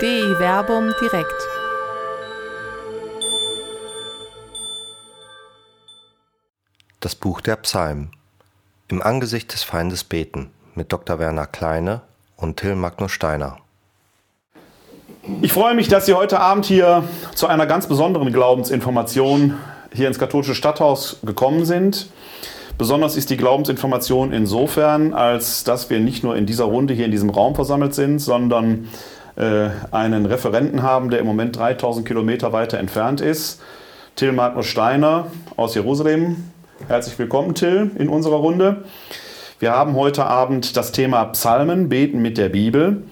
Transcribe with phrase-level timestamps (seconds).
[0.00, 1.46] DI Werbung direkt.
[7.00, 8.10] Das Buch der Psalmen.
[8.88, 11.18] Im Angesicht des Feindes beten mit Dr.
[11.18, 12.00] Werner Kleine
[12.38, 13.58] und Till Magnus Steiner.
[15.42, 17.04] Ich freue mich, dass Sie heute Abend hier
[17.34, 19.58] zu einer ganz besonderen Glaubensinformation
[19.92, 22.08] hier ins katholische Stadthaus gekommen sind.
[22.78, 27.10] Besonders ist die Glaubensinformation insofern, als dass wir nicht nur in dieser Runde hier in
[27.10, 28.88] diesem Raum versammelt sind, sondern
[29.36, 33.60] einen Referenten haben, der im Moment 3000 Kilometer weiter entfernt ist.
[34.16, 36.50] Till Magnus Steiner aus Jerusalem.
[36.88, 38.84] Herzlich willkommen, Till, in unserer Runde.
[39.58, 43.02] Wir haben heute Abend das Thema Psalmen, Beten mit der Bibel.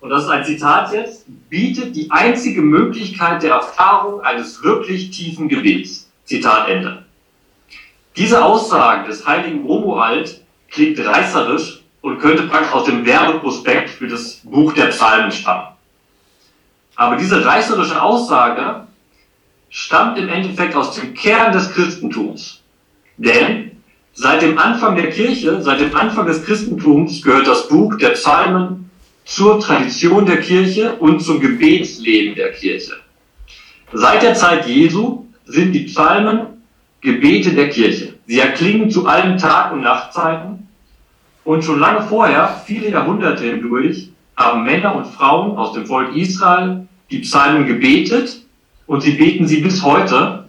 [0.00, 5.48] und das ist ein Zitat jetzt, bietet die einzige Möglichkeit der Erfahrung eines wirklich tiefen
[5.48, 6.10] Gebets.
[6.24, 7.04] Zitat Ende.
[8.16, 14.36] Diese Aussage des heiligen Romuald klingt reißerisch und könnte praktisch aus dem Werbeprospekt für das
[14.44, 15.68] Buch der Psalmen stammen.
[16.96, 18.86] Aber diese reißerische Aussage
[19.68, 22.62] stammt im Endeffekt aus dem Kern des Christentums.
[23.16, 23.82] Denn
[24.14, 28.89] seit dem Anfang der Kirche, seit dem Anfang des Christentums gehört das Buch der Psalmen
[29.30, 32.94] zur Tradition der Kirche und zum Gebetsleben der Kirche.
[33.92, 36.64] Seit der Zeit Jesu sind die Psalmen
[37.00, 38.14] Gebete der Kirche.
[38.26, 40.66] Sie erklingen zu allen Tag- und Nachtzeiten.
[41.44, 46.88] Und schon lange vorher, viele Jahrhunderte hindurch, haben Männer und Frauen aus dem Volk Israel
[47.10, 48.44] die Psalmen gebetet
[48.88, 50.46] und sie beten sie bis heute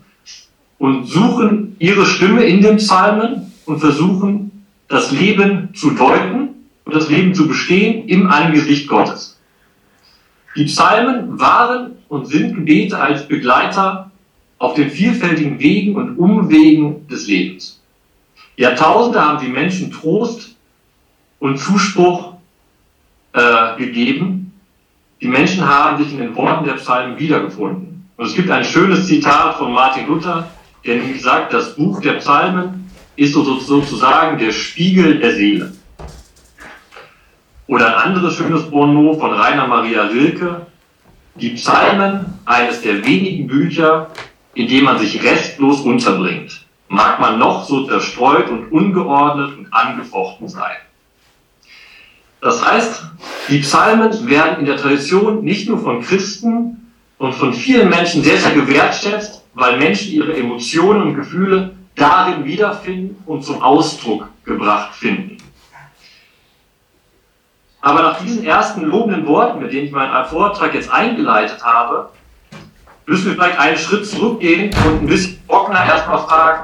[0.80, 6.51] und suchen ihre Stimme in den Psalmen und versuchen das Leben zu deuten
[6.92, 9.40] und das Leben zu bestehen im Angesicht Gottes.
[10.58, 14.12] Die Psalmen waren und sind Gebete als Begleiter
[14.58, 17.82] auf den vielfältigen Wegen und Umwegen des Lebens.
[18.58, 20.58] Jahrtausende haben die Menschen Trost
[21.40, 22.34] und Zuspruch
[23.32, 24.52] äh, gegeben.
[25.22, 28.10] Die Menschen haben sich in den Worten der Psalmen wiedergefunden.
[28.18, 30.52] Und es gibt ein schönes Zitat von Martin Luther,
[30.86, 35.72] der nämlich sagt, das Buch der Psalmen ist sozusagen der Spiegel der Seele.
[37.68, 40.66] Oder ein anderes schönes Bonmot von Rainer Maria Rilke,
[41.36, 44.08] die Psalmen, eines der wenigen Bücher,
[44.54, 50.50] in dem man sich restlos unterbringt, mag man noch so zerstreut und ungeordnet und angefochten
[50.50, 50.76] sein.
[52.42, 53.04] Das heißt,
[53.50, 58.38] die Psalmen werden in der Tradition nicht nur von Christen und von vielen Menschen sehr,
[58.38, 65.38] sehr gewertschätzt, weil Menschen ihre Emotionen und Gefühle darin wiederfinden und zum Ausdruck gebracht finden.
[67.82, 72.10] Aber nach diesen ersten lobenden Worten, mit denen ich meinen Vortrag jetzt eingeleitet habe,
[73.08, 76.64] müssen wir vielleicht einen Schritt zurückgehen und ein bisschen trockener erstmal fragen,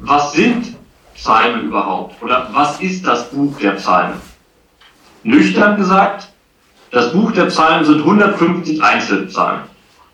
[0.00, 0.76] was sind
[1.14, 2.22] Psalmen überhaupt?
[2.22, 4.20] Oder was ist das Buch der Psalmen?
[5.24, 6.28] Nüchtern gesagt,
[6.90, 9.64] das Buch der Psalmen sind 150 Einzelpsalmen.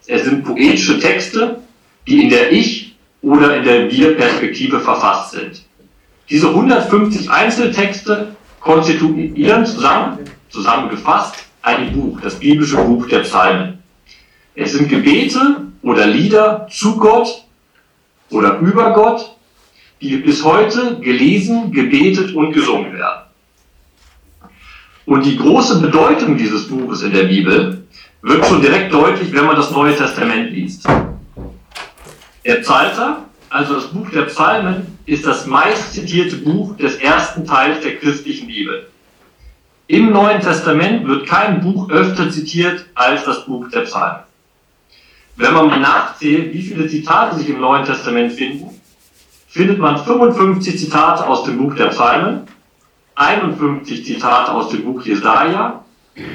[0.07, 1.61] Es sind poetische Texte,
[2.07, 5.63] die in der Ich- oder in der Wir-Perspektive verfasst sind.
[6.31, 10.19] Diese 150 Einzeltexte konstituieren zusammen,
[10.49, 13.83] zusammengefasst ein Buch, das biblische Buch der Psalmen.
[14.55, 17.45] Es sind Gebete oder Lieder zu Gott
[18.31, 19.37] oder über Gott,
[20.01, 23.23] die bis heute gelesen, gebetet und gesungen werden.
[25.07, 27.85] Und die große Bedeutung dieses Buches in der Bibel
[28.23, 30.87] wird schon direkt deutlich, wenn man das Neue Testament liest.
[32.45, 37.97] Der Psalter, also das Buch der Psalmen, ist das meistzitierte Buch des ersten Teils der
[37.97, 38.89] christlichen Bibel.
[39.89, 44.21] Im Neuen Testament wird kein Buch öfter zitiert als das Buch der Psalmen.
[45.37, 48.71] Wenn man mal nachzählt, wie viele Zitate sich im Neuen Testament finden,
[49.49, 52.43] findet man 55 Zitate aus dem Buch der Psalmen,
[53.17, 55.85] 51 Zitate aus dem Buch Jesaja,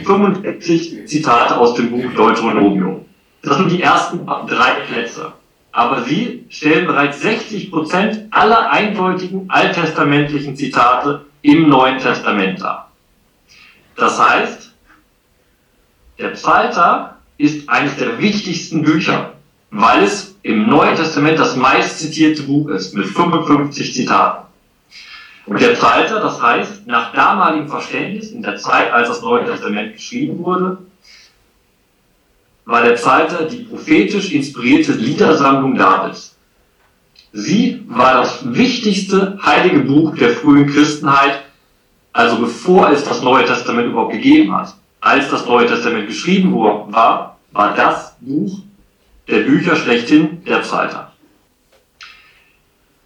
[0.06, 3.06] 65 Zitate aus dem Buch Deuteronomium.
[3.42, 5.32] Das sind die ersten drei Plätze.
[5.75, 12.94] Aber sie stellen bereits 60 Prozent aller eindeutigen alttestamentlichen Zitate im Neuen Testament dar.
[13.98, 14.72] Das heißt,
[16.18, 19.33] der Psalter ist eines der wichtigsten Bücher,
[19.69, 24.45] weil es im Neuen Testament das meistzitierte Buch ist, mit 55 Zitaten.
[25.45, 29.95] Und der Psalter, das heißt, nach damaligem Verständnis, in der Zeit, als das Neue Testament
[29.95, 30.78] geschrieben wurde,
[32.66, 36.36] war der Psalter die prophetisch inspirierte Liedersammlung Davids.
[37.32, 41.44] Sie war das wichtigste heilige Buch der frühen Christenheit,
[42.14, 44.74] also bevor es das Neue Testament überhaupt gegeben hat.
[45.02, 48.60] Als das Neue Testament geschrieben war, war das Buch
[49.28, 51.12] der Bücher schlechthin der Psalter.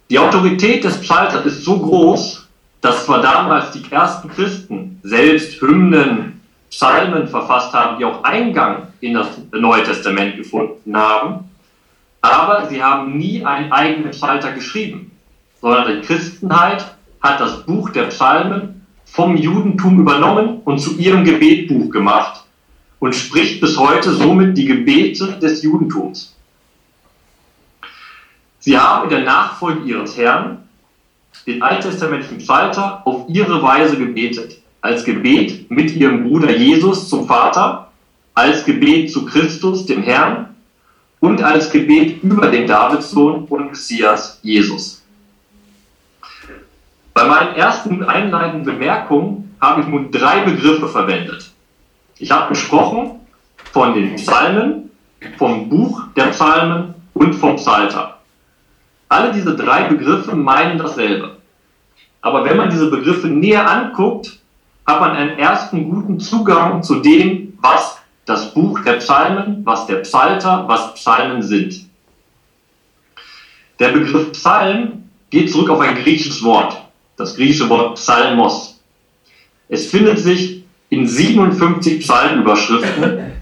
[0.10, 2.48] Die Autorität des Psalters ist so groß,
[2.82, 9.13] dass zwar damals die ersten Christen selbst Hymnen, Psalmen verfasst haben, die auch Eingang in
[9.13, 11.50] das Neue Testament gefunden haben,
[12.22, 15.12] aber sie haben nie einen eigenen Psalter geschrieben,
[15.62, 21.90] sondern die Christenheit hat das Buch der Psalmen vom Judentum übernommen und zu ihrem Gebetbuch
[21.90, 22.44] gemacht
[23.00, 26.36] und spricht bis heute somit die Gebete des Judentums.
[28.60, 30.69] Sie haben in der Nachfolge ihres Herrn
[31.48, 34.62] den alttestamentlichen Psalter auf ihre Weise gebetet.
[34.81, 37.88] Als Gebet mit ihrem Bruder Jesus zum Vater,
[38.39, 40.56] als Gebet zu Christus, dem Herrn,
[41.19, 45.03] und als Gebet über den Davidssohn und Messias Jesus.
[47.13, 51.51] Bei meinen ersten einleitenden Bemerkungen habe ich nun drei Begriffe verwendet.
[52.18, 53.19] Ich habe gesprochen
[53.74, 54.89] von den Psalmen,
[55.38, 58.19] vom Buch der Psalmen und vom Psalter.
[59.09, 61.39] Alle diese drei Begriffe meinen dasselbe.
[62.21, 64.39] Aber wenn man diese Begriffe näher anguckt,
[64.86, 67.99] hat man einen ersten guten Zugang zu dem, was
[68.30, 71.90] das Buch der Psalmen, was der Psalter, was Psalmen sind.
[73.80, 76.78] Der Begriff Psalm geht zurück auf ein griechisches Wort,
[77.18, 78.80] das griechische Wort Psalmos.
[79.68, 83.34] Es findet sich in 57 Psalmenüberschriften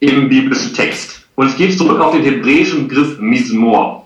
[0.00, 1.26] im biblischen Text.
[1.34, 4.02] Und es geht zurück auf den hebräischen Begriff Mismor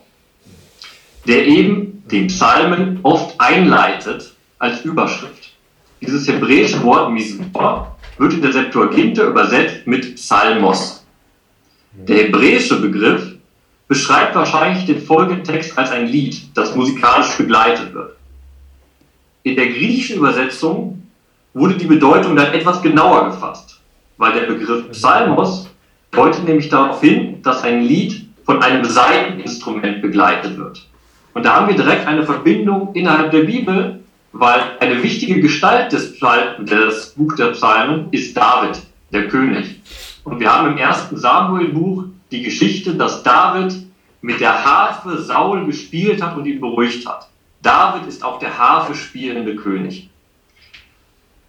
[1.27, 5.53] der eben den Psalmen oft einleitet als Überschrift.
[6.01, 11.05] Dieses hebräische Wort Mismor wird in der Septuaginta übersetzt mit Psalmos.
[11.93, 13.37] Der hebräische Begriff
[13.89, 18.17] beschreibt wahrscheinlich den folgenden Text als ein Lied, das musikalisch begleitet wird.
[19.43, 21.03] In der griechischen Übersetzung
[21.55, 23.81] wurde die Bedeutung dann etwas genauer gefasst,
[24.19, 25.69] weil der Begriff Psalmos
[26.11, 30.87] deutet nämlich darauf hin, dass ein Lied von einem Saiteninstrument begleitet wird.
[31.35, 34.01] Und da haben wir direkt eine Verbindung innerhalb der Bibel,
[34.33, 38.81] weil eine wichtige Gestalt des, Psalm, des Buch der Psalmen ist David,
[39.13, 39.81] der König.
[40.25, 43.75] Und wir haben im ersten Samuel-Buch die Geschichte, dass David
[44.21, 47.29] mit der Harfe Saul gespielt hat und ihn beruhigt hat.
[47.63, 50.09] David ist auch der Harfe spielende König.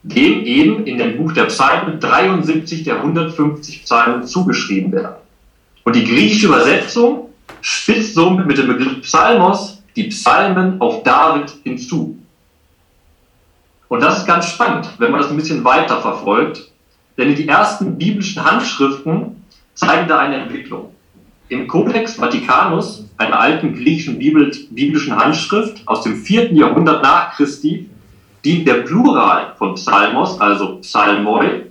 [0.03, 5.15] Dem eben in dem Buch der Psalmen 73 der 150 Psalmen zugeschrieben werden.
[5.83, 7.29] Und die griechische Übersetzung
[7.61, 12.17] spitzt somit mit dem Begriff Psalmos die Psalmen auf David hinzu.
[13.89, 16.71] Und das ist ganz spannend, wenn man das ein bisschen weiter verfolgt,
[17.17, 20.93] denn die ersten biblischen Handschriften zeigen da eine Entwicklung.
[21.49, 26.53] Im Codex Vaticanus, einer alten griechischen Bibel, biblischen Handschrift aus dem 4.
[26.53, 27.89] Jahrhundert nach Christi,
[28.43, 31.67] dient der Plural von Psalmos, also Psalmoi,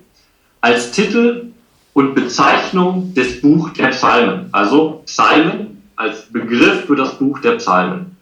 [0.62, 1.52] als Titel
[1.92, 8.16] und Bezeichnung des Buch der Psalmen, also Psalmen als Begriff für das Buch der Psalmen.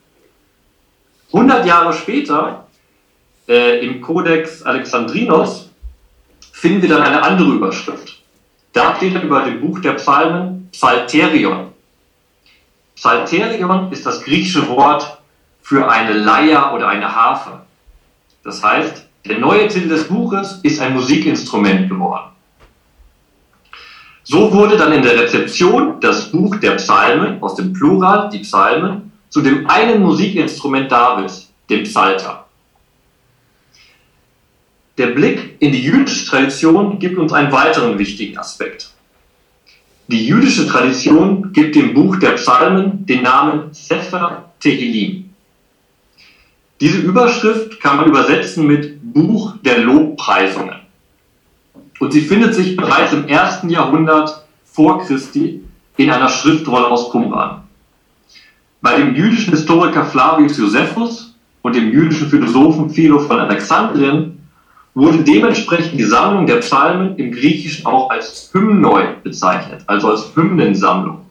[1.32, 2.63] 100 Jahre später,
[3.48, 5.70] äh, im Codex Alexandrinos,
[6.52, 8.20] finden wir dann eine andere Überschrift.
[8.72, 11.72] Da steht über dem Buch der Psalmen Psalterion.
[12.96, 15.18] Psalterion ist das griechische Wort
[15.62, 17.60] für eine Leier oder eine Harfe.
[18.42, 22.30] Das heißt, der neue Titel des Buches ist ein Musikinstrument geworden.
[24.22, 29.12] So wurde dann in der Rezeption das Buch der Psalmen aus dem Plural, die Psalmen,
[29.28, 32.43] zu dem einen Musikinstrument Davids, dem Psalter.
[34.96, 38.90] Der Blick in die jüdische Tradition gibt uns einen weiteren wichtigen Aspekt.
[40.06, 45.30] Die jüdische Tradition gibt dem Buch der Psalmen den Namen Sefer Tehillim.
[46.80, 50.80] Diese Überschrift kann man übersetzen mit Buch der Lobpreisungen.
[51.98, 55.64] Und sie findet sich bereits im ersten Jahrhundert vor Christi
[55.96, 57.62] in einer Schriftrolle aus Qumran.
[58.80, 64.43] Bei dem jüdischen Historiker Flavius Josephus und dem jüdischen Philosophen Philo von Alexandrien
[64.94, 71.26] wurde dementsprechend die Sammlung der Psalmen im Griechischen auch als Hymnoi bezeichnet, also als Hymnensammlung.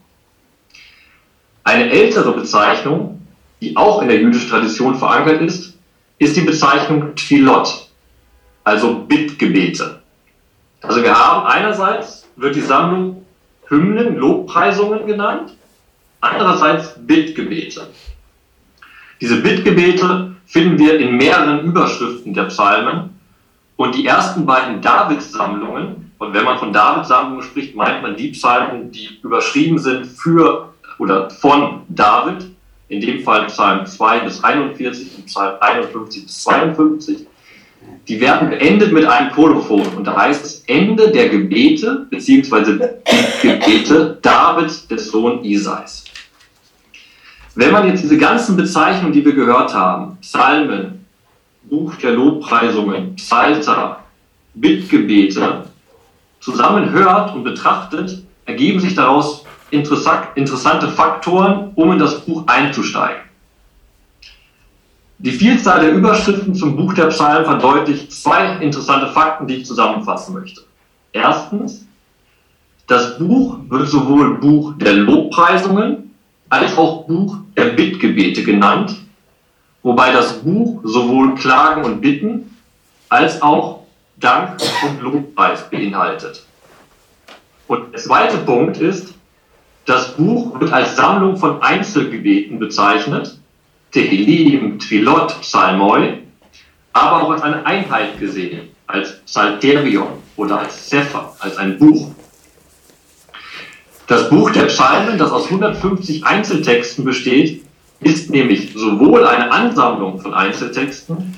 [1.63, 3.21] Eine ältere Bezeichnung,
[3.61, 5.77] die auch in der jüdischen Tradition verankert ist,
[6.19, 7.87] ist die Bezeichnung Tfilot,
[8.65, 10.01] also Bittgebete.
[10.81, 13.25] Also wir haben einerseits wird die Sammlung
[13.69, 15.55] Hymnen, Lobpreisungen genannt,
[16.19, 17.87] andererseits Bittgebete.
[19.21, 23.12] Diese Bittgebete finden wir in mehreren Überschriften der Psalmen
[23.75, 28.91] und die ersten beiden Davids-Sammlungen, und wenn man von Davids-Sammlungen spricht, meint man die Psalmen,
[28.91, 32.45] die überschrieben sind für oder von David,
[32.87, 37.27] in dem Fall Psalm 2 bis 41 und Psalm 51 bis 52.
[38.07, 43.01] Die werden beendet mit einem Kolophon und da heißt es Ende der Gebete beziehungsweise
[43.41, 46.05] Gebete David des Sohn Isais.
[47.55, 51.02] Wenn man jetzt diese ganzen Bezeichnungen, die wir gehört haben, Psalmen,
[51.73, 54.03] Buch der Lobpreisungen, Psalter,
[54.53, 55.63] Bittgebete
[56.39, 63.23] zusammen hört und betrachtet, ergeben sich daraus interessante Faktoren, um in das Buch einzusteigen.
[65.17, 70.35] Die Vielzahl der Überschriften zum Buch der Psalmen verdeutlicht zwei interessante Fakten, die ich zusammenfassen
[70.35, 70.61] möchte.
[71.11, 71.87] Erstens,
[72.85, 76.11] das Buch wird sowohl Buch der Lobpreisungen
[76.49, 79.02] als auch Buch der Bittgebete genannt
[79.83, 82.57] wobei das Buch sowohl Klagen und Bitten
[83.09, 83.83] als auch
[84.17, 86.45] Dank und Lobpreis beinhaltet.
[87.67, 89.13] Und der zweite Punkt ist,
[89.85, 93.37] das Buch wird als Sammlung von Einzelgebeten bezeichnet,
[93.91, 96.19] Tehillim, Trilot, Psalmoi,
[96.93, 102.11] aber auch als eine Einheit gesehen, als Psalterion oder als Sefer, als ein Buch.
[104.07, 107.63] Das Buch der Psalmen, das aus 150 Einzeltexten besteht,
[108.03, 111.35] ist nämlich sowohl eine Ansammlung von Einzeltexten,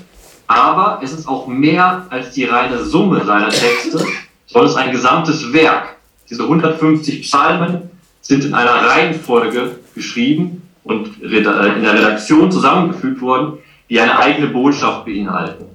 [0.48, 4.00] aber es ist auch mehr als die reine Summe seiner Texte,
[4.48, 5.96] sondern es ist ein gesamtes Werk.
[6.30, 7.90] Diese 150 Psalmen
[8.22, 15.06] sind in einer Reihenfolge geschrieben und in der Redaktion zusammengefügt worden, die eine eigene Botschaft
[15.06, 15.66] beinhalten.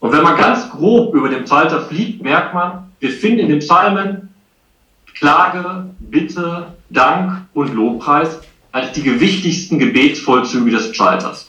[0.00, 3.58] Und wenn man ganz grob über den Psalter fliegt, merkt man, wir finden in den
[3.58, 4.28] Psalmen
[5.14, 8.40] Klage, Bitte, Dank und Lobpreis
[8.72, 11.48] als die gewichtigsten Gebetsvollzüge des Psalters.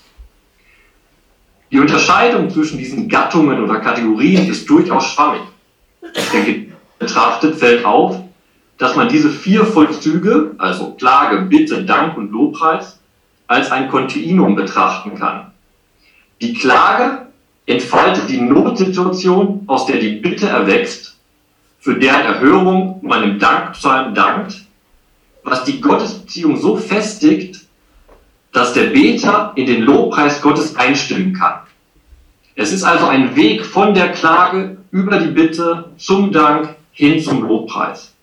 [1.71, 5.41] Die Unterscheidung zwischen diesen Gattungen oder Kategorien ist durchaus schwammig.
[6.01, 6.65] Der
[6.99, 8.21] betrachtet fällt auf,
[8.77, 12.99] dass man diese vier Vollzüge, also Klage, Bitte, Dank und Lobpreis,
[13.47, 15.51] als ein Kontinuum betrachten kann.
[16.41, 17.27] Die Klage
[17.65, 21.17] entfaltet die Notsituation, aus der die Bitte erwächst,
[21.79, 24.65] für deren Erhörung man im Dankpsalm dankt
[25.43, 27.65] was die Gottesbeziehung so festigt,
[28.51, 31.61] dass der Beter in den Lobpreis Gottes einstimmen kann.
[32.55, 37.43] Es ist also ein Weg von der Klage über die Bitte zum Dank hin zum
[37.43, 38.13] Lobpreis.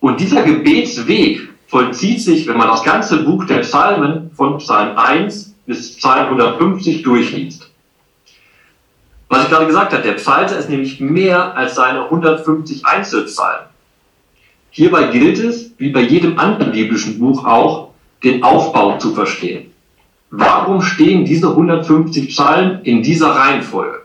[0.00, 5.54] Und dieser Gebetsweg vollzieht sich, wenn man das ganze Buch der Psalmen von Psalm 1
[5.66, 7.70] bis Psalm 150 durchliest.
[9.28, 13.71] Was ich gerade gesagt habe, der Psalter ist nämlich mehr als seine 150 Einzelpsalmen.
[14.72, 17.90] Hierbei gilt es, wie bei jedem anderen biblischen Buch auch,
[18.24, 19.70] den Aufbau zu verstehen.
[20.30, 24.00] Warum stehen diese 150 Psalmen in dieser Reihenfolge?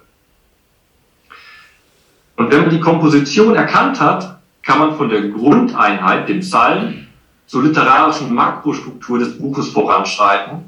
[2.35, 7.07] Und wenn man die Komposition erkannt hat, kann man von der Grundeinheit, dem Psalm,
[7.45, 10.65] zur literarischen Makrostruktur des Buches voranschreiten.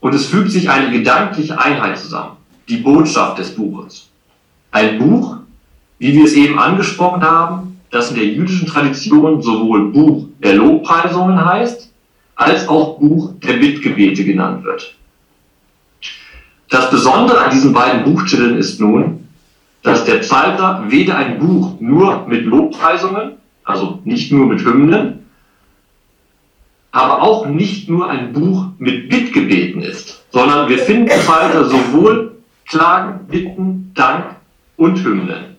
[0.00, 2.36] Und es fügt sich eine gedankliche Einheit zusammen,
[2.68, 4.10] die Botschaft des Buches.
[4.70, 5.38] Ein Buch,
[5.98, 11.42] wie wir es eben angesprochen haben, das in der jüdischen Tradition sowohl Buch der Lobpreisungen
[11.44, 11.92] heißt,
[12.34, 14.96] als auch Buch der Bittgebete genannt wird.
[16.70, 19.28] Das Besondere an diesen beiden Buchtiteln ist nun,
[19.84, 25.26] dass der Psalter weder ein Buch nur mit Lobpreisungen, also nicht nur mit Hymnen,
[26.90, 33.26] aber auch nicht nur ein Buch mit Bittgebeten ist, sondern wir finden Psalter sowohl Klagen,
[33.28, 34.34] Bitten, Dank
[34.76, 35.53] und Hymnen.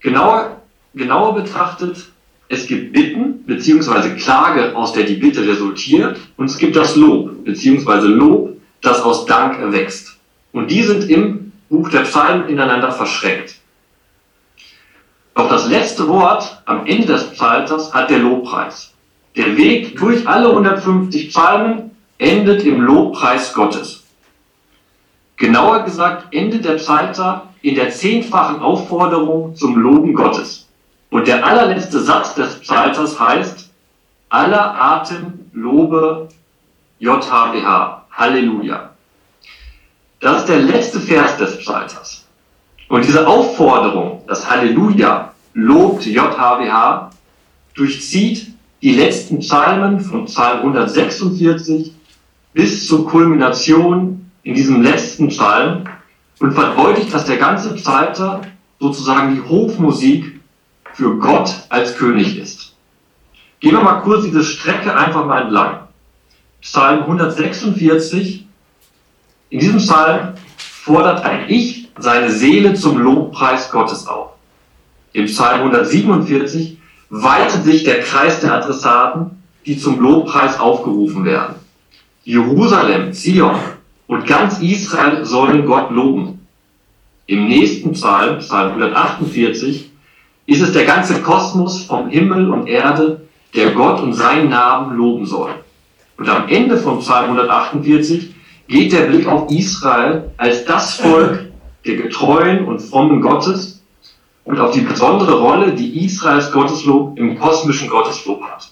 [0.00, 0.62] Genauer,
[0.94, 2.10] genauer betrachtet,
[2.48, 4.10] es gibt Bitten bzw.
[4.16, 8.06] Klage, aus der die Bitte resultiert, und es gibt das Lob bzw.
[8.06, 10.16] Lob, das aus Dank erwächst.
[10.52, 13.56] Und die sind im Buch der Psalmen ineinander verschränkt.
[15.34, 18.92] Doch das letzte Wort am Ende des Psalters hat der Lobpreis.
[19.36, 24.04] Der Weg durch alle 150 Psalmen endet im Lobpreis Gottes.
[25.36, 30.68] Genauer gesagt endet der Psalter in der zehnfachen Aufforderung zum Loben Gottes.
[31.10, 33.70] Und der allerletzte Satz des Psalters heißt,
[34.28, 36.28] aller Atem lobe
[37.00, 38.04] JHWH.
[38.12, 38.90] Halleluja.
[40.20, 42.24] Das ist der letzte Vers des Psalters.
[42.88, 47.10] Und diese Aufforderung, das Halleluja, lobt JHWH,
[47.74, 48.46] durchzieht
[48.80, 51.92] die letzten Psalmen von Psalm 146
[52.52, 55.88] bis zur Kulmination in diesem letzten Psalm
[56.38, 58.42] und verdeutlicht, dass der ganze Psalter
[58.78, 60.40] sozusagen die Hofmusik
[60.92, 62.74] für Gott als König ist.
[63.60, 65.88] Gehen wir mal kurz diese Strecke einfach mal entlang.
[66.60, 68.46] Psalm 146.
[69.50, 74.30] In diesem Psalm fordert ein Ich seine Seele zum Lobpreis Gottes auf.
[75.12, 76.78] Im Psalm 147
[77.08, 81.54] weitet sich der Kreis der Adressaten, die zum Lobpreis aufgerufen werden.
[82.24, 83.54] Jerusalem, Zion
[84.06, 86.46] und ganz Israel sollen Gott loben.
[87.26, 89.90] Im nächsten Psalm, Psalm 148,
[90.46, 93.22] ist es der ganze Kosmos vom Himmel und Erde,
[93.54, 95.50] der Gott und seinen Namen loben soll.
[96.18, 98.34] Und am Ende von Psalm 148
[98.68, 101.46] geht der Blick auf Israel als das Volk
[101.84, 103.82] der getreuen und frommen Gottes
[104.44, 108.70] und auf die besondere Rolle, die Israels Gotteslob im kosmischen Gotteslob hat.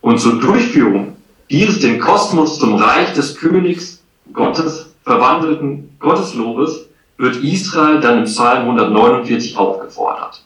[0.00, 1.16] Und zur Durchführung
[1.50, 4.01] dieses den Kosmos zum Reich des Königs
[4.32, 10.44] Gottes verwandelten Gotteslobes wird Israel dann im Psalm 149 aufgefordert.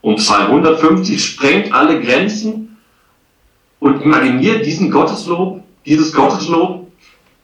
[0.00, 2.78] Und Psalm 150 sprengt alle Grenzen
[3.80, 6.86] und imaginiert diesen Gotteslob, dieses Gotteslob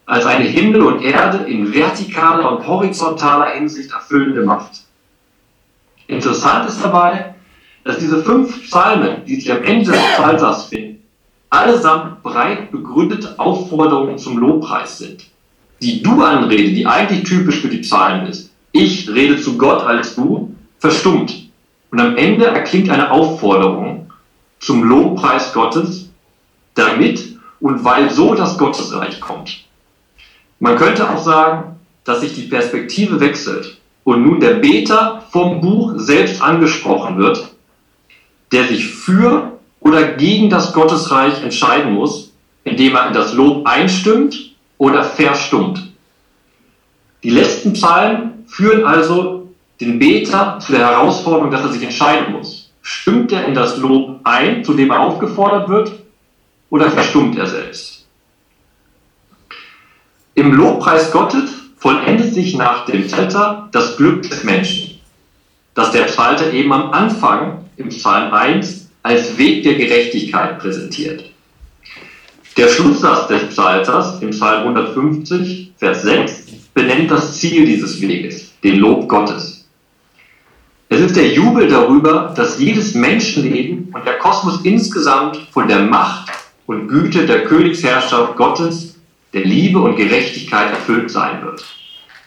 [0.07, 4.83] als eine Himmel und Erde in vertikaler und horizontaler Hinsicht erfüllende Macht.
[6.07, 7.35] Interessant ist dabei,
[7.85, 11.03] dass diese fünf Psalmen, die sich am Ende des Psalters finden,
[11.51, 15.32] allesamt breit begründete Aufforderungen zum Lobpreis sind.
[15.83, 20.55] Die Du-Anrede, die eigentlich typisch für die Psalmen ist, ich rede zu Gott als du,
[20.79, 21.51] verstummt.
[21.91, 24.09] Und am Ende erklingt eine Aufforderung
[24.61, 26.09] zum Lobpreis Gottes,
[26.77, 29.65] damit und weil so das Gottesreich kommt.
[30.61, 35.95] Man könnte auch sagen, dass sich die Perspektive wechselt und nun der Beter vom Buch
[35.97, 37.49] selbst angesprochen wird,
[38.53, 44.52] der sich für oder gegen das Gottesreich entscheiden muss, indem er in das Lob einstimmt
[44.83, 45.93] oder verstummt.
[47.23, 49.49] Die letzten Psalmen führen also
[49.81, 52.73] den Beter zu der Herausforderung, dass er sich entscheiden muss.
[52.83, 55.93] Stimmt er in das Lob ein, zu dem er aufgefordert wird,
[56.69, 58.09] oder verstummt er selbst?
[60.35, 64.99] Im Lobpreis Gottes vollendet sich nach dem Psalter das Glück des Menschen,
[65.75, 71.32] das der Psalter eben am Anfang im Psalm 1 als Weg der Gerechtigkeit präsentiert.
[72.57, 78.77] Der Schlusssatz des Psalters im Psalm 150, Vers 6, benennt das Ziel dieses Weges, den
[78.77, 79.67] Lob Gottes.
[80.91, 86.31] Es ist der Jubel darüber, dass jedes Menschenleben und der Kosmos insgesamt von der Macht
[86.67, 88.97] und Güte der Königsherrschaft Gottes
[89.33, 91.65] der Liebe und Gerechtigkeit erfüllt sein wird.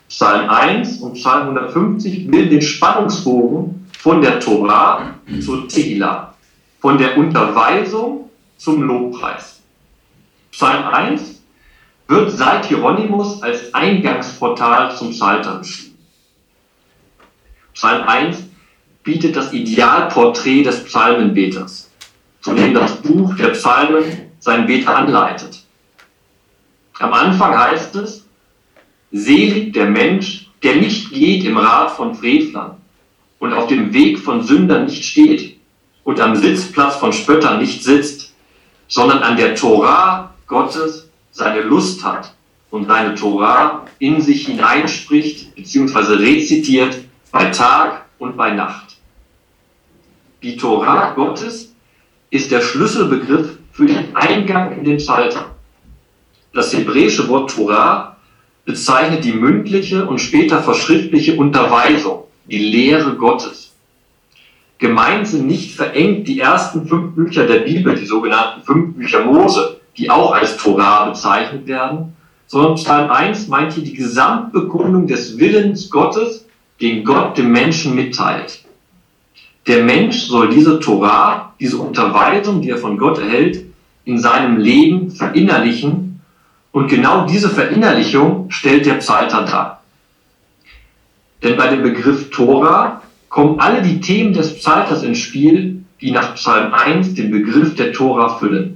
[0.10, 6.34] Psalm 1 und Psalm 150 bilden den Spannungsbogen von der Torah zur Tehillah,
[6.80, 9.55] von der Unterweisung zum Lobpreis.
[10.56, 11.42] Psalm 1
[12.08, 15.98] wird seit Hieronymus als Eingangsportal zum Psalter beschrieben.
[17.74, 18.44] Psalm 1
[19.04, 21.92] bietet das Idealporträt des Psalmenbeters,
[22.40, 25.62] zu dem das Buch der Psalmen seinen Beter anleitet.
[27.00, 28.26] Am Anfang heißt es,
[29.12, 32.78] selig der Mensch, der nicht geht im Rat von Frevlern
[33.40, 35.60] und auf dem Weg von Sündern nicht steht
[36.06, 38.34] und am Sitzplatz von Spöttern nicht sitzt,
[38.88, 42.34] sondern an der Torah Gottes seine Lust hat
[42.72, 46.14] und seine Torah in sich hineinspricht bzw.
[46.16, 46.98] rezitiert
[47.32, 48.98] bei Tag und bei Nacht.
[50.44, 51.74] Die Torah Gottes
[52.30, 55.56] ist der Schlüsselbegriff für den Eingang in den Psalter.
[56.54, 58.16] Das hebräische Wort Torah
[58.64, 63.74] bezeichnet die mündliche und später verschriftliche Unterweisung, die Lehre Gottes.
[64.78, 69.80] Gemeint sind nicht verengt die ersten fünf Bücher der Bibel, die sogenannten fünf Bücher Mose,
[69.98, 72.14] die auch als Torah bezeichnet werden,
[72.48, 76.46] sondern Psalm 1 meint hier die Gesamtbekundung des Willens Gottes,
[76.82, 78.62] den Gott dem Menschen mitteilt.
[79.68, 83.66] der Mensch soll diese Torah, diese Unterweisung, die er von Gott erhält,
[84.04, 86.22] in seinem Leben verinnerlichen.
[86.72, 89.84] Und genau diese Verinnerlichung stellt der Psalter dar.
[91.42, 96.36] Denn bei dem Begriff Tora kommen alle die Themen des Psalters ins Spiel, die nach
[96.36, 98.75] Psalm 1 den Begriff der Tora füllen.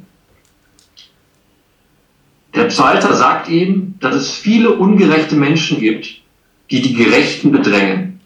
[2.56, 6.08] Der Psalter sagt eben, dass es viele ungerechte Menschen gibt,
[6.72, 8.20] die die Gerechten bedrängen.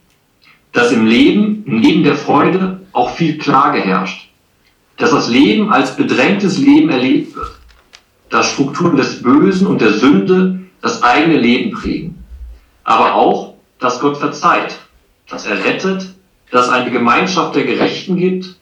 [0.71, 4.29] Dass im Leben neben der Freude auch viel Klage herrscht.
[4.97, 7.51] Dass das Leben als bedrängtes Leben erlebt wird.
[8.29, 12.23] Dass Strukturen des Bösen und der Sünde das eigene Leben prägen.
[12.83, 14.75] Aber auch, dass Gott verzeiht,
[15.29, 16.13] dass er rettet,
[16.51, 18.55] dass es eine Gemeinschaft der Gerechten gibt,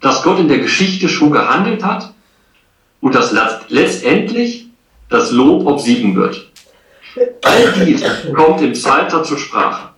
[0.00, 2.12] dass Gott in der Geschichte schon gehandelt hat
[3.00, 3.34] und dass
[3.68, 4.67] letztendlich
[5.08, 6.50] das Lob obsiegen wird.
[7.42, 8.02] All dies
[8.34, 9.90] kommt im Psalter zur Sprache.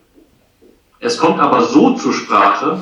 [0.99, 2.81] Es kommt aber so zur Sprache,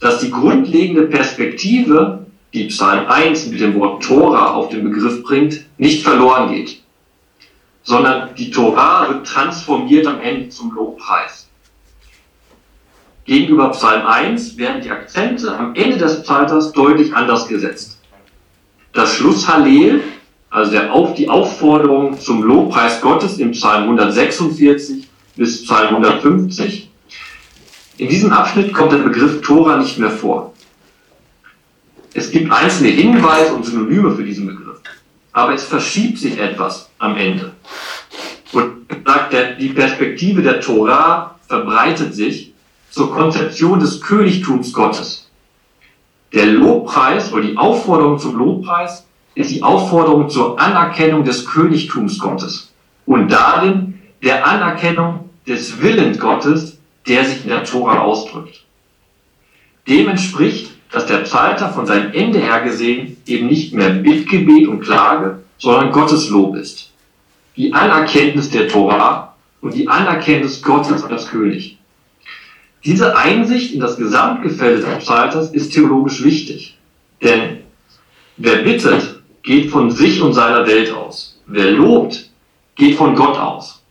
[0.00, 5.64] dass die grundlegende Perspektive, die Psalm 1 mit dem Wort Tora auf den Begriff bringt,
[5.78, 6.82] nicht verloren geht,
[7.82, 11.48] sondern die Tora wird transformiert am Ende zum Lobpreis.
[13.24, 18.00] Gegenüber Psalm 1 werden die Akzente am Ende des Psalters deutlich anders gesetzt.
[18.92, 20.02] Das Schluss Hallel
[20.52, 26.90] also der auf, die Aufforderung zum Lobpreis Gottes im Psalm 146 bis Psalm 150.
[27.96, 30.52] In diesem Abschnitt kommt der Begriff Tora nicht mehr vor.
[32.12, 34.78] Es gibt einzelne Hinweise und Synonyme für diesen Begriff,
[35.32, 37.52] aber es verschiebt sich etwas am Ende.
[38.52, 42.52] Und sagt, die Perspektive der Tora verbreitet sich
[42.90, 45.30] zur Konzeption des Königtums Gottes.
[46.34, 52.72] Der Lobpreis oder die Aufforderung zum Lobpreis ist die Aufforderung zur Anerkennung des Königtums Gottes
[53.06, 58.64] und darin der Anerkennung des Willens Gottes, der sich in der Tora ausdrückt.
[59.88, 64.80] Dem entspricht, dass der Psalter von seinem Ende her gesehen eben nicht mehr Bittgebet und
[64.80, 66.90] Klage, sondern Gottes Lob ist.
[67.56, 71.78] Die Anerkenntnis der Tora und die Anerkenntnis Gottes als König.
[72.84, 76.76] Diese Einsicht in das Gesamtgefälle des Psalters ist theologisch wichtig.
[77.22, 77.58] Denn
[78.36, 81.40] wer bittet, geht von sich und seiner Welt aus.
[81.46, 82.30] Wer lobt,
[82.76, 83.82] geht von Gott aus.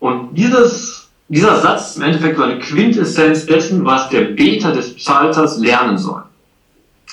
[0.00, 4.94] Und dieses, dieser Satz ist im Endeffekt so eine Quintessenz dessen, was der Beter des
[4.94, 6.22] Psalters lernen soll.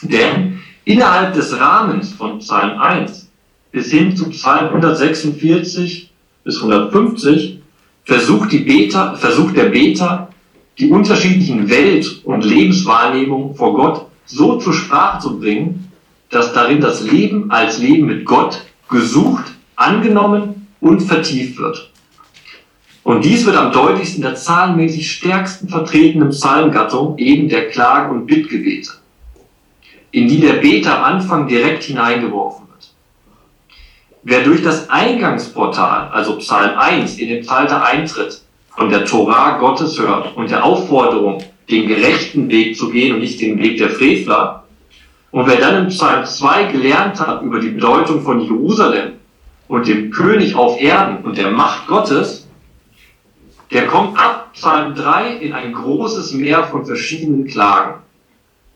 [0.02, 3.30] Denn innerhalb des Rahmens von Psalm 1
[3.72, 6.12] bis hin zu Psalm 146
[6.44, 7.62] bis 150
[8.04, 10.30] versucht, die Beter, versucht der Beter,
[10.80, 15.91] die unterschiedlichen Welt- und Lebenswahrnehmungen vor Gott so zur Sprache zu bringen,
[16.32, 21.92] dass darin das Leben als Leben mit Gott gesucht, angenommen und vertieft wird.
[23.04, 28.26] Und dies wird am deutlichsten in der zahlenmäßig stärksten vertretenen Psalmgattung eben der Klagen- und
[28.28, 28.92] Bittgebete,
[30.12, 32.94] in die der Beter am Anfang direkt hineingeworfen wird.
[34.24, 40.00] Wer durch das Eingangsportal, also Psalm 1, in den Psalter eintritt, von der Torah Gottes
[40.00, 44.61] hört und der Aufforderung, den gerechten Weg zu gehen und nicht den Weg der Frevler,
[45.32, 49.14] und wer dann in Psalm 2 gelernt hat über die Bedeutung von Jerusalem
[49.68, 52.48] und dem König auf Erden und der Macht Gottes,
[53.72, 58.02] der kommt ab Psalm 3 in ein großes Meer von verschiedenen Klagen.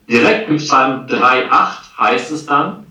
[0.10, 2.86] Direkt im Psalm 3,8 heißt es dann,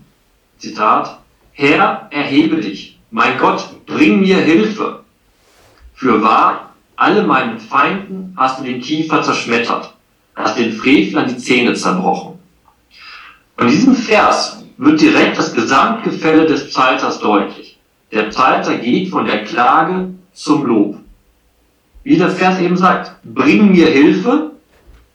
[0.59, 1.18] Zitat,
[1.53, 5.00] Herr, erhebe dich, mein Gott, bring mir Hilfe.
[5.94, 9.94] Für wahr, alle meinen Feinden hast du den Kiefer zerschmettert,
[10.35, 12.38] hast den Frevlern die Zähne zerbrochen.
[13.56, 17.78] Von diesem Vers wird direkt das Gesamtgefälle des Psalters deutlich.
[18.12, 20.98] Der Psalter geht von der Klage zum Lob.
[22.02, 24.50] Wie der Vers eben sagt, bring mir Hilfe.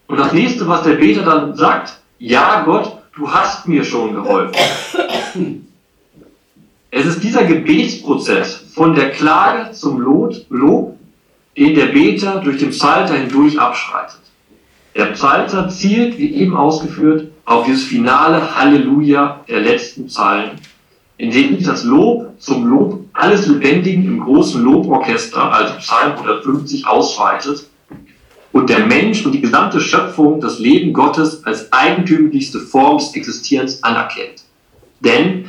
[0.07, 4.55] Und das nächste, was der Beter dann sagt, ja Gott, du hast mir schon geholfen.
[6.91, 10.95] Es ist dieser Gebetsprozess von der Klage zum Lob,
[11.55, 14.19] den der Beter durch den Psalter hindurch abschreitet.
[14.95, 20.51] Der Psalter zielt, wie eben ausgeführt, auf dieses finale Halleluja der letzten Zeilen,
[21.17, 26.85] in dem sich das Lob zum Lob alles Lebendigen im großen Loborchester, also Psalm 150,
[26.85, 27.67] ausweitet
[28.51, 33.83] und der Mensch und die gesamte Schöpfung das Leben Gottes als eigentümlichste Form des Existierens
[33.83, 34.43] anerkennt.
[34.99, 35.45] Denn,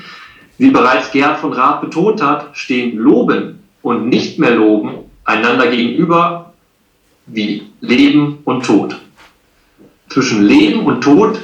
[0.56, 6.54] wie bereits Gerhard von Rath betont hat, stehen Loben und nicht mehr Loben einander gegenüber
[7.26, 8.96] wie Leben und Tod.
[10.08, 11.38] Zwischen Leben und Tod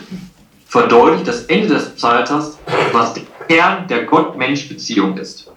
[0.66, 2.58] verdeutlicht das Ende des Psalters,
[2.92, 5.50] was der Kern der Gott-Mensch-Beziehung ist.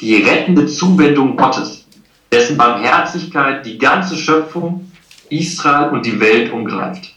[0.00, 1.86] Die rettende Zuwendung Gottes,
[2.30, 4.90] dessen Barmherzigkeit die ganze Schöpfung
[5.30, 7.14] Israel und die Welt umgreift.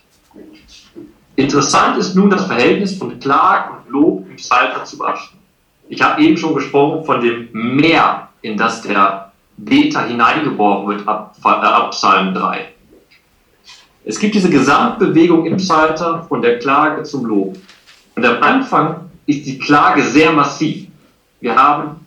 [1.36, 5.38] Interessant ist nun das Verhältnis von Klag und Lob im Psalter zu beachten.
[5.89, 11.36] Ich habe eben schon gesprochen von dem Meer, in das der Beter hineingeworfen wird ab,
[11.43, 12.67] äh, ab Psalm 3.
[14.10, 17.58] Es gibt diese Gesamtbewegung im Psalter von der Klage zum Lob.
[18.15, 20.88] Und am Anfang ist die Klage sehr massiv.
[21.41, 22.06] Wir haben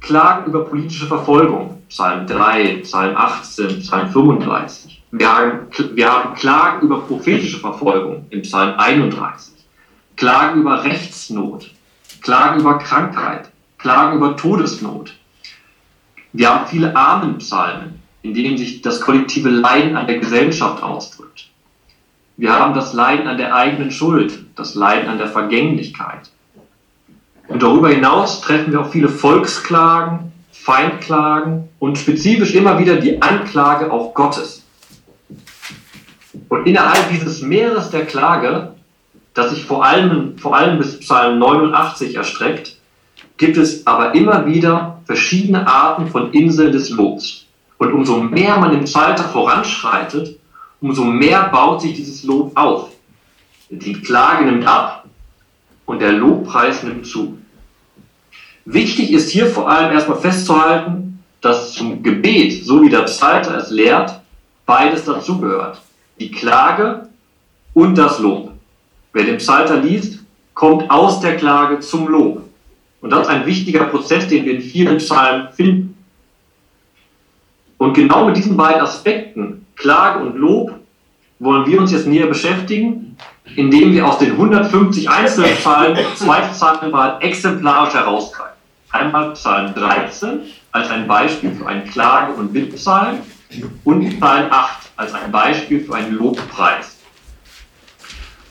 [0.00, 5.02] Klagen über politische Verfolgung, Psalm 3, Psalm 18, Psalm 35.
[5.10, 5.58] Wir haben,
[5.94, 9.54] wir haben Klagen über prophetische Verfolgung im Psalm 31.
[10.14, 11.68] Klagen über Rechtsnot,
[12.20, 15.12] Klagen über Krankheit, Klagen über Todesnot.
[16.32, 21.50] Wir haben viele Armenpsalmen, in denen sich das kollektive Leiden an der Gesellschaft ausdrückt.
[22.38, 26.30] Wir haben das Leiden an der eigenen Schuld, das Leiden an der Vergänglichkeit.
[27.48, 33.92] Und darüber hinaus treffen wir auch viele Volksklagen, Feindklagen und spezifisch immer wieder die Anklage
[33.92, 34.64] auch Gottes.
[36.48, 38.74] Und innerhalb dieses Meeres der Klage,
[39.34, 42.78] das sich vor allem, vor allem bis Psalm 89 erstreckt,
[43.36, 47.43] gibt es aber immer wieder verschiedene Arten von Inseln des Lobs.
[47.84, 50.38] Und umso mehr man im Psalter voranschreitet,
[50.80, 52.90] umso mehr baut sich dieses Lob auf.
[53.68, 55.04] Die Klage nimmt ab
[55.84, 57.38] und der Lobpreis nimmt zu.
[58.64, 63.70] Wichtig ist hier vor allem erstmal festzuhalten, dass zum Gebet, so wie der Psalter es
[63.70, 64.20] lehrt,
[64.64, 65.82] beides dazugehört.
[66.18, 67.08] Die Klage
[67.74, 68.52] und das Lob.
[69.12, 70.20] Wer den Psalter liest,
[70.54, 72.42] kommt aus der Klage zum Lob.
[73.02, 75.93] Und das ist ein wichtiger Prozess, den wir in vielen Psalmen finden.
[77.84, 80.72] Und genau mit diesen beiden Aspekten, Klage und Lob,
[81.38, 83.16] wollen wir uns jetzt näher beschäftigen
[83.56, 85.56] indem wir aus den 150 einzelnen
[86.16, 88.54] zwei Psalmen mal exemplarisch herausgreifen.
[88.90, 90.40] Einmal Psalm 13
[90.72, 93.18] als ein Beispiel für einen Klage- und Bittpsalm
[93.84, 96.96] und Psalm 8 als ein Beispiel für einen Lobpreis.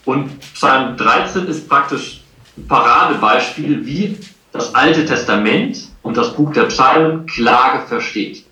[0.05, 2.21] Und Psalm 13 ist praktisch
[2.57, 4.17] ein Paradebeispiel, wie
[4.51, 8.45] das Alte Testament und das Buch der Psalmen Klage versteht.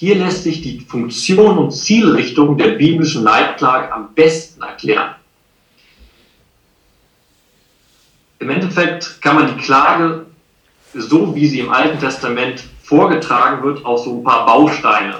[0.00, 5.14] Hier lässt sich die Funktion und Zielrichtung der biblischen Leitklage am besten erklären.
[8.38, 10.24] Im Endeffekt kann man die Klage,
[10.94, 15.16] so wie sie im Alten Testament vorgetragen wird, auf so ein paar Bausteine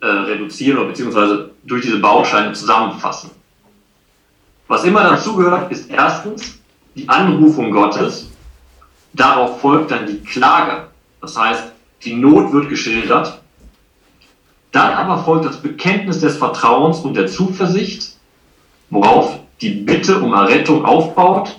[0.00, 3.32] äh, reduzieren oder beziehungsweise durch diese Bausteine zusammenfassen.
[4.66, 6.58] Was immer dazugehört, ist erstens
[6.94, 8.30] die Anrufung Gottes.
[9.12, 10.86] Darauf folgt dann die Klage.
[11.20, 11.64] Das heißt,
[12.02, 13.42] die Not wird geschildert.
[14.76, 18.12] Dann aber folgt das Bekenntnis des Vertrauens und der Zuversicht,
[18.90, 21.58] worauf die Bitte um Errettung aufbaut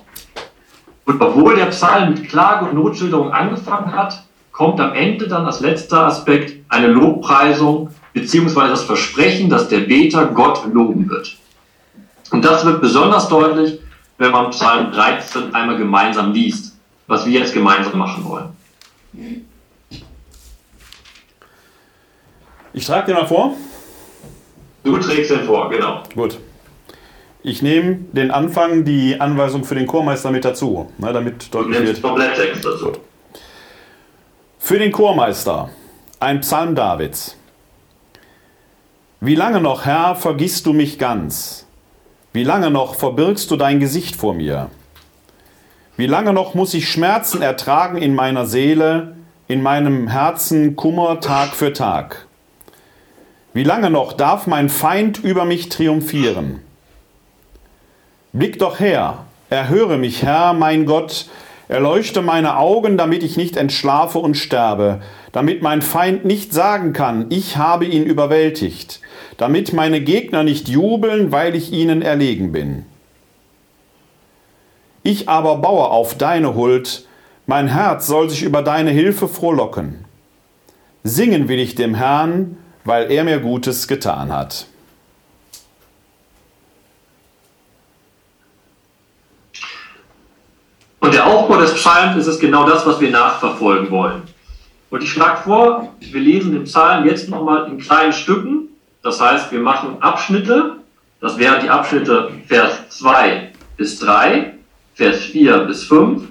[1.04, 5.62] und obwohl der Psalm mit Klage und Notschilderung angefangen hat, kommt am Ende dann als
[5.62, 11.38] letzter Aspekt eine Lobpreisung beziehungsweise das Versprechen, dass der Beter Gott loben wird.
[12.30, 13.80] Und das wird besonders deutlich,
[14.20, 16.78] wenn man Psalm 13 einmal gemeinsam liest,
[17.08, 18.50] was wir jetzt gemeinsam machen wollen.
[22.78, 23.56] Ich trage dir mal vor.
[24.84, 26.04] Du trägst den vor, genau.
[26.14, 26.38] Gut.
[27.42, 32.02] Ich nehme den Anfang, die Anweisung für den Chormeister mit dazu, ne, damit deutlich wird.
[32.04, 32.92] Kompletttext dazu.
[34.60, 35.72] Für den Chormeister,
[36.20, 37.36] ein Psalm Davids.
[39.22, 41.66] Wie lange noch, Herr, vergisst du mich ganz?
[42.32, 44.70] Wie lange noch verbirgst du dein Gesicht vor mir?
[45.96, 49.16] Wie lange noch muss ich Schmerzen ertragen in meiner Seele,
[49.48, 52.27] in meinem Herzen Kummer Tag für Tag?
[53.58, 56.60] Wie lange noch darf mein Feind über mich triumphieren?
[58.32, 61.26] Blick doch her, erhöre mich, Herr, mein Gott,
[61.68, 67.26] erleuchte meine Augen, damit ich nicht entschlafe und sterbe, damit mein Feind nicht sagen kann,
[67.30, 69.02] ich habe ihn überwältigt,
[69.38, 72.86] damit meine Gegner nicht jubeln, weil ich ihnen erlegen bin.
[75.02, 77.08] Ich aber baue auf deine Huld,
[77.48, 80.06] mein Herz soll sich über deine Hilfe frohlocken.
[81.04, 84.66] Singen will ich dem Herrn, weil er mir Gutes getan hat.
[91.00, 94.24] Und der Aufbau des Psalms ist es genau das, was wir nachverfolgen wollen.
[94.90, 98.70] Und ich schlage vor, wir lesen den Psalm jetzt nochmal in kleinen Stücken.
[99.04, 100.78] Das heißt, wir machen Abschnitte.
[101.20, 104.54] Das wären die Abschnitte Vers 2 bis 3,
[104.96, 106.24] Vers 4 bis 5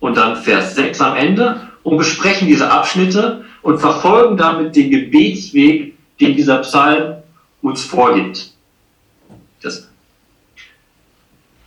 [0.00, 5.94] und dann Vers 6 am Ende und besprechen diese Abschnitte und verfolgen damit den Gebetsweg,
[6.18, 7.16] den dieser Psalm
[7.60, 8.54] uns vorgibt.
[9.60, 9.86] Das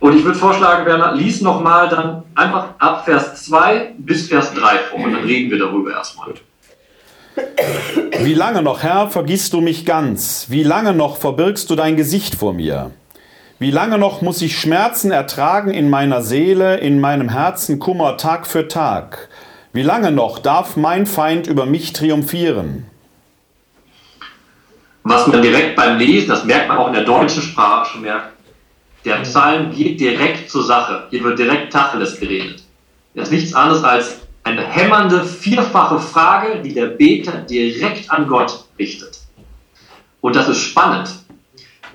[0.00, 4.78] und ich würde vorschlagen, Werner, lies nochmal dann einfach ab Vers 2 bis Vers 3
[4.90, 6.34] vor und dann reden wir darüber erstmal.
[8.18, 10.46] Wie lange noch, Herr, vergisst du mich ganz?
[10.48, 12.90] Wie lange noch verbirgst du dein Gesicht vor mir?
[13.60, 18.48] Wie lange noch muss ich Schmerzen ertragen in meiner Seele, in meinem Herzen Kummer Tag
[18.48, 19.28] für Tag?
[19.74, 22.84] Wie lange noch darf mein Feind über mich triumphieren?
[25.02, 28.32] Was man direkt beim Lesen, das merkt man auch in der deutschen Sprache schon merkt,
[29.06, 31.06] der Psalm geht direkt zur Sache.
[31.10, 32.62] Hier wird direkt Tacheles geredet.
[33.14, 38.64] Das ist nichts anderes als eine hämmernde, vierfache Frage, die der Beter direkt an Gott
[38.78, 39.20] richtet.
[40.20, 41.08] Und das ist spannend,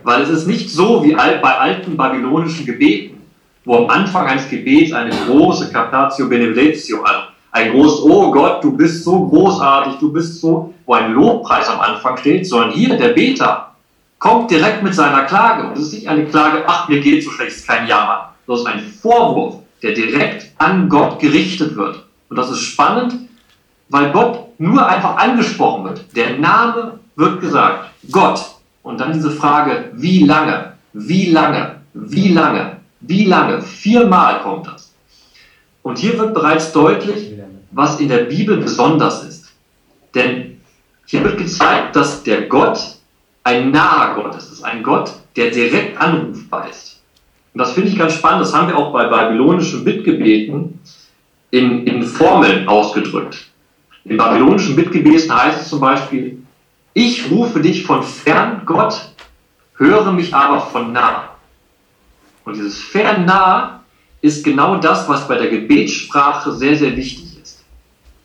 [0.03, 3.21] weil es ist nicht so wie bei alten babylonischen Gebeten,
[3.65, 7.26] wo am Anfang eines Gebets eine große Captatio Benevoletio, also
[7.57, 11.79] ein großes, oh Gott, du bist so großartig, du bist so, wo ein Lobpreis am
[11.79, 13.75] Anfang steht, sondern hier der Beter
[14.19, 15.67] kommt direkt mit seiner Klage.
[15.67, 18.33] Und es ist nicht eine Klage, ach, mir geht so schlecht, es ist kein Jammer.
[18.45, 22.03] Das ist ein Vorwurf, der direkt an Gott gerichtet wird.
[22.29, 23.15] Und das ist spannend,
[23.89, 26.15] weil Gott nur einfach angesprochen wird.
[26.15, 28.39] Der Name wird gesagt, Gott.
[28.83, 34.93] Und dann diese Frage, wie lange, wie lange, wie lange, wie lange, viermal kommt das.
[35.83, 37.31] Und hier wird bereits deutlich,
[37.71, 39.53] was in der Bibel besonders ist.
[40.15, 40.61] Denn
[41.05, 42.79] hier wird gezeigt, dass der Gott
[43.43, 44.45] ein naher Gott ist.
[44.45, 47.01] Es ist ein Gott, der direkt anrufbar ist.
[47.53, 48.41] Und das finde ich ganz spannend.
[48.41, 50.79] Das haben wir auch bei babylonischen Bittgebeten
[51.51, 53.47] in, in Formeln ausgedrückt.
[54.05, 56.43] In babylonischen Bittgebeten heißt es zum Beispiel,
[56.93, 59.11] ich rufe dich von fern, Gott,
[59.75, 61.29] höre mich aber von nah.
[62.43, 63.83] Und dieses fern nah
[64.21, 67.26] ist genau das, was bei der Gebetssprache sehr, sehr wichtig ist.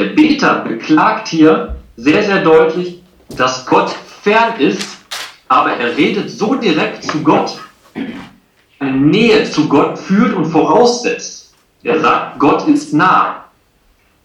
[0.02, 3.00] Der Beter beklagt hier sehr, sehr deutlich,
[3.36, 4.98] dass Gott fern ist,
[5.46, 7.56] aber er redet so direkt zu Gott,
[8.80, 11.54] eine Nähe zu Gott führt und voraussetzt.
[11.84, 13.44] Er sagt, Gott ist nah.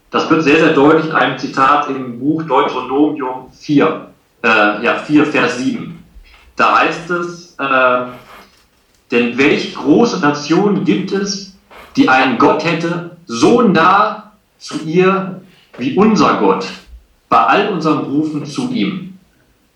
[0.09, 4.07] Das wird sehr, sehr deutlich in einem Zitat im Buch Deuteronomium 4,
[4.43, 4.47] äh,
[4.83, 6.03] ja, 4, Vers 7.
[6.55, 8.05] Da heißt es, äh,
[9.11, 11.55] denn welche große Nation gibt es,
[11.95, 15.41] die einen Gott hätte, so nah zu ihr
[15.77, 16.67] wie unser Gott,
[17.29, 19.17] bei all unseren Rufen zu ihm.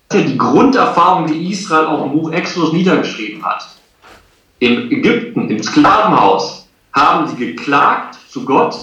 [0.08, 3.68] Das ist ja die Grunderfahrung, die Israel auch im Buch Exodus niedergeschrieben hat.
[4.60, 8.76] In Ägypten, im Sklavenhaus, haben sie geklagt zu Gott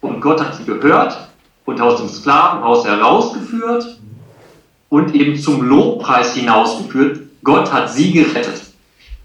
[0.00, 1.28] und Gott hat sie gehört
[1.64, 3.98] und aus dem Sklavenhaus herausgeführt
[4.88, 7.20] und eben zum Lobpreis hinausgeführt.
[7.42, 8.62] Gott hat sie gerettet.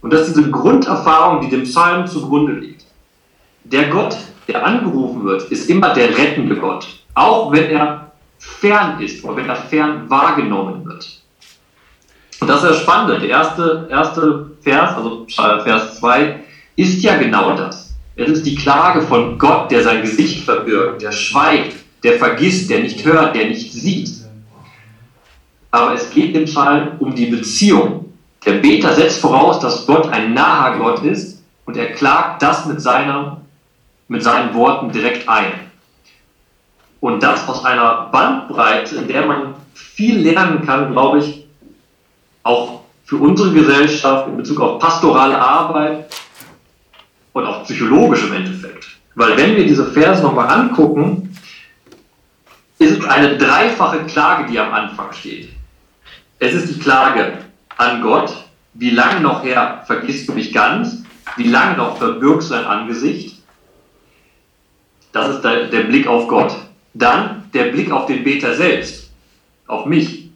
[0.01, 2.85] Und das ist diese Grunderfahrung, die dem Psalm zugrunde liegt.
[3.63, 6.85] Der Gott, der angerufen wird, ist immer der rettende Gott.
[7.15, 11.21] Auch wenn er fern ist oder wenn er fern wahrgenommen wird.
[12.39, 13.19] Und das ist das Spannende.
[13.19, 15.25] Der erste, erste Vers, also
[15.63, 16.43] Vers 2,
[16.75, 17.95] ist ja genau das.
[18.15, 22.81] Es ist die Klage von Gott, der sein Gesicht verbirgt, der schweigt, der vergisst, der
[22.81, 24.09] nicht hört, der nicht sieht.
[25.71, 28.13] Aber es geht im Psalm um die Beziehung.
[28.45, 32.81] Der Beter setzt voraus, dass Gott ein naher Gott ist und er klagt das mit,
[32.81, 33.41] seiner,
[34.07, 35.71] mit seinen Worten direkt ein.
[37.03, 41.45] Und das aus einer Bandbreite, in der man viel lernen kann, glaube ich,
[42.43, 46.05] auch für unsere Gesellschaft in Bezug auf pastorale Arbeit
[47.33, 48.87] und auch psychologisch im Endeffekt.
[49.15, 51.37] Weil wenn wir diese Verse nochmal angucken,
[52.79, 55.49] ist es eine dreifache Klage, die am Anfang steht.
[56.39, 57.39] Es ist die Klage
[57.75, 58.33] an Gott,
[58.75, 61.03] wie lange noch her vergisst du mich ganz,
[61.35, 63.43] wie lange noch verbirgst du dein Angesicht.
[65.11, 66.55] Das ist der, der Blick auf Gott.
[66.93, 69.09] Dann der Blick auf den Beter selbst,
[69.67, 70.29] auf mich.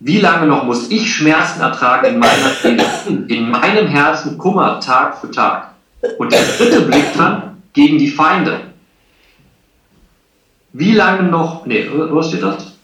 [0.00, 2.84] Wie lange noch muss ich Schmerzen ertragen in meiner Seele,
[3.28, 5.74] in meinem Herzen Kummer Tag für Tag?
[6.18, 8.60] Und der dritte Blick dann gegen die Feinde.
[10.72, 12.76] Wie lange noch, nee, was steht das?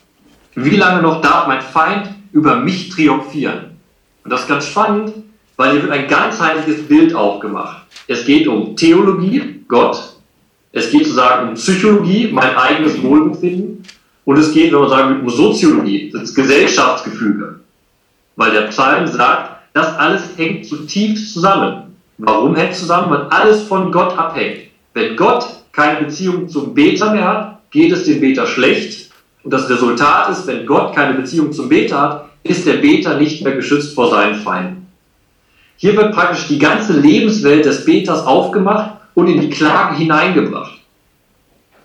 [0.55, 3.79] Wie lange noch darf mein Feind über mich triumphieren?
[4.25, 5.13] Und das ist ganz spannend,
[5.57, 7.83] weil hier wird ein ganzheitliches Bild aufgemacht.
[8.07, 10.20] Es geht um Theologie, Gott.
[10.73, 13.83] Es geht sozusagen um Psychologie, mein eigenes Wohlbefinden.
[14.25, 17.61] Und es geht, wenn man sagen, um Soziologie, das Gesellschaftsgefüge.
[18.37, 21.97] Weil der Psalm sagt, das alles hängt zutiefst zusammen.
[22.19, 23.11] Warum hängt zusammen?
[23.11, 24.69] Weil alles von Gott abhängt.
[24.95, 29.11] Wenn Gott keine Beziehung zum Beter mehr hat, geht es dem Beter schlecht.
[29.43, 33.43] Und das Resultat ist, wenn Gott keine Beziehung zum Beter hat, ist der Beter nicht
[33.43, 34.87] mehr geschützt vor seinen Feinden.
[35.77, 40.79] Hier wird praktisch die ganze Lebenswelt des Beters aufgemacht und in die Klage hineingebracht.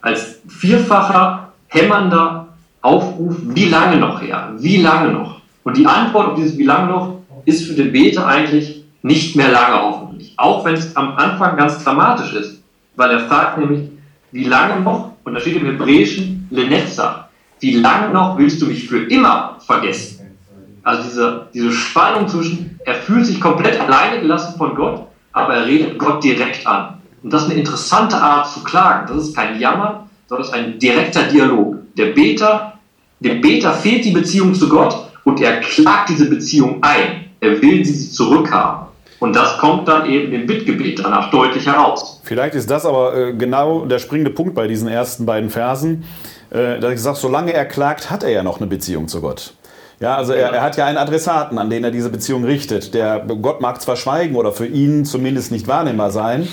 [0.02, 2.48] Als vierfacher hämmernder
[2.82, 4.54] Aufruf, wie lange noch her?
[4.58, 5.42] Wie lange noch?
[5.64, 9.50] Und die Antwort auf dieses wie lange noch ist für den Beter eigentlich nicht mehr
[9.50, 10.34] lange hoffentlich.
[10.38, 12.64] Auch wenn es am Anfang ganz dramatisch ist.
[12.96, 13.90] Weil er fragt nämlich,
[14.32, 15.14] wie lange noch?
[15.24, 17.30] Und da steht im Hebräischen Lenetza.
[17.60, 20.38] Wie lange noch willst du mich für immer vergessen?
[20.84, 25.66] Also diese, diese Spannung zwischen, er fühlt sich komplett alleine gelassen von Gott, aber er
[25.66, 27.00] redet Gott direkt an.
[27.26, 29.08] Und das ist eine interessante Art zu klagen.
[29.08, 31.78] Das ist kein Jammern, sondern ein direkter Dialog.
[31.98, 32.74] Der Beter,
[33.20, 37.26] dem Beter fehlt die Beziehung zu Gott und er klagt diese Beziehung ein.
[37.40, 38.90] Er will sie zurückhaben.
[39.20, 42.22] Und das kommt dann eben im Bittgebet danach deutlich heraus.
[42.24, 46.04] Vielleicht ist das aber äh, genau der springende Punkt bei diesen ersten beiden Versen,
[46.52, 49.56] äh, dass ich sage, solange er klagt, hat er ja noch eine Beziehung zu Gott.
[50.00, 52.94] Ja, also er, er, hat ja einen Adressaten, an den er diese Beziehung richtet.
[52.94, 56.48] Der Gott mag zwar schweigen oder für ihn zumindest nicht wahrnehmbar sein,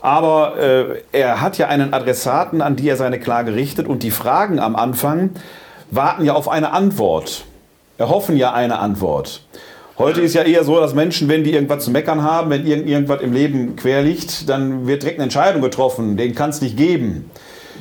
[0.00, 4.10] aber äh, er hat ja einen Adressaten, an die er seine Klage richtet und die
[4.10, 5.30] Fragen am Anfang
[5.90, 7.44] warten ja auf eine Antwort,
[7.98, 9.42] erhoffen ja eine Antwort.
[9.98, 12.86] Heute ist ja eher so, dass Menschen, wenn die irgendwas zu meckern haben, wenn irgend,
[12.86, 16.76] irgendwas im Leben quer liegt, dann wird direkt eine Entscheidung getroffen, den kann es nicht
[16.76, 17.30] geben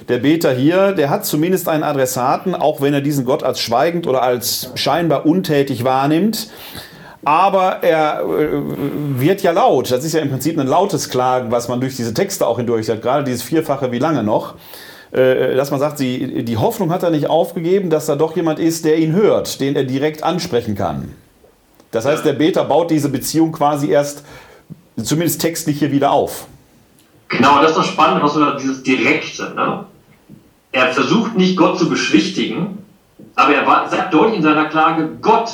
[0.07, 4.07] der Beter hier, der hat zumindest einen Adressaten, auch wenn er diesen Gott als schweigend
[4.07, 6.49] oder als scheinbar untätig wahrnimmt.
[7.25, 8.49] Aber er äh,
[9.19, 9.91] wird ja laut.
[9.91, 12.89] Das ist ja im Prinzip ein lautes Klagen, was man durch diese Texte auch hindurch
[12.89, 13.01] hat.
[13.01, 14.55] Gerade dieses Vierfache, wie lange noch.
[15.11, 18.85] Äh, dass man sagt, die Hoffnung hat er nicht aufgegeben, dass da doch jemand ist,
[18.85, 21.13] der ihn hört, den er direkt ansprechen kann.
[21.91, 24.25] Das heißt, der Beter baut diese Beziehung quasi erst,
[25.01, 26.45] zumindest textlich hier wieder auf.
[27.29, 29.53] Genau, das ist das Spannende, was du da, dieses Direkte.
[29.55, 29.85] Ne?
[30.73, 32.79] Er versucht nicht Gott zu beschwichtigen,
[33.35, 35.49] aber er sagt deutlich in seiner Klage, Gott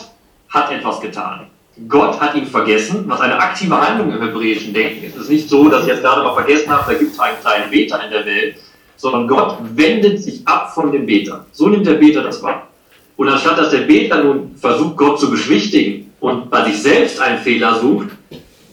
[0.50, 1.51] hat etwas getan.
[1.88, 5.16] Gott hat ihn vergessen, was eine aktive Handlung im hebräischen Denken ist.
[5.16, 7.40] Es ist nicht so, dass ich jetzt gerade mal vergessen habe, da gibt es einen
[7.40, 8.56] kleinen Beter in der Welt,
[8.98, 11.46] sondern Gott wendet sich ab von dem Beter.
[11.52, 12.68] So nimmt der Beter das wahr.
[13.16, 17.40] Und anstatt dass der Beter nun versucht, Gott zu beschwichtigen und bei sich selbst einen
[17.40, 18.10] Fehler sucht,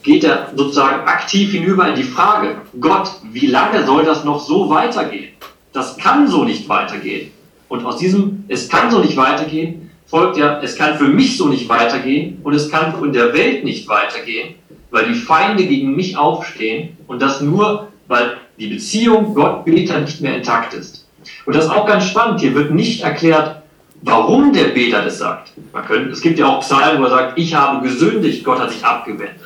[0.03, 4.69] geht er sozusagen aktiv hinüber in die Frage, Gott, wie lange soll das noch so
[4.71, 5.29] weitergehen?
[5.73, 7.31] das kann so nicht weitergehen.
[7.69, 11.49] Und aus diesem, es kann so nicht weitergehen, folgt ja, es kann für mich so
[11.49, 14.57] nicht weitergehen und es kann in der Welt nicht weitergehen,
[14.91, 20.37] weil die Feinde gegen mich aufstehen und das nur, weil die Beziehung Gott-Beter nicht mehr
[20.37, 21.07] intakt ist.
[21.45, 22.41] Und das ist auch ganz spannend.
[22.41, 23.63] Hier wird nicht erklärt,
[24.03, 25.53] warum der Beter das sagt.
[25.73, 28.71] Man könnte, es gibt ja auch Psalmen, wo er sagt, ich habe gesündigt, Gott hat
[28.71, 29.37] sich abgewendet.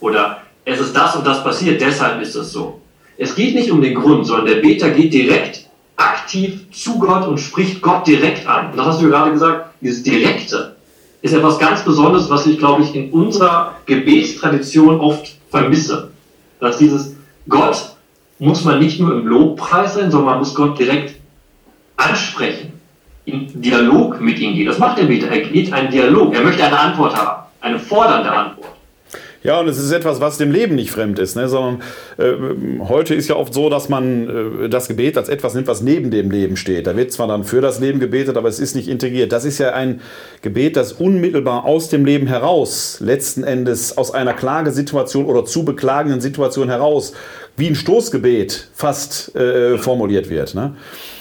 [0.00, 2.80] Oder es ist das und das passiert, deshalb ist es so.
[3.16, 7.38] Es geht nicht um den Grund, sondern der Beter geht direkt aktiv zu Gott und
[7.38, 8.70] spricht Gott direkt an.
[8.70, 10.76] Und das hast du gerade gesagt, dieses Direkte
[11.22, 16.10] ist etwas ganz Besonderes, was ich, glaube ich, in unserer Gebetstradition oft vermisse.
[16.60, 17.16] Dass dieses
[17.48, 17.96] Gott
[18.38, 21.16] muss man nicht nur im Lobpreis sein, sondern man muss Gott direkt
[21.96, 22.72] ansprechen,
[23.26, 24.66] in Dialog mit ihm gehen.
[24.66, 25.28] Das macht der Beter.
[25.28, 26.34] Er geht einen Dialog.
[26.34, 28.79] Er möchte eine Antwort haben, eine fordernde Antwort.
[29.42, 31.48] Ja, und es ist etwas, was dem Leben nicht fremd ist, ne?
[31.48, 31.82] sondern
[32.18, 32.32] äh,
[32.86, 36.10] heute ist ja oft so, dass man äh, das Gebet als etwas nimmt, was neben
[36.10, 36.86] dem Leben steht.
[36.86, 39.32] Da wird zwar dann für das Leben gebetet, aber es ist nicht integriert.
[39.32, 40.02] Das ist ja ein
[40.42, 46.20] Gebet, das unmittelbar aus dem Leben heraus, letzten Endes aus einer Klagesituation oder zu beklagenden
[46.20, 47.14] Situation heraus,
[47.56, 50.54] wie ein Stoßgebet fast äh, formuliert wird.
[50.54, 50.74] Ne?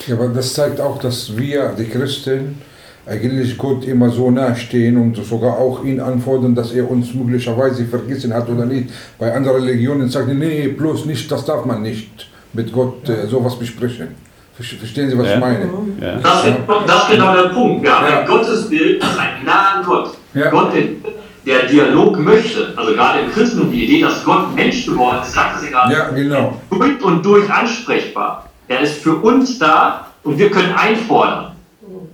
[0.07, 2.61] Ja, aber das zeigt auch, dass wir, die Christen,
[3.09, 8.33] eigentlich Gott immer so nahestehen und sogar auch ihn anfordern, dass er uns möglicherweise vergessen
[8.33, 8.89] hat oder nicht.
[9.17, 13.57] Bei anderen Religionen sagen, nee, bloß nicht, das darf man nicht mit Gott äh, sowas
[13.57, 14.09] besprechen.
[14.53, 15.33] Verstehen Sie, was ja.
[15.35, 15.69] ich meine?
[16.01, 16.17] Ja.
[16.17, 16.53] Das, ist,
[16.85, 17.81] das ist genau der Punkt.
[17.81, 18.19] Wir haben ja.
[18.19, 20.11] ein Gottesbild als einen nahen Gott.
[20.51, 20.73] Gott,
[21.45, 25.63] der, Dialog möchte, also gerade im Christentum die Idee, dass Gott Mensch geworden ist, sagt
[25.63, 26.61] es gerade, ja, genau.
[26.69, 28.49] durch und durch ansprechbar.
[28.67, 31.53] Er ist für uns da und wir können einfordern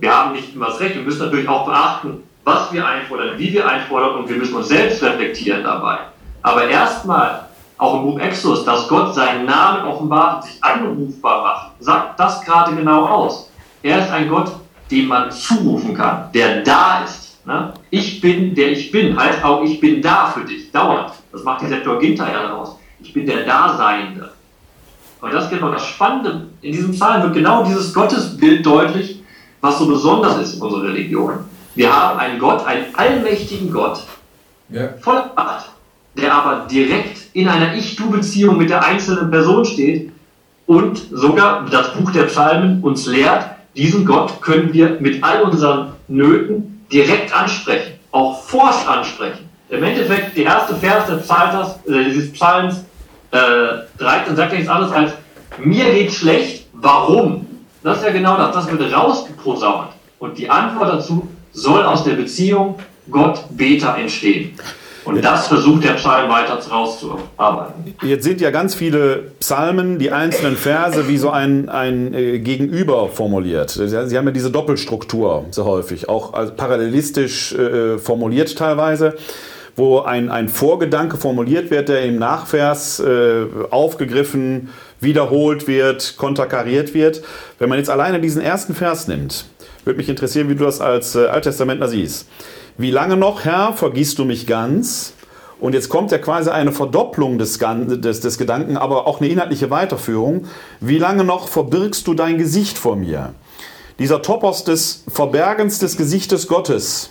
[0.00, 0.94] wir haben nicht immer das Recht.
[0.94, 4.68] Wir müssen natürlich auch beachten, was wir einfordern, wie wir einfordern und wir müssen uns
[4.68, 5.98] selbst reflektieren dabei.
[6.42, 7.46] Aber erstmal,
[7.78, 12.40] auch im Buch Exodus, dass Gott seinen Namen offenbart und sich anrufbar macht, sagt das
[12.42, 13.50] gerade genau aus.
[13.82, 14.50] Er ist ein Gott,
[14.90, 17.44] dem man zurufen kann, der da ist.
[17.44, 17.72] Ne?
[17.90, 21.12] Ich bin, der ich bin, heißt auch, ich bin da für dich, dauernd.
[21.32, 22.78] Das macht die Septuaginta ja daraus.
[23.00, 24.32] Ich bin der Daseinende.
[25.20, 26.48] Und das ist genau das Spannende.
[26.62, 29.22] In diesem Psalm wird genau dieses Gottesbild deutlich,
[29.60, 31.38] was so besonders ist in unserer Religion.
[31.74, 34.02] Wir haben einen Gott, einen allmächtigen Gott,
[34.70, 34.88] ja.
[35.00, 35.66] voller Macht,
[36.16, 40.10] der aber direkt in einer Ich-Du-Beziehung mit der einzelnen Person steht
[40.66, 43.46] und sogar das Buch der Psalmen uns lehrt,
[43.76, 49.48] diesen Gott können wir mit all unseren Nöten direkt ansprechen, auch forsch ansprechen.
[49.68, 52.84] Im Endeffekt, der erste Vers des Psalters, äh, dieses Psalms
[53.32, 53.38] äh,
[53.98, 55.12] 13 sagt nichts anderes als,
[55.58, 57.45] mir geht schlecht, warum?
[57.86, 58.52] Das ist ja genau das.
[58.52, 59.90] Das wird rausgeposaunt.
[60.18, 62.74] Und die Antwort dazu soll aus der Beziehung
[63.08, 64.58] Gott-Beter entstehen.
[65.04, 67.94] Und das versucht der Psalm weiter rauszuarbeiten.
[68.02, 73.08] Jetzt sind ja ganz viele Psalmen, die einzelnen Verse wie so ein, ein äh, Gegenüber
[73.08, 73.70] formuliert.
[73.70, 79.14] Sie haben ja diese Doppelstruktur sehr häufig, auch parallelistisch äh, formuliert teilweise
[79.76, 84.70] wo ein, ein Vorgedanke formuliert wird, der im Nachvers äh, aufgegriffen,
[85.00, 87.22] wiederholt wird, konterkariert wird.
[87.58, 89.46] Wenn man jetzt alleine diesen ersten Vers nimmt,
[89.84, 92.28] würde mich interessieren, wie du das als äh, Alttestamentler siehst.
[92.78, 95.14] Wie lange noch, Herr, vergisst du mich ganz?
[95.58, 99.70] Und jetzt kommt ja quasi eine Verdopplung des, des, des Gedanken, aber auch eine inhaltliche
[99.70, 100.46] Weiterführung.
[100.80, 103.34] Wie lange noch verbirgst du dein Gesicht vor mir?
[103.98, 107.10] Dieser Topos des Verbergens des Gesichtes Gottes,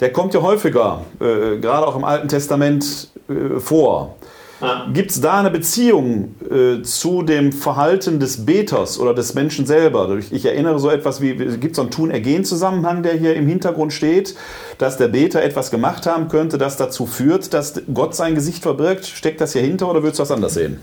[0.00, 4.16] der kommt ja häufiger, äh, gerade auch im Alten Testament, äh, vor.
[4.64, 4.86] Ja.
[4.92, 10.18] Gibt es da eine Beziehung äh, zu dem Verhalten des Beters oder des Menschen selber?
[10.30, 14.34] Ich erinnere so etwas wie, gibt es so einen Tun-Ergehen-Zusammenhang, der hier im Hintergrund steht,
[14.78, 19.06] dass der Beter etwas gemacht haben könnte, das dazu führt, dass Gott sein Gesicht verbirgt?
[19.06, 20.80] Steckt das hier hinter oder würdest du das anders sehen?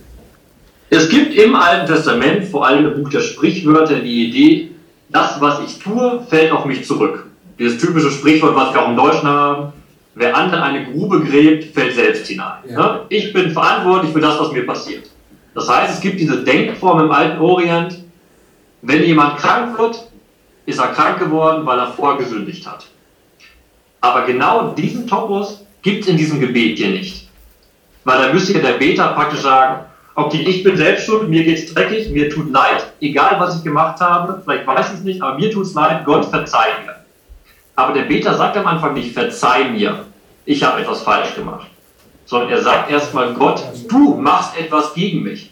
[0.90, 4.72] Es gibt im Alten Testament, vor allem im Buch der Sprichwörter, die Idee,
[5.10, 7.28] das, was ich tue, fällt auf mich zurück.
[7.58, 9.74] Dieses typische Sprichwort, was wir auch im Deutschen haben,
[10.16, 12.60] wer anderen eine Grube gräbt, fällt selbst hinein.
[12.68, 12.78] Ja.
[12.78, 13.00] Ne?
[13.10, 15.10] Ich bin verantwortlich für das, was mir passiert.
[15.54, 18.00] Das heißt, es gibt diese Denkform im alten Orient,
[18.82, 20.08] wenn jemand krank wird,
[20.66, 22.88] ist er krank geworden, weil er vorher gesündigt hat.
[24.00, 27.30] Aber genau diesen Topos gibt es in diesem Gebet hier nicht.
[28.04, 29.86] Weil da müsste ja der Beter praktisch sagen,
[30.16, 34.00] okay, ich bin selbst schuld, mir geht's dreckig, mir tut leid, egal was ich gemacht
[34.00, 36.96] habe, vielleicht weiß ich es nicht, aber mir tut's leid, Gott verzeiht mir.
[37.76, 40.06] Aber der Beter sagt am Anfang nicht, verzeih mir,
[40.46, 41.68] ich habe etwas falsch gemacht.
[42.26, 45.52] Sondern er sagt erstmal, Gott, du machst etwas gegen mich.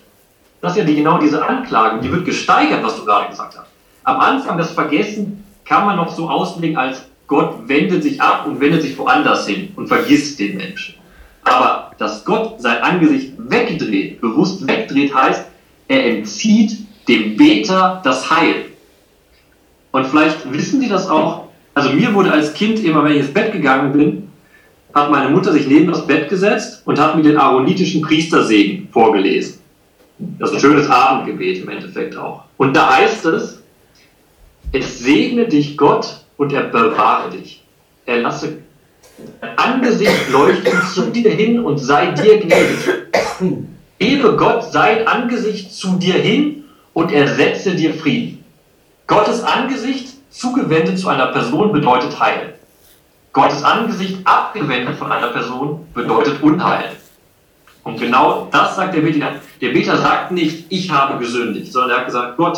[0.62, 3.68] Das ist ja die, genau diese Anklage, die wird gesteigert, was du gerade gesagt hast.
[4.04, 8.60] Am Anfang das Vergessen kann man noch so auslegen als Gott wendet sich ab und
[8.60, 10.96] wendet sich woanders hin und vergisst den Menschen.
[11.44, 15.46] Aber dass Gott sein Angesicht wegdreht, bewusst wegdreht, heißt,
[15.88, 18.66] er entzieht dem Beter das Heil.
[19.92, 21.49] Und vielleicht wissen Sie das auch,
[21.80, 24.30] also mir wurde als Kind immer, wenn ich ins Bett gegangen bin,
[24.94, 29.60] hat meine Mutter sich neben das Bett gesetzt und hat mir den aaronitischen Priestersegen vorgelesen.
[30.18, 32.44] Das ist ein schönes Abendgebet im Endeffekt auch.
[32.58, 33.62] Und da heißt es,
[34.74, 37.64] es segne dich Gott und er bewahre dich.
[38.06, 38.58] Er lasse
[39.40, 42.80] dein Angesicht leuchten zu dir hin und sei dir gnädig.
[44.00, 48.44] Gebe Gott sein Angesicht zu dir hin und er setze dir Frieden.
[49.08, 52.54] Gottes Angesicht zugewendet zu einer Person bedeutet Heil.
[53.34, 56.92] Gottes Angesicht abgewendet von einer Person bedeutet Unheil.
[57.84, 59.36] Und genau das sagt der Beter.
[59.62, 62.58] Der Beter sagt nicht, ich habe gesündigt, sondern er hat gesagt, Gott,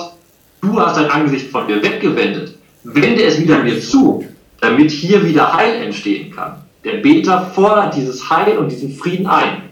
[0.62, 2.58] du hast dein Angesicht von mir weggewendet.
[2.84, 4.26] Wende es wieder mir zu,
[4.60, 6.64] damit hier wieder Heil entstehen kann.
[6.84, 9.64] Der Beter fordert dieses Heil und diesen Frieden ein.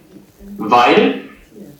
[0.58, 1.22] Weil,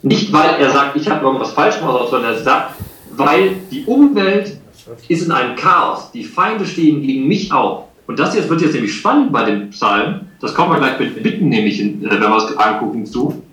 [0.02, 2.76] nicht weil er sagt, ich habe irgendwas falsch gemacht, sondern er sagt,
[3.16, 4.59] weil die Umwelt
[5.08, 6.12] ist in einem Chaos.
[6.12, 7.86] Die Feinde stehen gegen mich auf.
[8.08, 10.22] Und das jetzt wird jetzt nämlich spannend bei dem Psalm.
[10.42, 13.44] Das kommen wir gleich mit Bitten nämlich, äh, wenn wir es angucken, zu.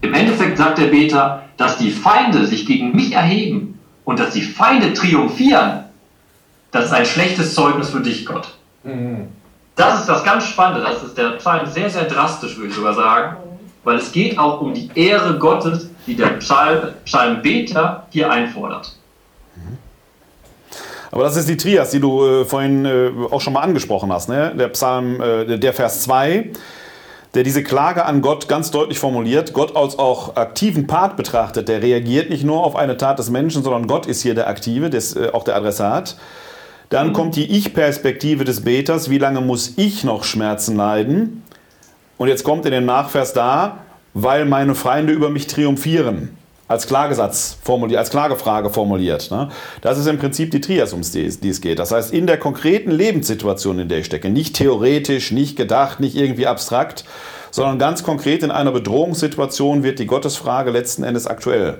[0.00, 4.42] Im Endeffekt sagt der Beter, dass die Feinde sich gegen mich erheben und dass die
[4.42, 5.84] Feinde triumphieren.
[6.70, 8.54] Das ist ein schlechtes Zeugnis für dich, Gott.
[8.84, 9.28] Mhm.
[9.74, 10.82] Das ist das ganz Spannende.
[10.82, 13.36] Das ist der Psalm sehr, sehr drastisch, würde ich sogar sagen.
[13.82, 18.94] Weil es geht auch um die Ehre Gottes, die der Psalm, Psalmbeter hier einfordert.
[21.10, 24.28] Aber das ist die Trias, die du äh, vorhin äh, auch schon mal angesprochen hast.
[24.28, 24.54] Ne?
[24.56, 26.50] Der Psalm, äh, der Vers 2,
[27.34, 31.68] der diese Klage an Gott ganz deutlich formuliert, Gott als auch aktiven Part betrachtet.
[31.68, 34.90] Der reagiert nicht nur auf eine Tat des Menschen, sondern Gott ist hier der Aktive,
[34.90, 36.16] des, äh, auch der Adressat.
[36.90, 37.12] Dann mhm.
[37.12, 39.10] kommt die Ich-Perspektive des Beters.
[39.10, 41.42] Wie lange muss ich noch Schmerzen leiden?
[42.18, 43.78] Und jetzt kommt in dem Nachvers da,
[44.14, 46.36] weil meine Feinde über mich triumphieren
[46.70, 49.32] als Klagesatz formuliert, als Klagefrage formuliert.
[49.32, 49.48] Ne?
[49.80, 51.80] Das ist im Prinzip die Trias, um die, die es geht.
[51.80, 56.14] Das heißt, in der konkreten Lebenssituation, in der ich stecke, nicht theoretisch, nicht gedacht, nicht
[56.14, 57.04] irgendwie abstrakt,
[57.50, 61.78] sondern ganz konkret in einer Bedrohungssituation wird die Gottesfrage letzten Endes aktuell.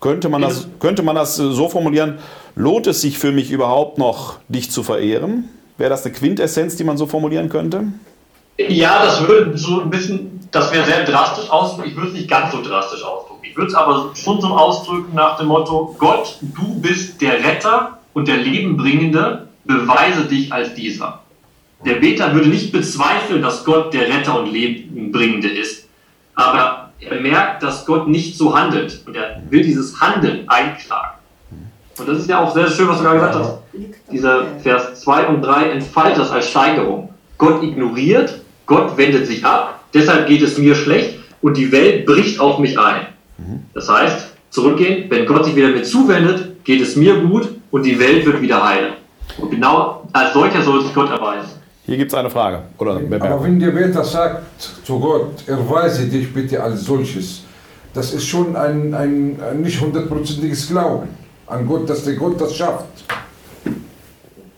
[0.00, 2.18] Könnte man, das, könnte man das so formulieren,
[2.54, 5.50] lohnt es sich für mich überhaupt noch, dich zu verehren?
[5.76, 7.84] Wäre das eine Quintessenz, die man so formulieren könnte?
[8.56, 11.90] Ja, das würde so ein bisschen, das wäre sehr drastisch ausdrücken.
[11.90, 13.31] Ich würde es nicht ganz so drastisch ausdrücken.
[13.52, 17.98] Ich würde es aber schon so ausdrücken nach dem Motto, Gott, du bist der Retter
[18.14, 21.20] und der Lebenbringende, beweise dich als dieser.
[21.84, 25.86] Der Beter würde nicht bezweifeln, dass Gott der Retter und Lebenbringende ist,
[26.34, 31.18] aber er merkt, dass Gott nicht so handelt und er will dieses Handeln einklagen.
[31.98, 33.58] Und das ist ja auch sehr schön, was du gerade gesagt hast.
[34.10, 37.12] Dieser Vers 2 und 3 entfaltet das als Steigerung.
[37.36, 42.40] Gott ignoriert, Gott wendet sich ab deshalb geht es mir schlecht und die Welt bricht
[42.40, 43.06] auf mich ein.
[43.74, 47.98] Das heißt, zurückgehen, wenn Gott sich wieder mir zuwendet, geht es mir gut und die
[47.98, 48.92] Welt wird wieder heilen.
[49.38, 51.50] Und genau als solcher soll sich Gott erweisen.
[51.84, 52.62] Hier gibt es eine Frage.
[52.78, 54.44] Oder Aber wenn der Beter sagt
[54.84, 57.42] zu Gott, erweise dich bitte als solches,
[57.92, 61.08] das ist schon ein, ein, ein nicht hundertprozentiges Glauben
[61.46, 62.86] an Gott, dass der Gott das schafft.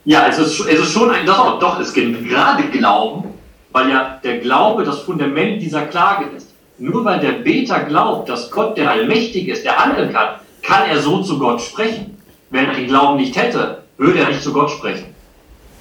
[0.04, 3.24] Ja, es ist, es ist schon ein, doch, doch, es geht gerade Glauben,
[3.72, 6.43] weil ja der Glaube das Fundament dieser Klage ist.
[6.78, 10.98] Nur weil der Beter glaubt, dass Gott der Allmächtige ist, der handeln kann, kann er
[10.98, 12.16] so zu Gott sprechen.
[12.50, 15.06] Wenn er den Glauben nicht hätte, würde er nicht zu Gott sprechen.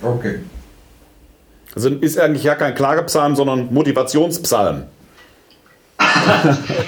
[0.01, 0.39] Okay.
[1.75, 4.83] Also ist eigentlich ja kein Klagepsalm, sondern Motivationspsalm.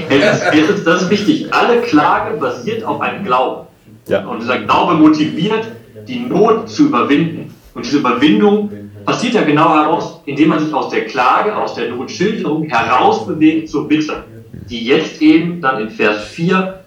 [0.10, 1.54] es ist, es ist, das ist wichtig.
[1.54, 3.68] Alle Klage basiert auf einem Glauben.
[4.08, 4.26] Ja.
[4.26, 5.66] Und dieser Glaube motiviert,
[6.08, 7.54] die Not zu überwinden.
[7.74, 8.70] Und diese Überwindung
[9.06, 13.88] passiert ja genau heraus, indem man sich aus der Klage, aus der Notschilderung herausbewegt zur
[13.88, 14.24] Bitte,
[14.70, 16.80] die jetzt eben dann in Vers 4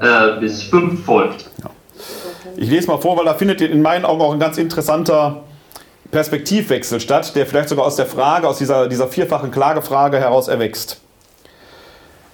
[0.00, 1.50] äh, bis 5 folgt.
[2.56, 5.44] Ich lese mal vor, weil da findet in meinen Augen auch ein ganz interessanter
[6.10, 11.00] Perspektivwechsel statt, der vielleicht sogar aus der Frage, aus dieser, dieser vierfachen Klagefrage heraus erwächst.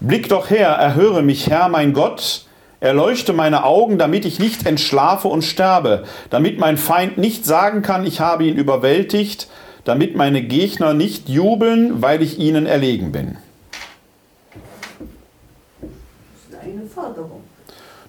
[0.00, 2.46] Blick doch her, erhöre mich, Herr, mein Gott,
[2.82, 8.04] erleuchte meine Augen, damit ich nicht entschlafe und sterbe, damit mein Feind nicht sagen kann,
[8.04, 9.48] ich habe ihn überwältigt,
[9.84, 13.38] damit meine Gegner nicht jubeln, weil ich ihnen erlegen bin.
[15.80, 17.40] Das ist eine Forderung.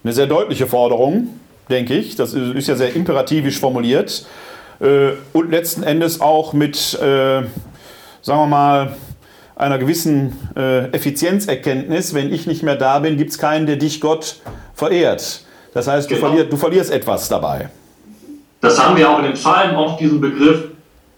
[0.02, 1.28] Eine sehr deutliche Forderung,
[1.70, 2.16] denke ich.
[2.16, 4.26] Das ist ja sehr imperativisch formuliert.
[4.80, 7.42] Äh, und letzten Endes auch mit, äh,
[8.22, 8.96] sagen wir mal,
[9.56, 12.12] einer gewissen äh, Effizienzerkenntnis.
[12.12, 14.40] Wenn ich nicht mehr da bin, gibt es keinen, der dich, Gott,
[14.74, 15.44] verehrt.
[15.72, 16.28] Das heißt, du, Genau.
[16.28, 17.68] verlier, du verlierst etwas dabei.
[18.60, 20.68] Das haben wir auch in den Psalmen oft diesen Begriff,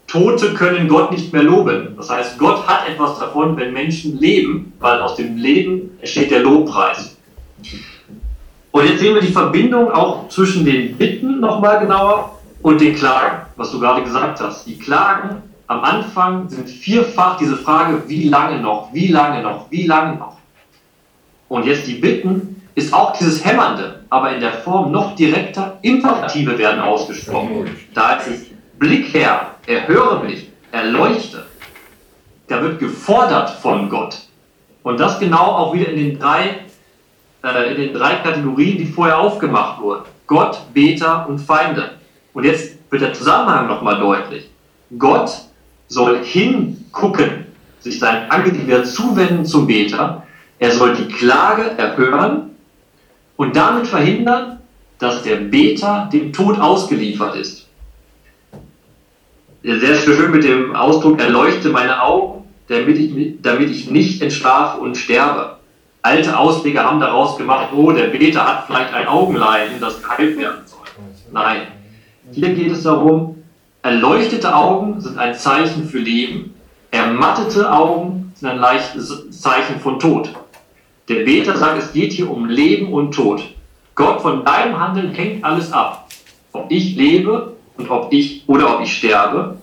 [0.06, 1.94] Tote können Gott nicht mehr loben.
[1.96, 6.40] Das heißt, Gott hat etwas davon, wenn Menschen leben, weil aus dem Leben entsteht der
[6.40, 7.16] Lobpreis.
[8.70, 13.46] Und jetzt sehen wir die Verbindung auch zwischen den Bitten nochmal genauer und den Klagen,
[13.56, 14.66] was du gerade gesagt hast.
[14.66, 19.86] Die Klagen am Anfang sind vierfach diese Frage, wie lange noch, wie lange noch, wie
[19.86, 20.36] lange noch.
[21.48, 26.56] Und jetzt die Bitten ist auch dieses Hämmernde, aber in der Form noch direkter, Imperative
[26.58, 27.74] werden ausgesprochen.
[27.94, 28.40] Da ist es
[28.78, 31.46] Blick her, erhöre mich, erleuchte.
[32.46, 34.18] Da wird gefordert von Gott.
[34.82, 36.66] Und das genau auch wieder in den drei,
[37.42, 40.04] äh, in den drei Kategorien, die vorher aufgemacht wurden.
[40.26, 41.92] Gott, Beter und Feinde.
[42.34, 44.50] Und jetzt wird der Zusammenhang nochmal deutlich.
[44.98, 45.30] Gott
[45.88, 47.46] soll hingucken,
[47.80, 50.24] sich sein Angesicht wieder zuwenden zum Beter.
[50.58, 52.50] Er soll die Klage erhören
[53.36, 54.60] und damit verhindern,
[54.98, 57.66] dass der Beter dem Tod ausgeliefert ist.
[59.62, 64.96] Sehr schön mit dem Ausdruck, erleuchte meine Augen, damit ich, damit ich nicht entschlafe und
[64.96, 65.56] sterbe.
[66.02, 70.60] Alte Ausleger haben daraus gemacht, oh, der Beter hat vielleicht ein Augenleiden, das geheilt werden
[70.64, 70.78] soll.
[71.32, 71.62] Nein,
[72.30, 73.42] hier geht es darum,
[73.82, 76.54] erleuchtete Augen sind ein Zeichen für Leben,
[76.92, 80.30] ermattete Augen sind ein leichtes Zeichen von Tod.
[81.08, 83.42] Der Beter sagt, es geht hier um Leben und Tod.
[83.94, 86.08] Gott, von deinem Handeln hängt alles ab.
[86.52, 89.56] Ob ich lebe und ob ich oder ob ich sterbe.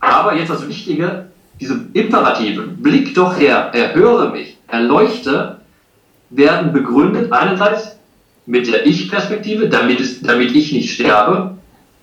[0.00, 1.26] Aber jetzt das Wichtige,
[1.60, 5.60] diese Imperative, Blick doch her, erhöre mich, erleuchte,
[6.30, 7.98] werden begründet einerseits
[8.46, 11.56] mit der Ich-Perspektive, damit, damit ich nicht sterbe,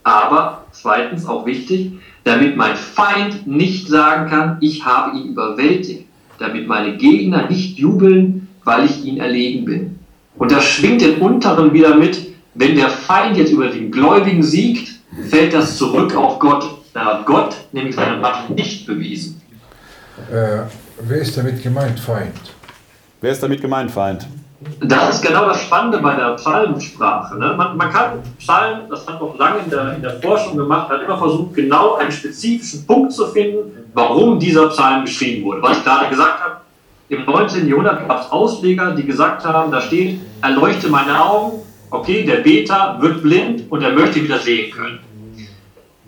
[0.04, 1.94] aber zweitens auch wichtig,
[2.26, 6.06] damit mein Feind nicht sagen kann, ich habe ihn überwältigt,
[6.40, 10.00] damit meine Gegner nicht jubeln, weil ich ihn erlegen bin.
[10.38, 14.94] Und das schwingt im Unteren wieder mit, wenn der Feind jetzt über den Gläubigen siegt,
[15.30, 16.66] fällt das zurück auf Gott.
[16.94, 19.42] Da hat Gott nämlich seine Macht nicht bewiesen.
[20.32, 20.60] Äh,
[21.02, 22.34] wer ist damit gemeint, Feind?
[23.22, 24.28] Wer ist damit gemeint, Feind?
[24.80, 27.38] Das ist genau das Spannende bei der Psalmensprache.
[27.38, 27.54] Ne?
[27.58, 31.02] Man, man kann Psalmen, das hat noch lange in der, in der Forschung gemacht, hat
[31.02, 35.62] immer versucht, genau einen spezifischen Punkt zu finden, warum dieser Psalm geschrieben wurde.
[35.62, 36.56] Was ich gerade gesagt habe,
[37.10, 37.68] im 19.
[37.68, 42.98] Jahrhundert gab es Ausleger, die gesagt haben, da steht, erleuchte meine Augen, okay, der Beter
[43.00, 45.00] wird blind und er möchte wieder sehen können.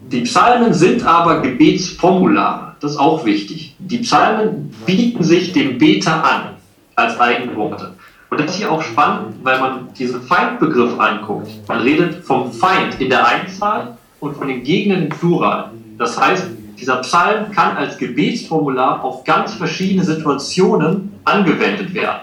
[0.08, 3.76] Die Psalmen sind aber Gebetsformulare, das ist auch wichtig.
[3.80, 6.56] Die Psalmen bieten sich dem Beter an
[6.96, 7.94] als eigene Worte.
[8.30, 11.50] Und das ist hier auch spannend, weil man diesen Feindbegriff anguckt.
[11.68, 15.72] Man redet vom Feind in der Einzahl und von den Gegnern im Plural.
[15.98, 22.22] Das heißt, dieser Psalm kann als Gebetsformular auf ganz verschiedene Situationen angewendet werden.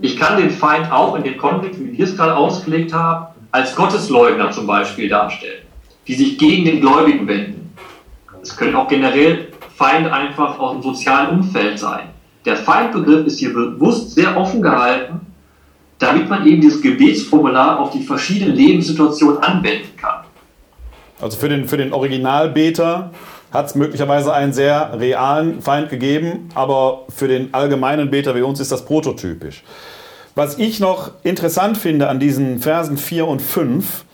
[0.00, 3.76] Ich kann den Feind auch in dem Kontext, wie wir es gerade ausgelegt haben, als
[3.76, 5.62] Gottesleugner zum Beispiel darstellen,
[6.06, 7.74] die sich gegen den Gläubigen wenden.
[8.42, 12.08] Es können auch generell Feinde einfach aus dem sozialen Umfeld seien.
[12.44, 15.20] Der Feindbegriff ist hier bewusst sehr offen gehalten,
[15.98, 20.24] damit man eben dieses Gebetsformular auf die verschiedenen Lebenssituationen anwenden kann.
[21.20, 23.12] Also für den, für den Originalbeter
[23.52, 28.60] hat es möglicherweise einen sehr realen Feind gegeben, aber für den allgemeinen Beter wie uns
[28.60, 29.62] ist das prototypisch.
[30.34, 34.04] Was ich noch interessant finde an diesen Versen 4 und 5,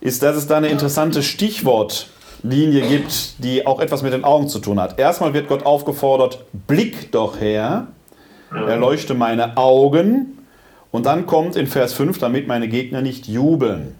[0.00, 4.58] ist, dass es da eine interessante Stichwortlinie gibt, die auch etwas mit den Augen zu
[4.58, 4.98] tun hat.
[4.98, 7.88] Erstmal wird Gott aufgefordert, blick doch her,
[8.50, 10.38] erleuchte meine Augen.
[10.90, 13.96] Und dann kommt in Vers 5, damit meine Gegner nicht jubeln.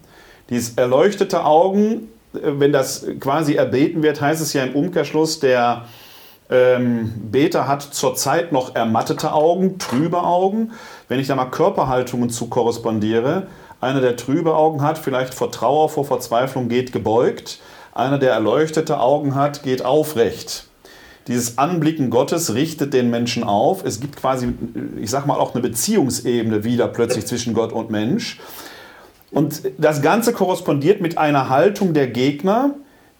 [0.49, 2.09] Dieses erleuchtete Augen,
[2.43, 5.87] wenn das quasi erbeten wird, heißt es ja im Umkehrschluss, der
[6.49, 10.72] ähm, Beter hat zurzeit noch ermattete Augen, trübe Augen.
[11.09, 13.49] Wenn ich da mal Körperhaltungen zu korrespondiere,
[13.80, 17.61] einer, der trübe Augen hat, vielleicht vor Trauer, vor Verzweiflung, geht gebeugt.
[17.93, 20.66] Einer, der erleuchtete Augen hat, geht aufrecht.
[21.28, 23.84] Dieses Anblicken Gottes richtet den Menschen auf.
[23.84, 24.55] Es gibt quasi,
[25.01, 28.39] ich sag mal, auch eine Beziehungsebene wieder plötzlich zwischen Gott und Mensch.
[29.31, 32.74] Und das Ganze korrespondiert mit einer Haltung der Gegner,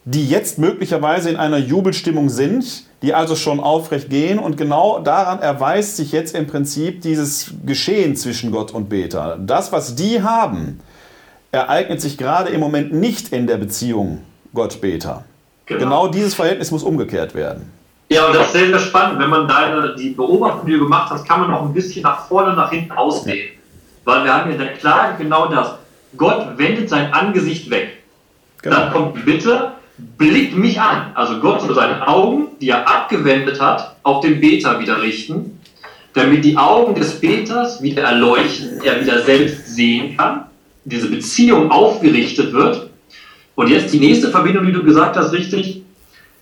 [0.05, 4.39] die jetzt möglicherweise in einer Jubelstimmung sind, die also schon aufrecht gehen.
[4.39, 9.37] Und genau daran erweist sich jetzt im Prinzip dieses Geschehen zwischen Gott und Beter.
[9.41, 10.81] Das, was die haben,
[11.51, 14.23] ereignet sich gerade im Moment nicht in der Beziehung
[14.55, 15.25] Gott-Beter.
[15.67, 15.81] Genau.
[15.81, 17.73] genau dieses Verhältnis muss umgekehrt werden.
[18.09, 19.19] Ja, und das ist sehr, sehr spannend.
[19.19, 22.27] Wenn man deine, die Beobachtung, die du gemacht hast, kann man auch ein bisschen nach
[22.29, 23.49] vorne und nach hinten ausdehnen.
[24.05, 25.75] Weil wir haben ja in der Klage genau das.
[26.17, 27.99] Gott wendet sein Angesicht weg.
[28.63, 28.77] Genau.
[28.77, 29.73] Dann kommt die Bitte,
[30.19, 31.13] blickt mich an.
[31.15, 35.61] Also Gott soll seine Augen, die er abgewendet hat, auf den Beter wieder richten,
[36.15, 40.47] damit die Augen des Beters wieder erleuchten, er wieder selbst sehen kann,
[40.85, 42.91] diese Beziehung aufgerichtet wird.
[43.55, 45.83] Und jetzt die nächste Verbindung, die du gesagt hast, richtig,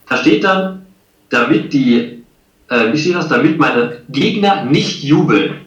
[0.09, 0.87] da steht dann,
[1.31, 2.23] damit die,
[2.69, 5.61] äh, wie steht das, damit meine Gegner nicht jubeln.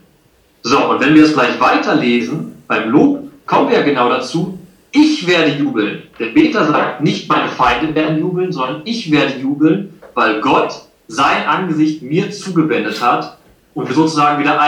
[0.64, 4.60] So, und wenn wir es gleich weiterlesen, beim Lob, kommen wir ja genau dazu,
[4.92, 6.04] ich werde jubeln.
[6.20, 10.74] Der Beter sagt, nicht meine Feinde werden jubeln, sondern ich werde jubeln, weil Gott
[11.08, 13.38] sein Angesicht mir zugewendet hat
[13.74, 14.60] und wir sozusagen wieder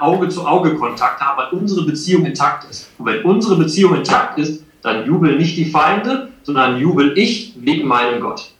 [0.00, 2.90] Auge-zu-Auge-Kontakt haben, weil unsere Beziehung intakt ist.
[2.98, 7.86] Und wenn unsere Beziehung intakt ist, dann jubeln nicht die Feinde, sondern jubel ich wegen
[7.86, 8.50] meinem Gott.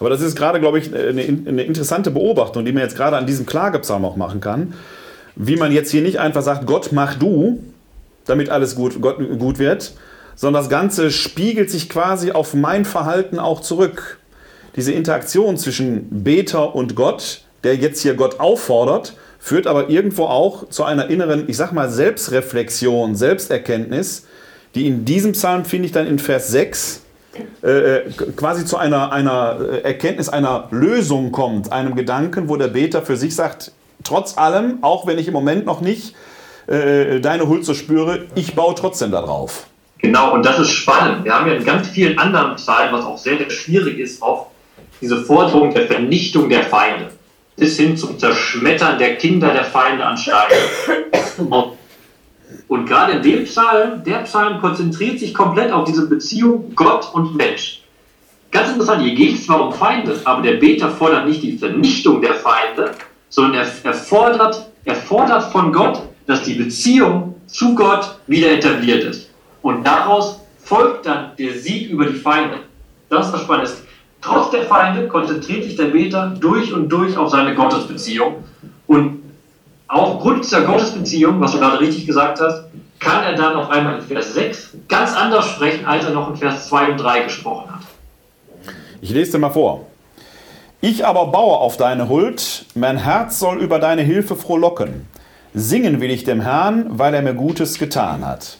[0.00, 3.26] Aber das ist gerade, glaube ich, eine, eine interessante Beobachtung, die man jetzt gerade an
[3.26, 4.74] diesem Klagepsalm auch machen kann.
[5.36, 7.62] Wie man jetzt hier nicht einfach sagt, Gott mach du,
[8.24, 9.92] damit alles gut, gut wird,
[10.34, 14.18] sondern das Ganze spiegelt sich quasi auf mein Verhalten auch zurück.
[14.76, 20.68] Diese Interaktion zwischen Beter und Gott, der jetzt hier Gott auffordert, führt aber irgendwo auch
[20.68, 24.26] zu einer inneren, ich sag mal, Selbstreflexion, Selbsterkenntnis,
[24.74, 27.02] die in diesem Psalm, finde ich dann in Vers 6,
[27.62, 33.02] äh, äh, quasi zu einer, einer Erkenntnis, einer Lösung kommt, einem Gedanken, wo der Beter
[33.02, 33.72] für sich sagt,
[34.04, 36.14] trotz allem, auch wenn ich im Moment noch nicht
[36.66, 39.66] äh, deine Huld so spüre, ich baue trotzdem darauf.
[39.98, 41.24] Genau, und das ist spannend.
[41.24, 44.48] Wir haben ja in ganz vielen anderen Psalmen, was auch sehr, sehr schwierig ist, auch
[45.00, 47.12] diese Forderung der Vernichtung der Feinde.
[47.56, 51.76] Bis hin zum Zerschmettern der Kinder der Feinde an Steinen.
[52.68, 57.36] Und gerade in dem Psalm, der Psalm konzentriert sich komplett auf diese Beziehung Gott und
[57.36, 57.82] Mensch.
[58.50, 62.20] Ganz interessant, hier geht es zwar um Feinde, aber der Beter fordert nicht die Vernichtung
[62.20, 62.92] der Feinde,
[63.28, 69.04] sondern er, er, fordert, er fordert von Gott, dass die Beziehung zu Gott wieder etabliert
[69.04, 69.30] ist.
[69.62, 72.56] Und daraus folgt dann der Sieg über die Feinde.
[73.08, 73.70] Das ist das Spannende.
[74.20, 78.44] Trotz der Feinde konzentriert sich der Beter durch und durch auf seine Gottesbeziehung.
[78.86, 79.22] Und
[79.88, 82.64] aufgrund dieser Gottesbeziehung, was du gerade richtig gesagt hast,
[83.00, 86.36] kann er dann auf einmal in Vers 6 ganz anders sprechen, als er noch in
[86.36, 87.80] Vers 2 und 3 gesprochen hat.
[89.00, 89.86] Ich lese dir mal vor.
[90.80, 95.06] Ich aber baue auf deine Huld, mein Herz soll über deine Hilfe frohlocken.
[95.54, 98.58] Singen will ich dem Herrn, weil er mir Gutes getan hat.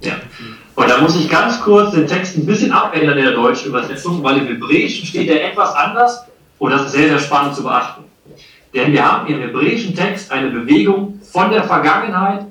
[0.00, 0.14] Ja.
[0.74, 4.22] Und da muss ich ganz kurz den Text ein bisschen abändern in der deutschen Übersetzung,
[4.22, 6.24] weil im Hebräischen steht er etwas anders
[6.58, 8.04] und das ist sehr, sehr spannend zu beachten.
[8.74, 12.46] Denn wir haben im hebräischen Text eine Bewegung von der Vergangenheit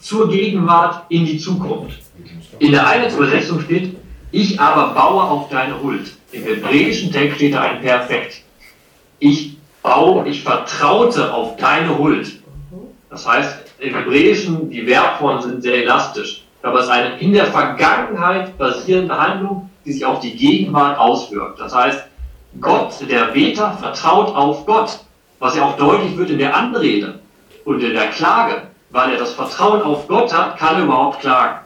[0.00, 1.98] zur Gegenwart in die Zukunft.
[2.58, 3.96] In der einen Übersetzung steht,
[4.32, 6.12] ich aber baue auf deine Huld.
[6.32, 8.42] Im hebräischen Text steht da ein Perfekt.
[9.18, 12.39] Ich baue, ich vertraute auf deine Huld.
[13.10, 17.46] Das heißt, im Hebräischen, die Verbformen sind sehr elastisch aber es ist eine in der
[17.46, 21.58] Vergangenheit basierende Handlung, die sich auf die Gegenwart auswirkt.
[21.58, 22.04] Das heißt,
[22.60, 25.00] Gott, der Beter, vertraut auf Gott,
[25.38, 27.20] was ja auch deutlich wird in der Anrede
[27.64, 28.62] und in der Klage.
[28.90, 31.60] Weil er das Vertrauen auf Gott hat, kann er überhaupt klagen.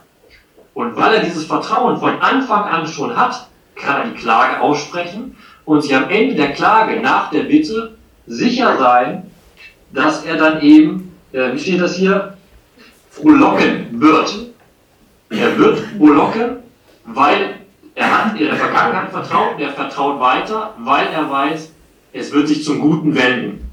[0.74, 5.36] Und weil er dieses Vertrauen von Anfang an schon hat, kann er die Klage aussprechen.
[5.64, 9.30] und sich am Ende der Klage nach der Bitte sicher sein,
[9.95, 12.35] dass er dann eben, äh, wie steht das hier,
[13.11, 14.53] frohlocken wird.
[15.30, 16.57] Er wird frohlocken,
[17.07, 17.57] weil
[17.95, 21.72] er hat in der Vergangenheit vertraut, er vertraut weiter, weil er weiß,
[22.12, 23.70] es wird sich zum Guten wenden.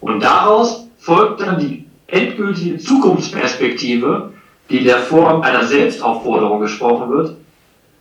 [0.00, 4.32] Und daraus folgt dann die endgültige Zukunftsperspektive,
[4.68, 7.36] die in der Form einer Selbstaufforderung gesprochen wird.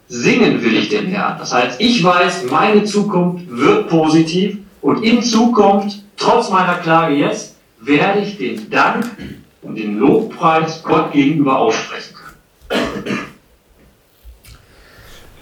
[0.08, 1.38] Singen will ich den Herrn.
[1.38, 7.51] Das heißt, ich weiß, meine Zukunft wird positiv und in Zukunft, trotz meiner Klage jetzt,
[7.82, 9.06] werde ich den Dank
[9.62, 13.20] und den Lobpreis Gott gegenüber aussprechen können.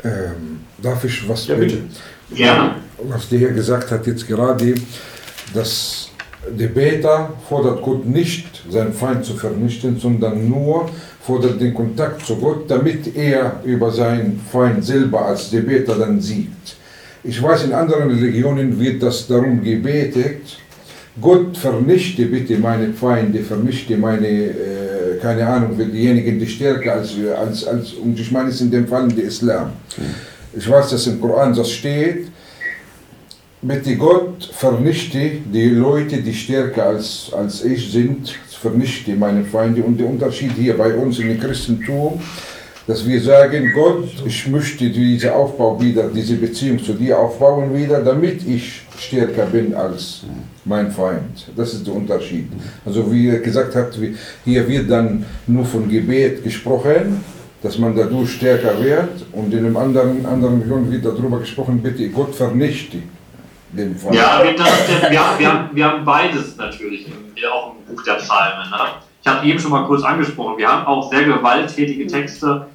[0.04, 1.84] Ähm, darf ich was Ja, bitte.
[2.34, 2.76] Gerne.
[3.04, 4.76] was der Herr gesagt hat jetzt gerade,
[5.54, 6.12] dass
[6.58, 10.90] der Beter fordert Gott nicht, seinen Feind zu vernichten, sondern nur
[11.22, 16.22] fordert den Kontakt zu Gott, damit er über seinen Feind selber als der Beter dann
[16.22, 16.78] siegt.
[17.24, 20.58] Ich weiß, in anderen Religionen wird das darum gebetet,
[21.20, 27.38] Gott vernichte bitte meine Feinde, vernichte meine, äh, keine Ahnung, diejenigen, die stärker als wir,
[27.38, 29.72] als, als, und ich meine es in dem Fall der Islam.
[30.56, 32.28] Ich weiß, dass im Koran das steht,
[33.62, 39.84] bitte Gott vernichte die Leute, die stärker als, als ich sind, vernichte meine Feinde.
[39.84, 42.22] Und der Unterschied hier bei uns in dem Christentum,
[42.90, 48.02] dass wir sagen, Gott, ich möchte diesen Aufbau wieder, diese Beziehung zu dir aufbauen wieder,
[48.02, 50.24] damit ich stärker bin als
[50.66, 51.52] mein Feind.
[51.56, 52.48] Das ist der Unterschied.
[52.84, 53.92] Also wie er gesagt hat,
[54.44, 57.24] hier wird dann nur von Gebet gesprochen,
[57.62, 62.10] dass man dadurch stärker wird und in einem anderen, anderen Religion wird darüber gesprochen, bitte
[62.10, 62.98] Gott vernichte
[63.72, 64.16] den Feind.
[64.16, 67.06] Ja, wir, das, wir, haben, wir, haben, wir haben beides natürlich,
[67.54, 68.68] auch im Buch der Psalmen.
[68.72, 68.78] Ne?
[69.22, 72.66] Ich habe eben schon mal kurz angesprochen, wir haben auch sehr gewalttätige Texte,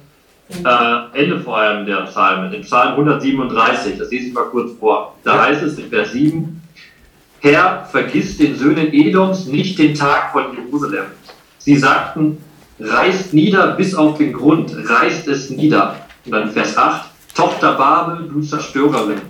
[0.49, 5.15] äh, Ende vor allem der Psalmen, in Psalm 137, das lese ich mal kurz vor.
[5.23, 6.61] Da heißt es in Vers 7,
[7.39, 11.05] Herr, vergiss den Söhnen Edoms nicht den Tag von Jerusalem.
[11.57, 12.37] Sie sagten,
[12.79, 15.95] reißt nieder bis auf den Grund, reißt es nieder.
[16.25, 19.21] Und dann Vers 8, Tochter Babel, du Zerstörerin.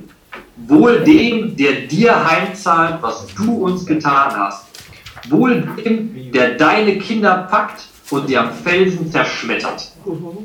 [0.68, 4.66] Wohl dem, der dir heimzahlt, was du uns getan hast.
[5.30, 7.82] Wohl dem, der deine Kinder packt
[8.12, 9.92] und sie am Felsen zerschmettert.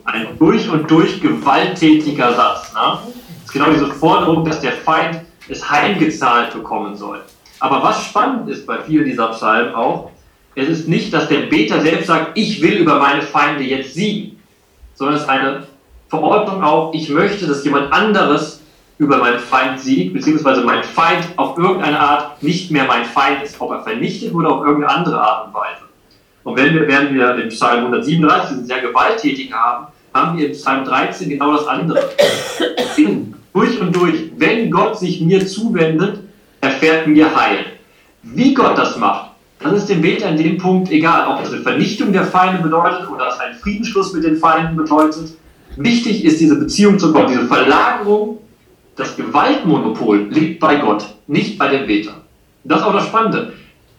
[0.05, 2.73] Ein durch und durch gewalttätiger Satz.
[2.73, 2.81] Ne?
[2.81, 7.21] Das ist genau diese Forderung, dass der Feind es heimgezahlt bekommen soll.
[7.59, 10.11] Aber was spannend ist bei vielen dieser Psalmen auch,
[10.55, 14.41] es ist nicht, dass der Beter selbst sagt, ich will über meine Feinde jetzt siegen,
[14.95, 15.67] sondern es ist eine
[16.09, 18.61] Verordnung auch, ich möchte, dass jemand anderes
[18.99, 23.61] über meinen Feind siegt, beziehungsweise mein Feind auf irgendeine Art nicht mehr mein Feind ist,
[23.61, 25.89] ob er vernichtet wurde auf irgendeine andere Art und Weise.
[26.45, 30.53] Und wenn wir, während wir im Psalm 137 diesen sehr gewalttätig haben, haben wir im
[30.53, 32.11] Psalm 13 genau das andere.
[32.97, 36.20] In, durch und durch, wenn Gott sich mir zuwendet,
[36.61, 37.66] erfährt mir Heil.
[38.22, 39.30] Wie Gott das macht,
[39.61, 43.09] das ist dem Beter in dem Punkt egal, ob das eine Vernichtung der Feinde bedeutet
[43.11, 45.34] oder es einen Friedensschluss mit den Feinden bedeutet.
[45.76, 48.38] Wichtig ist diese Beziehung zu Gott, diese Verlagerung,
[48.97, 52.12] das Gewaltmonopol liegt bei Gott, nicht bei dem Beter.
[52.64, 53.53] Das ist auch das Spannende.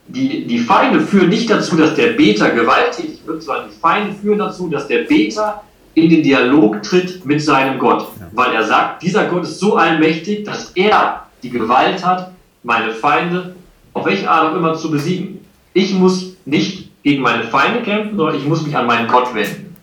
[0.07, 4.39] Die, die Feinde führen nicht dazu, dass der Beter gewalttätig wird, sondern die Feinde führen
[4.39, 8.07] dazu, dass der Beter in den Dialog tritt mit seinem Gott.
[8.33, 12.31] Weil er sagt, dieser Gott ist so allmächtig, dass er die Gewalt hat,
[12.63, 13.55] meine Feinde
[13.93, 15.45] auf welche Art auch immer zu besiegen.
[15.73, 19.75] Ich muss nicht gegen meine Feinde kämpfen, sondern ich muss mich an meinen Gott wenden.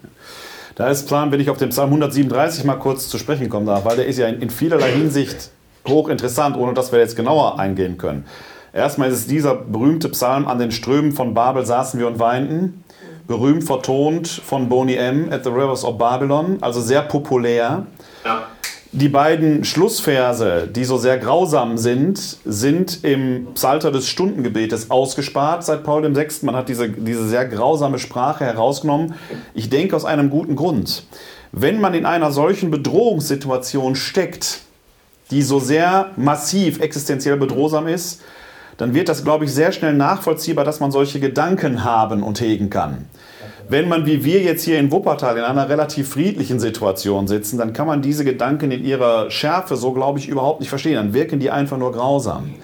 [0.75, 3.85] Da ist Plan, wenn ich auf den Psalm 137 mal kurz zu sprechen kommen darf,
[3.85, 5.51] weil der ist ja in, in vielerlei Hinsicht
[5.87, 8.25] hochinteressant, ohne dass wir jetzt genauer eingehen können.
[8.79, 12.85] Erstmal ist es dieser berühmte Psalm, an den Strömen von Babel saßen wir und weinten,
[13.27, 15.33] berühmt vertont von Boni M.
[15.33, 17.87] at the Rivers of Babylon, also sehr populär.
[18.25, 18.43] Ja.
[18.93, 25.83] Die beiden Schlussverse, die so sehr grausam sind, sind im Psalter des Stundengebetes ausgespart seit
[25.83, 26.29] Paul VI.
[26.43, 29.15] Man hat diese, diese sehr grausame Sprache herausgenommen.
[29.55, 31.03] Ich denke aus einem guten Grund.
[31.51, 34.61] Wenn man in einer solchen Bedrohungssituation steckt,
[35.33, 38.23] die so sehr massiv existenziell bedrohsam ist,
[38.79, 42.71] dann wird das, glaube ich, sehr schnell nachvollziehbar, dass man solche Gedanken haben und hegen
[42.71, 43.07] kann.
[43.69, 47.75] Wenn man wie wir jetzt hier in Wuppertal in einer relativ friedlichen Situation sitzen, dann
[47.75, 50.95] kann man diese Gedanken in ihrer Schärfe so, glaube ich, überhaupt nicht verstehen.
[50.95, 52.55] Dann wirken die einfach nur grausam.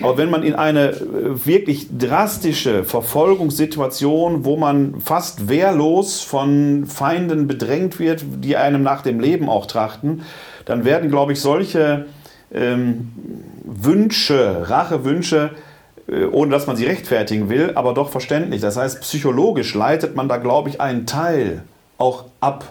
[0.00, 7.48] Aber wenn man in eine äh, wirklich drastische Verfolgungssituation, wo man fast wehrlos von Feinden
[7.48, 10.22] bedrängt wird, die einem nach dem Leben auch trachten,
[10.66, 12.06] dann werden, glaube ich, solche
[12.52, 13.12] ähm,
[13.68, 15.50] Wünsche, Rachewünsche,
[16.08, 18.60] äh, ohne dass man sie rechtfertigen will, aber doch verständlich.
[18.60, 21.62] Das heißt, psychologisch leitet man da, glaube ich, einen Teil
[21.98, 22.64] auch ab,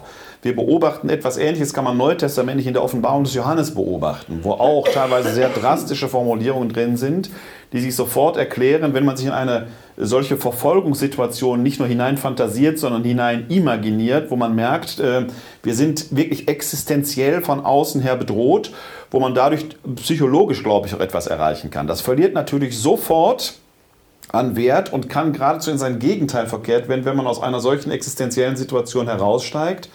[0.44, 4.88] Wir beobachten etwas Ähnliches, kann man neutestamentlich in der Offenbarung des Johannes beobachten, wo auch
[4.88, 7.32] teilweise sehr drastische Formulierungen drin sind,
[7.74, 9.68] die sich sofort erklären, wenn man sich in eine
[9.98, 15.26] solche Verfolgungssituation nicht nur hineinfantasiert, sondern hinein imaginiert, wo man merkt, äh,
[15.64, 18.72] wir sind wirklich existenziell von außen her bedroht,
[19.10, 19.66] wo man dadurch
[19.96, 21.88] psychologisch, glaube ich, auch etwas erreichen kann.
[21.88, 23.56] Das verliert natürlich sofort
[24.32, 27.92] an Wert und kann geradezu in sein Gegenteil verkehrt werden, wenn man aus einer solchen
[27.92, 29.90] existenziellen Situation heraussteigt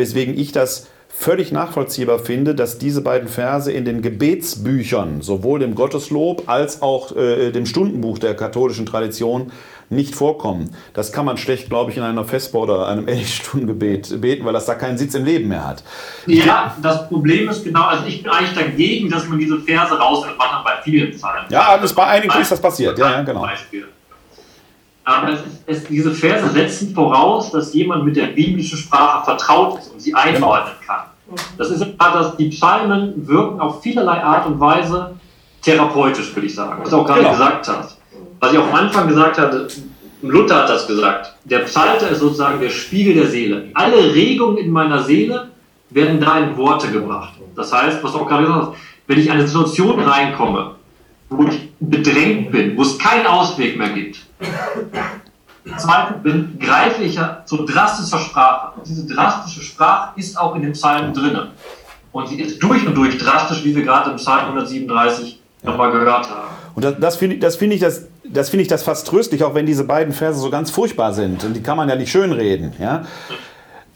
[0.00, 5.74] weswegen ich das völlig nachvollziehbar finde, dass diese beiden Verse in den Gebetsbüchern, sowohl dem
[5.74, 9.52] Gotteslob als auch äh, dem Stundenbuch der katholischen Tradition,
[9.90, 10.74] nicht vorkommen.
[10.94, 14.64] Das kann man schlecht, glaube ich, in einer Vesper oder einem Stundengebet beten, weil das
[14.64, 15.82] da keinen Sitz im Leben mehr hat.
[16.26, 20.38] Ja, das Problem ist genau, also ich bin eigentlich dagegen, dass man diese Verse rausnimmt,
[20.38, 21.44] bei vielen Zahlen.
[21.50, 23.42] Ja, das bei einigen ist das passiert, ja, ja genau.
[23.42, 23.88] Beispiel.
[25.04, 29.92] Aber es, es, diese Verse setzen voraus, dass jemand mit der biblischen Sprache vertraut ist
[29.92, 31.04] und sie einordnen kann.
[31.56, 35.14] Das ist dass die Psalmen wirken auf vielerlei Art und Weise
[35.62, 37.32] therapeutisch, würde ich sagen, was du auch gerade genau.
[37.32, 37.98] gesagt hast.
[38.40, 39.68] Was ich auch am Anfang gesagt hatte,
[40.22, 41.34] Luther hat das gesagt.
[41.44, 43.68] Der Psalter ist sozusagen der Spiegel der Seele.
[43.74, 45.50] Alle Regungen in meiner Seele
[45.90, 47.34] werden da in Worte gebracht.
[47.54, 48.76] Das heißt, was du auch gerade gesagt hast,
[49.06, 50.76] wenn ich in eine Situation reinkomme,
[51.30, 54.18] wo ich bedrängt bin, wo es keinen Ausweg mehr gibt,
[55.76, 58.78] Zweitens bin, greife ich ja zu drastischer Sprache.
[58.78, 61.38] Und diese drastische Sprache ist auch in den Psalmen drin.
[62.12, 65.70] Und sie ist durch und durch drastisch, wie wir gerade im Psalm 137 ja.
[65.70, 66.48] nochmal gehört haben.
[66.74, 69.54] Und das, das finde das find ich, das, das find ich das fast tröstlich, auch
[69.54, 71.44] wenn diese beiden Verse so ganz furchtbar sind.
[71.44, 72.72] Und die kann man ja nicht schönreden.
[72.80, 73.04] Ja?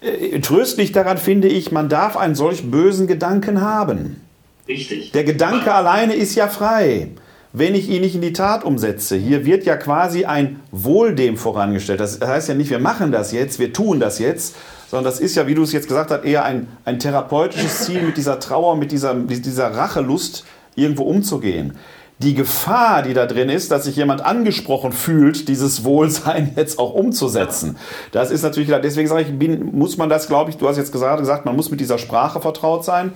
[0.01, 4.21] Äh, tröstlich daran finde ich, man darf einen solch bösen Gedanken haben.
[4.69, 5.13] Richtig.
[5.13, 7.09] Der Gedanke alleine ist ja frei
[7.57, 9.17] wenn ich ihn nicht in die Tat umsetze.
[9.17, 12.01] Hier wird ja quasi ein Wohl dem vorangestellt.
[12.01, 14.57] Das heißt ja nicht, wir machen das jetzt, wir tun das jetzt,
[14.91, 18.03] sondern das ist ja, wie du es jetzt gesagt hast, eher ein, ein therapeutisches Ziel,
[18.03, 20.45] mit dieser Trauer, mit dieser, dieser Rachelust
[20.75, 21.75] irgendwo umzugehen.
[22.19, 26.93] Die Gefahr, die da drin ist, dass sich jemand angesprochen fühlt, dieses Wohlsein jetzt auch
[26.93, 27.77] umzusetzen.
[28.11, 31.45] Das ist natürlich, deswegen sage ich, muss man das, glaube ich, du hast jetzt gesagt,
[31.45, 33.13] man muss mit dieser Sprache vertraut sein.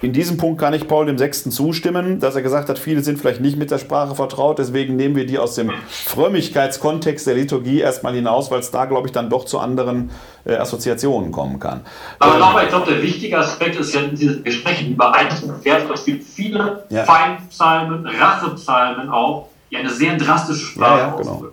[0.00, 3.18] In diesem Punkt kann ich Paul dem Sechsten zustimmen, dass er gesagt hat, viele sind
[3.18, 7.80] vielleicht nicht mit der Sprache vertraut, deswegen nehmen wir die aus dem Frömmigkeitskontext der Liturgie
[7.80, 10.10] erstmal hinaus, weil es da, glaube ich, dann doch zu anderen
[10.44, 11.80] äh, Assoziationen kommen kann.
[12.20, 15.92] Aber ähm, nochmal, ich glaube, der wichtige Aspekt ist ja, wir sprechen über einzelne Verse,
[15.92, 17.02] es gibt viele ja.
[17.02, 21.44] Feindpsalmen, Rachepsalmen auch, die eine sehr drastische Sprache ja, ja, genau.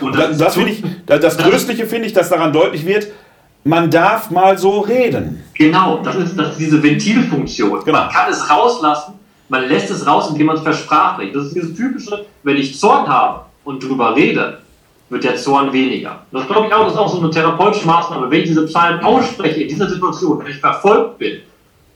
[0.00, 3.08] Und das, das, finde ich, das, das Tröstliche finde ich, dass daran deutlich wird,
[3.64, 5.42] man darf mal so reden.
[5.54, 7.84] Genau, das ist, das ist diese Ventilfunktion.
[7.84, 7.98] Genau.
[7.98, 9.14] Man kann es rauslassen,
[9.48, 11.34] man lässt es raus, indem man es versprachlicht.
[11.34, 14.60] Das ist dieses typische, wenn ich Zorn habe und drüber rede,
[15.10, 16.20] wird der Zorn weniger.
[16.30, 18.30] Das glaube ich auch, das ist auch so eine therapeutische Maßnahme.
[18.30, 21.40] Wenn ich diese Psalmen ausspreche in dieser Situation, wenn ich verfolgt bin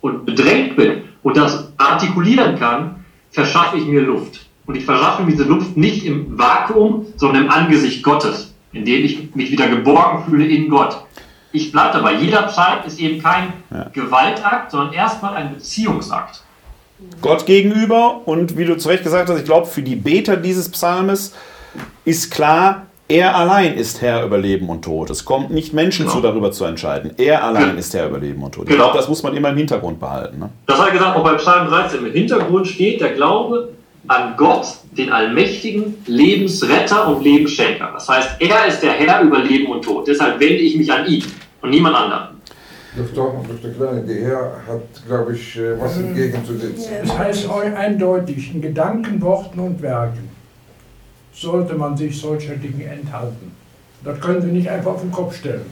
[0.00, 4.40] und bedrängt bin und das artikulieren kann, verschaffe ich mir Luft.
[4.66, 9.04] Und ich verschaffe mir diese Luft nicht im Vakuum, sondern im Angesicht Gottes, in dem
[9.04, 11.04] ich mich wieder geborgen fühle in Gott
[11.54, 13.88] ich bleibe dabei, jeder Psalm ist eben kein ja.
[13.92, 16.42] Gewaltakt, sondern erstmal ein Beziehungsakt.
[17.22, 20.68] Gott gegenüber und wie du zu Recht gesagt hast, ich glaube, für die Beter dieses
[20.68, 21.32] Psalmes
[22.04, 25.10] ist klar, er allein ist Herr über Leben und Tod.
[25.10, 26.16] Es kommt nicht Menschen genau.
[26.16, 27.12] zu, darüber zu entscheiden.
[27.18, 28.64] Er allein ist Herr über Leben und Tod.
[28.64, 28.84] Ich genau.
[28.84, 30.40] glaube, das muss man immer im Hintergrund behalten.
[30.40, 30.50] Ne?
[30.66, 32.04] Das hat er gesagt, auch bei Psalm 13.
[32.04, 33.68] Im Hintergrund steht der Glaube
[34.08, 37.90] an Gott, den allmächtigen Lebensretter und Lebensschenker.
[37.92, 40.08] Das heißt, er ist der Herr über Leben und Tod.
[40.08, 41.24] Deshalb wende ich mich an ihn
[41.64, 42.28] und niemand anderen.
[42.96, 43.44] Dr.
[43.48, 43.70] Dr.
[43.72, 46.92] Kleine, der Herr hat, glaube ich, äh, was entgegenzusetzen.
[47.02, 50.28] Es heißt eindeutig, in Gedanken, Worten und Werken
[51.32, 53.50] sollte man sich solcher Dinge enthalten.
[54.04, 55.66] Das können Sie nicht einfach auf den Kopf stellen.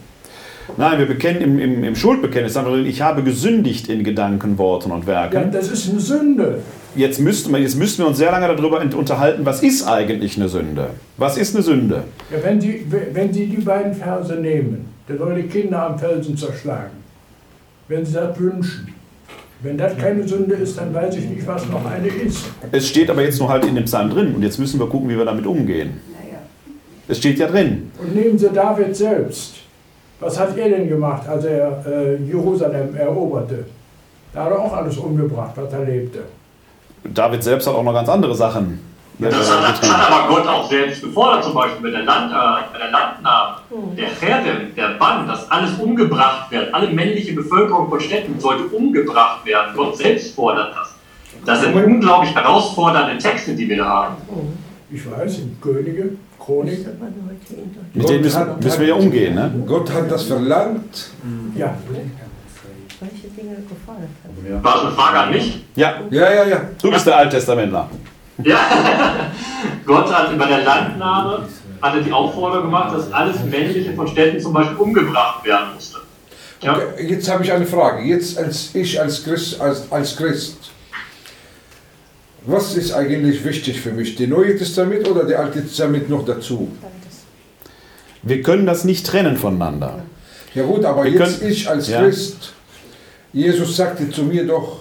[0.76, 5.34] Nein, wir bekennen im, im, im Schuldbekenntnis, ich habe gesündigt in Gedanken, Worten und Werken.
[5.34, 6.60] Ja, das ist eine Sünde.
[6.94, 10.48] Jetzt, müssten wir, jetzt müssten wir uns sehr lange darüber unterhalten, was ist eigentlich eine
[10.48, 10.90] Sünde?
[11.18, 12.04] Was ist eine Sünde?
[12.30, 16.36] Ja, wenn, Sie, wenn Sie die beiden Verse nehmen, der soll die Kinder am Felsen
[16.36, 17.02] zerschlagen.
[17.88, 18.94] Wenn sie das wünschen.
[19.62, 22.46] Wenn das keine Sünde ist, dann weiß ich nicht, was noch eine ist.
[22.72, 25.08] Es steht aber jetzt nur halt in dem Psalm drin und jetzt müssen wir gucken,
[25.08, 26.00] wie wir damit umgehen.
[27.06, 27.90] Es steht ja drin.
[28.00, 29.56] Und nehmen Sie David selbst.
[30.18, 33.66] Was hat er denn gemacht, als er äh, Jerusalem eroberte?
[34.32, 36.20] Da hat er auch alles umgebracht, was er lebte.
[37.04, 38.80] David selbst hat auch noch ganz andere Sachen
[39.18, 42.32] ja, das hat, das hat aber Gott auch selbst gefordert, zum Beispiel bei der, Land,
[42.32, 43.56] äh, der Landnahme.
[43.70, 43.96] Mhm.
[43.96, 49.44] Der Cherem, der Bann, dass alles umgebracht wird, alle männliche Bevölkerung von Städten sollte umgebracht
[49.46, 49.74] werden.
[49.76, 50.94] Gott selbst fordert das.
[51.44, 54.14] Das sind unglaublich herausfordernde Texte, die wir da haben.
[54.90, 56.80] Ich weiß, Könige, Chronik.
[56.84, 59.34] In Mit denen müssen, hat- müssen wir ja umgehen.
[59.34, 59.64] Ne?
[59.66, 61.10] Gott hat das verlangt.
[61.56, 61.74] Ja,
[63.00, 64.64] Welche Dinge gefallen haben.
[64.64, 65.64] War das eine Frage an mich?
[65.74, 66.60] Ja, Ja, ja, ja.
[66.80, 67.88] du bist der Alttestamentler.
[68.42, 68.58] Ja.
[69.86, 71.48] Gott hat bei der Landnahme
[71.80, 75.98] hat er die Aufforderung gemacht, dass alles Männliche von Städten zum Beispiel umgebracht werden musste.
[76.62, 76.76] Ja.
[76.76, 78.04] Okay, jetzt habe ich eine Frage.
[78.04, 80.56] Jetzt als ich als Christ, als, als Christ.
[82.44, 84.16] Was ist eigentlich wichtig für mich?
[84.16, 86.70] Der Neue Testament oder der Alte Testament noch dazu?
[88.22, 90.02] Wir können das nicht trennen voneinander.
[90.54, 92.00] Ja gut, aber Wir jetzt können- ich als Ja.
[92.00, 92.52] Christ,
[93.32, 94.80] Jesus sagte zu mir doch,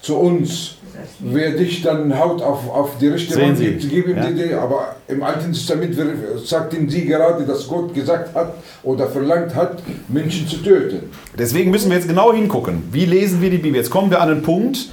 [0.00, 0.76] zu uns,
[1.20, 4.26] wer dich dann haut auf, auf die rechte Sehen Wand gibt, gib ihm ja.
[4.26, 4.54] die Idee.
[4.54, 9.82] Aber im Alten Testament wird- sagten sie gerade, dass Gott gesagt hat oder verlangt hat,
[10.08, 11.10] Menschen zu töten.
[11.38, 12.82] Deswegen müssen wir jetzt genau hingucken.
[12.92, 13.76] Wie lesen wir die Bibel?
[13.76, 14.88] Jetzt kommen wir an einen Punkt,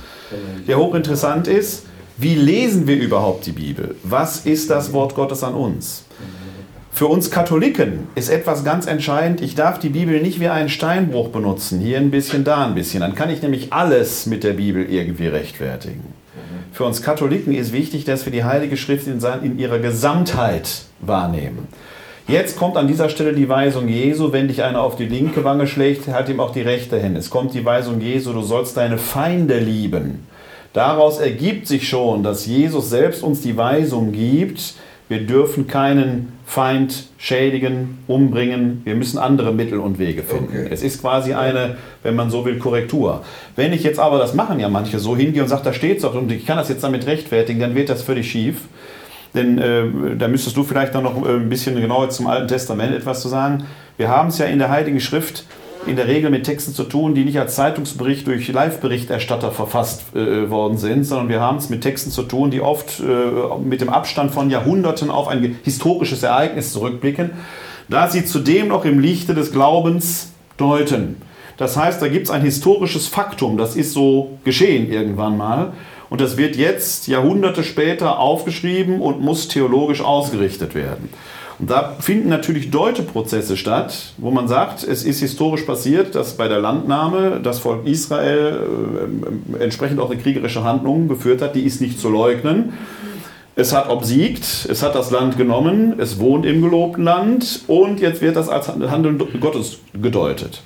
[0.67, 1.83] der hochinteressant ist.
[2.17, 3.95] Wie lesen wir überhaupt die Bibel?
[4.03, 6.03] Was ist das Wort Gottes an uns?
[6.97, 9.39] Für uns Katholiken ist etwas ganz entscheidend.
[9.41, 11.79] Ich darf die Bibel nicht wie einen Steinbruch benutzen.
[11.79, 13.01] Hier ein bisschen, da ein bisschen.
[13.01, 16.01] Dann kann ich nämlich alles mit der Bibel irgendwie rechtfertigen.
[16.71, 21.67] Für uns Katholiken ist wichtig, dass wir die Heilige Schrift in, ihrer Gesamtheit wahrnehmen.
[22.27, 25.67] Jetzt kommt an dieser Stelle die Weisung Jesu, wenn dich einer auf die linke Wange
[25.67, 27.15] schlägt, halt ihm auch die rechte hin.
[27.15, 30.25] Es kommt die Weisung Jesu, du sollst deine Feinde lieben.
[30.73, 34.73] Daraus ergibt sich schon, dass Jesus selbst uns die Weisung gibt,
[35.09, 40.47] wir dürfen keinen Feind schädigen, umbringen, wir müssen andere Mittel und Wege finden.
[40.47, 40.69] Okay.
[40.71, 43.25] Es ist quasi eine, wenn man so will, Korrektur.
[43.57, 46.15] Wenn ich jetzt aber, das machen ja manche so, hingehe und sage, da steht's doch
[46.15, 48.61] und ich kann das jetzt damit rechtfertigen, dann wird das völlig schief.
[49.35, 53.21] Denn äh, da müsstest du vielleicht noch äh, ein bisschen genauer zum Alten Testament etwas
[53.21, 53.65] zu sagen.
[53.97, 55.43] Wir haben es ja in der Heiligen Schrift
[55.87, 60.49] in der Regel mit Texten zu tun, die nicht als Zeitungsbericht durch Live-Berichterstatter verfasst äh,
[60.49, 63.89] worden sind, sondern wir haben es mit Texten zu tun, die oft äh, mit dem
[63.89, 67.31] Abstand von Jahrhunderten auf ein historisches Ereignis zurückblicken,
[67.89, 71.21] da sie zudem noch im Lichte des Glaubens deuten.
[71.57, 75.73] Das heißt, da gibt es ein historisches Faktum, das ist so geschehen irgendwann mal.
[76.09, 81.09] Und das wird jetzt Jahrhunderte später aufgeschrieben und muss theologisch ausgerichtet werden.
[81.59, 86.47] Und da finden natürlich Deuteprozesse statt, wo man sagt, es ist historisch passiert, dass bei
[86.47, 88.59] der Landnahme das Volk Israel
[89.59, 92.73] äh, entsprechend auch eine kriegerische Handlung geführt hat, die ist nicht zu leugnen.
[93.55, 98.21] Es hat obsiegt, es hat das Land genommen, es wohnt im gelobten Land und jetzt
[98.21, 100.61] wird das als Handeln Gottes gedeutet.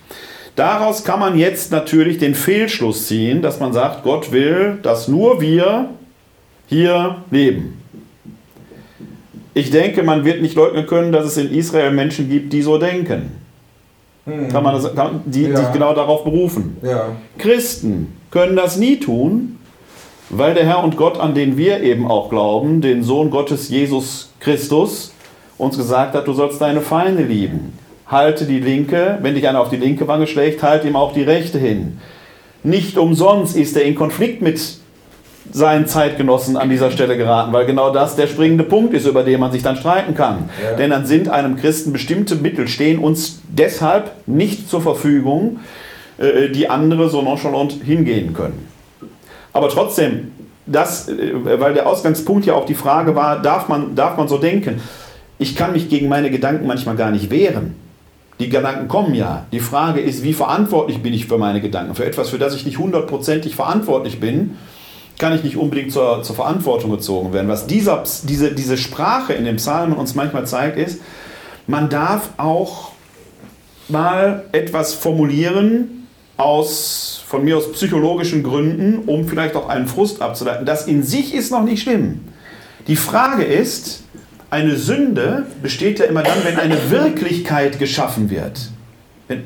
[0.58, 5.40] Daraus kann man jetzt natürlich den Fehlschluss ziehen, dass man sagt, Gott will, dass nur
[5.40, 5.90] wir
[6.68, 7.81] hier leben.
[9.54, 12.78] Ich denke, man wird nicht leugnen können, dass es in Israel Menschen gibt, die so
[12.78, 13.32] denken.
[14.26, 15.58] Kann man das, kann, die Ja.
[15.58, 16.78] sich genau darauf berufen.
[16.84, 17.10] Ja.
[17.38, 19.58] Christen können das nie tun,
[20.30, 24.32] weil der Herr und Gott, an den wir eben auch glauben, den Sohn Gottes Jesus
[24.40, 25.14] Christus,
[25.58, 27.74] uns gesagt hat, du sollst deine Feinde lieben.
[28.08, 31.24] Halte die linke, wenn dich einer auf die linke Wange schlägt, halt ihm auch die
[31.24, 32.00] rechte hin.
[32.64, 34.62] Nicht umsonst ist er in Konflikt mit
[35.52, 39.40] seinen Zeitgenossen an dieser Stelle geraten, weil genau das der springende Punkt ist, über den
[39.40, 40.50] man sich dann streiten kann.
[40.64, 40.78] Ja.
[40.78, 45.60] Denn dann sind einem Christen bestimmte Mittel, stehen uns deshalb nicht zur Verfügung,
[46.18, 48.68] äh, die andere so nonchalant hingehen können.
[49.54, 50.32] Aber trotzdem,
[50.66, 54.38] das, äh, weil der Ausgangspunkt ja auch die Frage war, darf man, darf man so
[54.38, 54.82] denken?
[55.38, 57.76] Ich kann mich gegen meine Gedanken manchmal gar nicht wehren.
[58.40, 59.46] Die Gedanken kommen ja.
[59.52, 61.94] Die Frage ist, wie verantwortlich bin ich für meine Gedanken?
[61.96, 64.58] Für etwas, für das ich nicht hundertprozentig verantwortlich bin,
[65.22, 67.48] kann ich nicht unbedingt zur, zur Verantwortung gezogen werden.
[67.48, 71.00] Was dieser, diese, diese Sprache in den Psalmen uns manchmal zeigt, ist,
[71.68, 72.92] man darf auch
[73.88, 76.08] mal etwas formulieren
[76.38, 80.66] aus, von mir aus psychologischen Gründen, um vielleicht auch einen Frust abzuleiten.
[80.66, 82.22] Das in sich ist noch nicht schlimm.
[82.88, 84.04] Die Frage ist,
[84.50, 88.72] eine Sünde besteht ja immer dann, wenn eine Wirklichkeit geschaffen wird.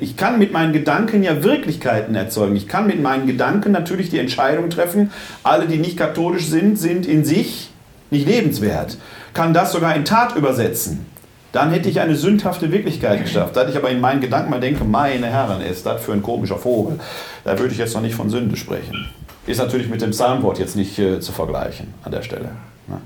[0.00, 2.56] Ich kann mit meinen Gedanken ja Wirklichkeiten erzeugen.
[2.56, 7.06] Ich kann mit meinen Gedanken natürlich die Entscheidung treffen, alle, die nicht katholisch sind, sind
[7.06, 7.70] in sich
[8.10, 8.98] nicht lebenswert.
[9.34, 11.06] Kann das sogar in Tat übersetzen.
[11.52, 13.56] Dann hätte ich eine sündhafte Wirklichkeit geschafft.
[13.56, 16.58] Da ich aber in meinen Gedanken mal denke, meine Herren, ist das für ein komischer
[16.58, 16.98] Vogel.
[17.44, 19.08] Da würde ich jetzt noch nicht von Sünde sprechen.
[19.46, 22.50] Ist natürlich mit dem Psalmwort jetzt nicht äh, zu vergleichen an der Stelle.
[22.88, 23.00] Ne?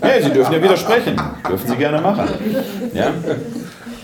[0.00, 1.20] Hey, Sie dürfen ja widersprechen.
[1.48, 2.28] Dürfen Sie gerne machen.
[2.94, 3.12] Ja?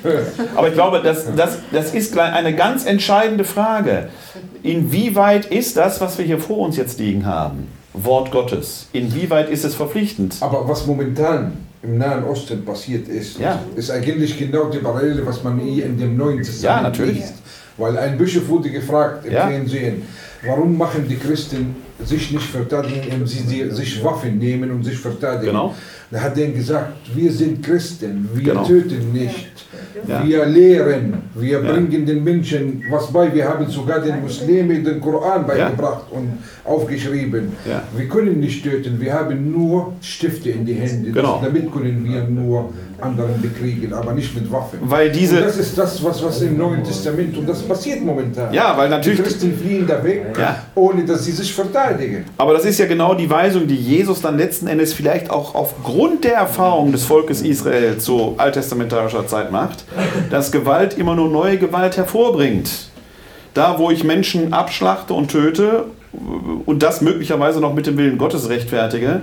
[0.56, 4.09] Aber ich glaube, das, das, das ist eine ganz entscheidende Frage.
[4.62, 9.64] Inwieweit ist das, was wir hier vor uns jetzt liegen haben, Wort Gottes, inwieweit ist
[9.64, 10.36] es verpflichtend?
[10.40, 11.52] Aber was momentan
[11.82, 13.59] im Nahen Osten passiert ist, Ja.
[13.74, 17.14] ist eigentlich genau die Parallele, was man hier in dem Neuen Testament Ja, natürlich.
[17.16, 17.35] liest.
[17.78, 19.48] Weil ein Bischof wurde gefragt im Ja.
[19.48, 20.02] Fernsehen,
[20.47, 25.47] warum machen die Christen sich nicht verteidigen, indem sie sich Waffen nehmen und sich verteidigen.
[25.52, 25.74] Genau.
[26.10, 28.64] Da hat er gesagt, wir sind Christen, wir Genau.
[28.64, 29.48] töten nicht.
[30.06, 30.24] Ja.
[30.27, 31.72] Wir lehren, wir Ja.
[31.72, 33.32] bringen den Menschen was bei.
[33.35, 37.52] Wir haben sogar den Muslimen den Koran beigebracht und aufgeschrieben.
[37.68, 37.82] Ja.
[37.97, 41.10] Wir können nicht töten, wir haben nur Stifte in die Hände.
[41.10, 41.40] Genau.
[41.43, 44.78] Damit können wir nur anderen bekriegen, aber nicht mit Waffen.
[44.82, 48.52] Weil diese- und das ist das, was, was im Neuen Testament, und das passiert momentan.
[48.52, 50.56] Ja, weil natürlich- Die Christen fliehen da weg, Ja.
[50.74, 52.24] ohne dass sie sich verteidigen.
[52.36, 56.24] Aber das ist ja genau die Weisung, die Jesus dann letzten Endes vielleicht auch aufgrund
[56.24, 59.85] der Erfahrung des Volkes Israel zu alttestamentarischer Zeit macht,
[60.30, 62.90] dass Gewalt immer nur neue Gewalt hervorbringt.
[63.54, 65.86] Da, wo ich Menschen abschlachte und töte
[66.66, 69.20] und das möglicherweise noch mit dem Willen Gottes rechtfertige,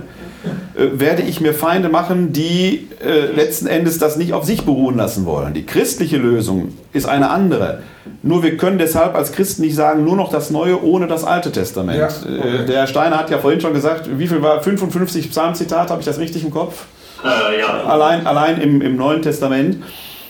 [0.76, 4.96] äh, werde ich mir Feinde machen, die äh, letzten Endes das nicht auf sich beruhen
[4.96, 5.54] lassen wollen.
[5.54, 7.82] Die christliche Lösung ist eine andere.
[8.22, 11.52] Nur wir können deshalb als Christen nicht sagen, nur noch das Neue ohne das Alte
[11.52, 11.98] Testament.
[11.98, 12.66] Ja, Äh, okay.
[12.66, 16.06] Der Herr Steiner hat ja vorhin schon gesagt, wie viel war 55 Psalmzitate, habe ich
[16.06, 16.86] das richtig im Kopf?
[17.24, 17.84] Äh, ja.
[17.84, 19.82] Allein, allein im, im Neuen Testament.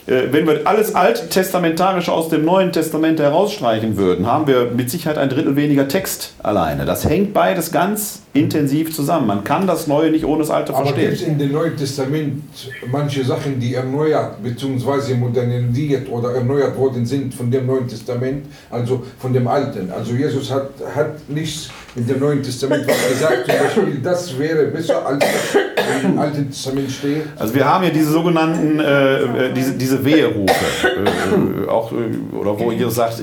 [0.09, 5.19] Äh, Wenn wir alles Alttestamentarische aus dem Neuen Testament herausstreichen würden, haben wir mit Sicherheit
[5.19, 6.87] ein Drittel weniger Text alleine.
[6.87, 9.27] Das hängt beides ganz intensiv zusammen.
[9.27, 11.33] Man kann das Neue nicht ohne das Alte Aber gibt es verstehen.
[11.33, 12.43] in dem Neuen Testament
[12.91, 15.15] manche Sachen, die erneuert bzw.
[15.15, 19.91] modernisiert oder erneuert worden sind von dem Neuen Testament, also von dem Alten?
[19.91, 24.67] Also Jesus hat, hat nichts in dem Neuen Testament was gesagt, zum Beispiel, das wäre
[24.67, 25.25] besser als
[26.05, 27.23] im Alten Testament steht.
[27.37, 30.53] Also wir haben ja diese sogenannten, äh, äh, diese, diese Weherufe,
[30.85, 33.21] äh, äh, auch, äh, oder wo ihr sagt,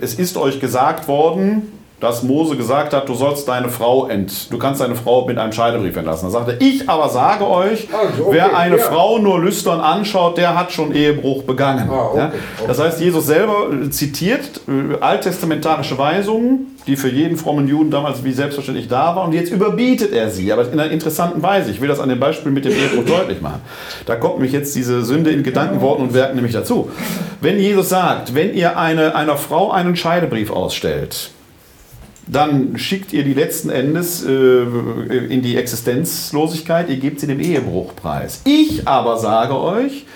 [0.00, 1.62] es ist euch gesagt worden,
[2.02, 5.52] dass Mose gesagt hat, du sollst deine Frau ent, du kannst deine Frau mit einem
[5.52, 6.26] Scheidebrief entlassen.
[6.26, 8.82] Da sagt er, ich aber sage euch, Also, okay, wer eine ja.
[8.82, 11.88] Frau nur lüstern anschaut, der hat schon Ehebruch begangen.
[11.88, 12.32] Ah, okay, ja?
[12.66, 18.24] Das heißt, Jesus selber äh, zitiert äh, alttestamentarische Weisungen, die für jeden frommen Juden damals
[18.24, 21.70] wie selbstverständlich da waren, und jetzt überbietet er sie, aber in einer interessanten Weise.
[21.70, 23.60] Ich will das an dem Beispiel mit dem Ehebruch deutlich machen.
[24.06, 26.90] Da kommt nämlich jetzt diese Sünde in Gedanken, Worten und Werken nämlich dazu.
[27.40, 31.30] Wenn Jesus sagt, wenn ihr eine, einer Frau einen Scheidebrief ausstellt,
[32.26, 34.62] dann schickt ihr die letzten Endes äh,
[35.28, 38.40] in die Existenzlosigkeit, ihr gebt sie dem Ehebruch preis.
[38.44, 40.06] Ich aber sage euch,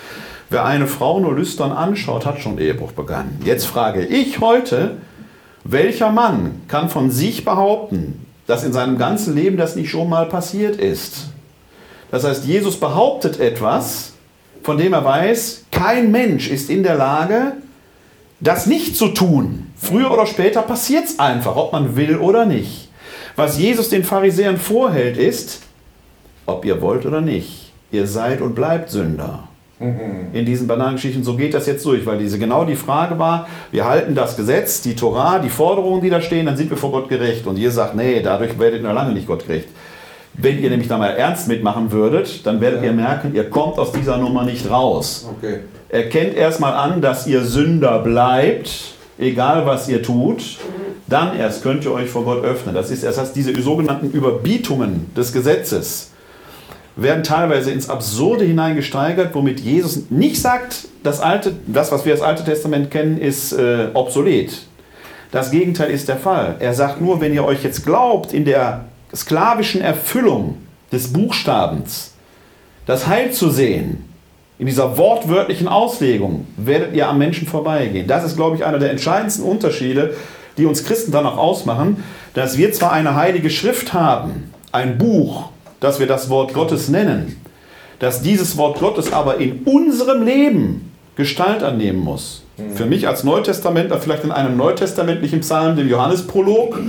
[0.49, 3.39] wer eine Frau nur lüstern anschaut, hat schon Ehebruch begangen.
[3.43, 4.97] Jetzt frage ich heute,
[5.63, 10.25] welcher Mann kann von sich behaupten, dass in seinem ganzen Leben das nicht schon mal
[10.27, 11.27] passiert ist?
[12.09, 14.13] Das heißt, Jesus behauptet etwas,
[14.63, 17.53] von dem er weiß, kein Mensch ist in der Lage,
[18.39, 19.66] das nicht zu tun.
[19.77, 22.89] Früher oder später passiert es einfach, ob man will oder nicht.
[23.35, 25.61] Was Jesus den Pharisäern vorhält, ist,
[26.45, 29.43] ob ihr wollt oder nicht, ihr seid und bleibt Sünder.
[29.79, 33.85] In diesen Bananengeschichten, so geht das jetzt durch, weil diese genau die Frage war, wir
[33.85, 37.09] halten das Gesetz, die Torah, die Forderungen, die da stehen, dann sind wir vor Gott
[37.09, 37.45] gerecht.
[37.45, 39.67] Und ihr sagt, nee, dadurch werdet ihr noch lange nicht Gott gerecht.
[40.33, 42.87] Wenn ihr nämlich da mal ernst mitmachen würdet, dann werdet Ja.
[42.87, 45.27] ihr merken, ihr kommt aus dieser Nummer nicht raus.
[45.37, 45.59] Okay.
[45.89, 48.71] Erkennt erstmal an, dass ihr Sünder bleibt,
[49.17, 50.57] egal was ihr tut.
[51.07, 52.75] Dann erst könnt ihr euch vor Gott öffnen.
[52.75, 56.11] Das ist erst das heißt, diese sogenannten Überbietungen des Gesetzes
[56.97, 62.21] werden teilweise ins Absurde hineingesteigert, womit Jesus nicht sagt, das, alte, das was wir als
[62.21, 64.65] Alte Testament kennen, ist äh, obsolet.
[65.31, 66.55] Das Gegenteil ist der Fall.
[66.59, 68.85] Er sagt nur, wenn ihr euch jetzt glaubt, in der
[69.15, 70.57] sklavischen Erfüllung
[70.91, 72.13] des Buchstabens
[72.85, 74.05] das Heil zu sehen,
[74.59, 78.07] in dieser wortwörtlichen Auslegung, werdet ihr am Menschen vorbeigehen.
[78.07, 80.15] Das ist, glaube ich, einer der entscheidendsten Unterschiede,
[80.57, 82.03] die uns Christen dann auch ausmachen,
[82.33, 87.39] dass wir zwar eine heilige Schrift haben, ein Buch, das wir das Wort Gottes nennen,
[87.99, 92.43] dass dieses Wort Gottes aber in unserem Leben Gestalt annehmen muss.
[92.73, 96.79] Für mich als Neutestamentler vielleicht in einem neutestamentlichen Psalm, dem Johannesprolog,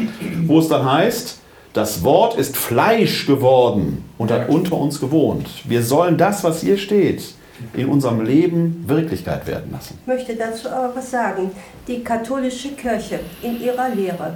[0.47, 1.39] wo es dann heißt,
[1.74, 5.47] das Wort ist Fleisch geworden und hat unter uns gewohnt.
[5.65, 7.35] Wir sollen das, was hier steht,
[7.75, 9.99] in unserem Leben Wirklichkeit werden lassen.
[10.01, 11.51] Ich möchte dazu aber was sagen.
[11.87, 14.35] Die katholische Kirche in ihrer Lehre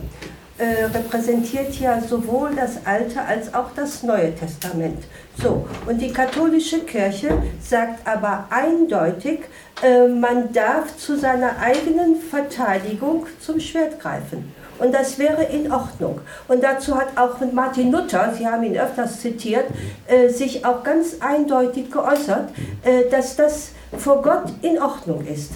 [0.59, 5.03] äh, repräsentiert ja sowohl das Alte als auch das Neue Testament.
[5.40, 9.40] So, und die katholische Kirche sagt aber eindeutig,
[9.82, 14.53] äh, man darf zu seiner eigenen Verteidigung zum Schwert greifen.
[14.82, 16.20] Und das wäre in Ordnung.
[16.48, 19.66] Und dazu hat auch Martin Luther, Sie haben ihn öfters zitiert,
[20.09, 22.48] äh, sich auch ganz eindeutig geäußert,
[22.82, 25.52] äh, dass das vor Gott in Ordnung ist.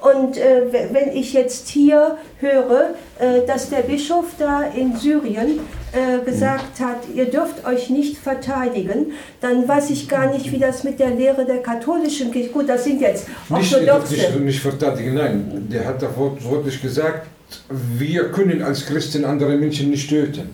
[0.00, 0.62] Und äh,
[0.92, 5.58] wenn ich jetzt hier höre, äh, dass der Bischof da in Syrien
[5.92, 10.84] äh, gesagt hat, ihr dürft euch nicht verteidigen, dann weiß ich gar nicht, wie das
[10.84, 14.14] mit der Lehre der katholischen Kirche, gut, das sind jetzt Nicht, orthodoxe.
[14.14, 15.66] nicht, nicht verteidigen, nein.
[15.72, 17.26] Der hat da wort- wörtlich gesagt,
[17.98, 20.48] wir können als Christen andere Menschen nicht töten.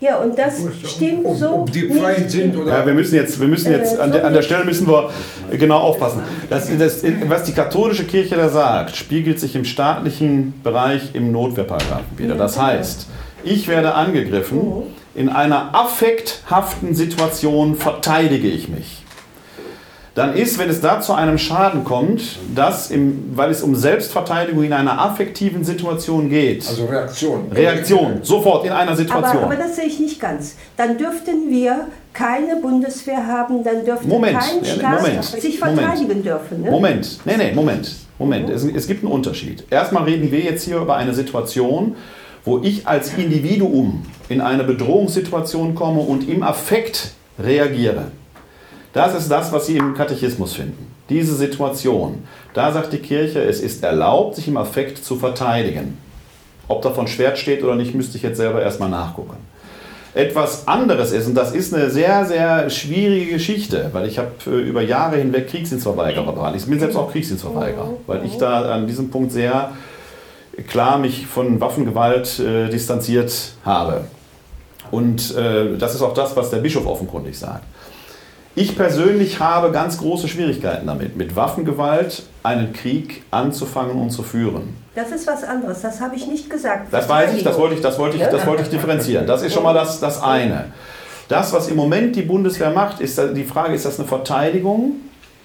[0.00, 1.48] Ja, und das stimmt Ob, so.
[1.50, 2.00] ob die nicht.
[2.00, 2.70] Feind sind oder.
[2.78, 5.10] Ja, wir müssen jetzt, wir müssen jetzt Äh, an, der, an der Stelle müssen wir
[5.50, 6.22] genau aufpassen.
[6.48, 12.16] Das, das, was die katholische Kirche da sagt, spiegelt sich im staatlichen Bereich im Notwehrparagraphen
[12.16, 12.36] wieder.
[12.36, 13.08] Das heißt,
[13.42, 14.60] ich werde angegriffen,
[15.16, 18.97] in einer affekthaften Situation verteidige ich mich.
[20.18, 24.64] Dann ist, wenn es da zu einem Schaden kommt, dass im, weil es um Selbstverteidigung
[24.64, 26.66] in einer affektiven Situation geht.
[26.66, 27.52] Also Reaktion.
[27.52, 29.44] Reaktion, sofort in einer Situation.
[29.44, 30.56] Aber, aber das sehe ich nicht ganz.
[30.76, 35.80] Dann dürften wir keine Bundeswehr haben, dann dürfte Moment, kein ja, Staat Moment, sich Moment.
[35.80, 36.62] verteidigen dürfen.
[36.62, 36.70] Ne?
[36.72, 38.50] Moment, nee, nee, Moment, Moment.
[38.50, 39.66] Es, es gibt einen Unterschied.
[39.70, 41.94] Erstmal reden wir jetzt hier über eine Situation,
[42.44, 48.10] wo ich als Individuum in eine Bedrohungssituation komme und im Affekt reagiere.
[48.92, 50.86] Das ist das, was Sie im Katechismus finden.
[51.08, 52.22] Diese Situation.
[52.54, 55.98] Da sagt die Kirche, es ist erlaubt, sich im Affekt zu verteidigen.
[56.68, 59.36] Ob davon Schwert steht oder nicht, müsste ich jetzt selber erstmal nachgucken.
[60.14, 64.50] Etwas anderes ist, und das ist eine sehr, sehr schwierige Geschichte, weil ich habe äh,
[64.50, 66.54] über Jahre hinweg Kriegsdienstverweigerer dran.
[66.56, 69.72] Ich bin selbst auch Kriegsdienstverweigerer, weil ich da an diesem Punkt sehr
[70.66, 74.02] klar mich von Waffengewalt äh, distanziert habe.
[74.90, 77.64] Und äh, das ist auch das, was der Bischof offenkundig sagt.
[78.60, 84.74] Ich persönlich habe ganz große Schwierigkeiten damit, mit Waffengewalt einen Krieg anzufangen und zu führen.
[84.96, 86.92] Das ist was anderes, das habe ich nicht gesagt.
[86.92, 89.28] Das weiß ich, das wollte ich, das wollte ich, das wollte ich differenzieren.
[89.28, 90.72] Das ist schon mal das, das eine.
[91.28, 94.96] Das, was im Moment die Bundeswehr macht, ist die Frage, ist das eine Verteidigung?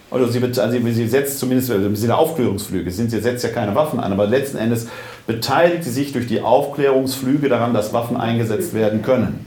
[0.10, 4.00] Oder sie, also sie setzt zumindest, sie sind Aufklärungsflüge, sind, sie setzt ja keine Waffen
[4.00, 4.88] ein, aber letzten Endes
[5.28, 9.46] beteiligt sie sich durch die Aufklärungsflüge daran, dass Waffen eingesetzt werden können.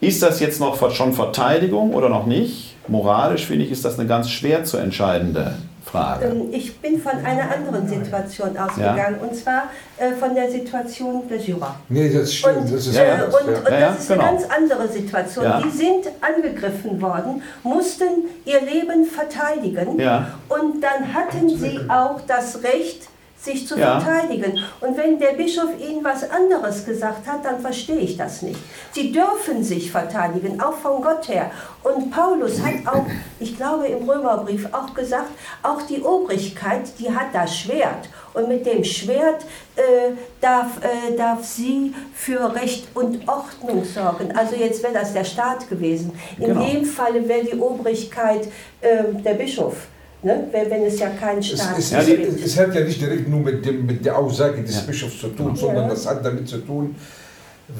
[0.00, 2.71] Ist das jetzt noch schon Verteidigung oder noch nicht?
[2.88, 5.54] Moralisch finde ich, ist das eine ganz schwer zu entscheidende
[5.84, 6.26] Frage.
[6.26, 9.64] Ähm, Ich bin von einer anderen Situation ausgegangen, und zwar
[9.98, 11.74] äh, von der Situation der Syrer.
[11.88, 12.56] Nee, das stimmt.
[12.58, 13.24] Und, das ist Ja, ja.
[13.24, 13.38] und, ja.
[13.58, 14.22] und Ja, ja, das ist genau.
[14.22, 15.44] eine ganz andere Situation.
[15.44, 15.60] Ja.
[15.60, 20.28] Die sind angegriffen worden, mussten ihr Leben verteidigen Ja.
[20.48, 23.08] und dann hatten sie auch das Recht,
[23.42, 23.98] sich zu Ja.
[24.00, 24.58] verteidigen.
[24.80, 28.60] Und wenn der Bischof ihnen was anderes gesagt hat, dann verstehe ich das nicht.
[28.92, 31.50] Sie dürfen sich verteidigen, auch von Gott her.
[31.82, 33.04] Und Paulus hat auch,
[33.40, 35.30] ich glaube im Römerbrief auch gesagt,
[35.62, 38.08] auch die Obrigkeit, die hat das Schwert.
[38.34, 39.42] Und mit dem Schwert
[39.76, 44.32] äh, darf, äh, darf sie für Recht und Ordnung sorgen.
[44.36, 46.12] Also jetzt wäre das der Staat gewesen.
[46.38, 46.64] In Genau.
[46.64, 48.46] dem Falle wäre die Obrigkeit
[48.80, 49.74] äh, der Bischof.
[50.24, 50.44] Ne?
[50.52, 53.28] Wenn wenn es ja kein Staat es, Ja, es, die- es hat ja nicht direkt
[53.28, 54.82] nur mit, dem, mit der Aussage des Ja.
[54.82, 55.90] Bischofs zu tun, sondern Ja.
[55.90, 56.94] das hat damit zu tun,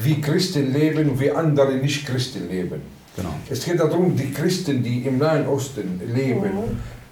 [0.03, 2.81] wie Christen leben und wie andere Nicht-Christen leben.
[3.17, 3.29] Genau.
[3.49, 6.51] Es geht darum, die Christen, die im Nahen Osten leben,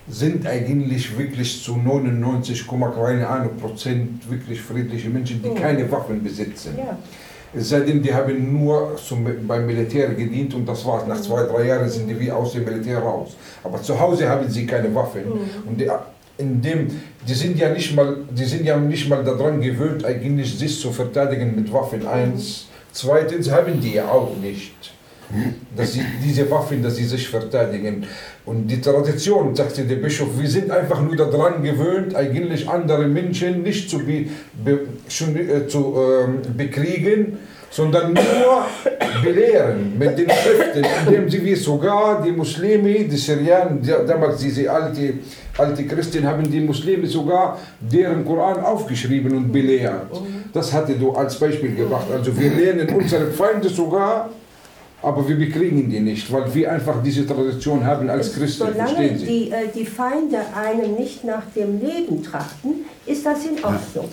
[0.09, 6.75] sind eigentlich wirklich zu 99, keine Ahnung, Prozent wirklich friedliche Menschen, die keine Waffen besitzen.
[6.77, 6.99] Ja.
[7.53, 11.07] Es sei denn, die haben nur zum, beim Militär gedient und das war's.
[11.07, 13.37] Nach zwei, drei Jahren sind die wie aus dem Militär raus.
[13.65, 15.25] Aber zu Hause haben sie keine Waffen.
[15.67, 15.89] Und die,
[16.39, 16.89] in dem,
[17.27, 20.93] die, sind ja nicht mal, die sind ja nicht mal daran gewöhnt, eigentlich sich zu
[20.93, 22.07] verteidigen mit Waffen.
[22.07, 22.67] Eins.
[22.93, 24.93] Zweitens haben die ja auch nicht.
[25.77, 28.07] Dass sie diese Waffen, dass sie sich verteidigen.
[28.45, 33.63] Und die Tradition, sagte der Bischof, wir sind einfach nur daran gewöhnt, eigentlich andere Menschen
[33.63, 34.27] nicht zu, be,
[34.65, 37.39] be, schon, äh, zu ähm, bekriegen,
[37.71, 38.67] sondern nur
[39.23, 45.15] belehren mit den Schriften, indem sie wie sogar die Muslime, die Syrianer, damals diese alte,
[45.57, 50.11] alte Christen, haben die Muslime sogar deren Koran aufgeschrieben und belehrt.
[50.53, 52.07] Das hatte du als Beispiel gebracht.
[52.13, 54.31] Also wir lernen unsere Feinde sogar,
[55.03, 58.67] aber wir bekriegen die nicht, weil wir einfach diese Tradition haben als Christen.
[58.73, 64.09] Solange die, äh, die Feinde einem nicht nach dem Leben trachten, ist das in Ordnung.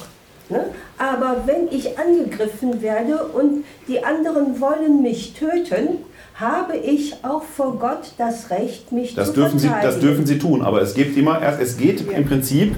[0.50, 0.66] Ne?
[0.98, 6.00] Aber wenn ich angegriffen werde und die anderen wollen mich töten,
[6.36, 9.94] habe ich auch vor Gott das Recht, mich Das zu dürfen, sie, verteidigen.
[9.94, 12.76] das dürfen Sie tun, aber es geht immer erst, es geht im Prinzip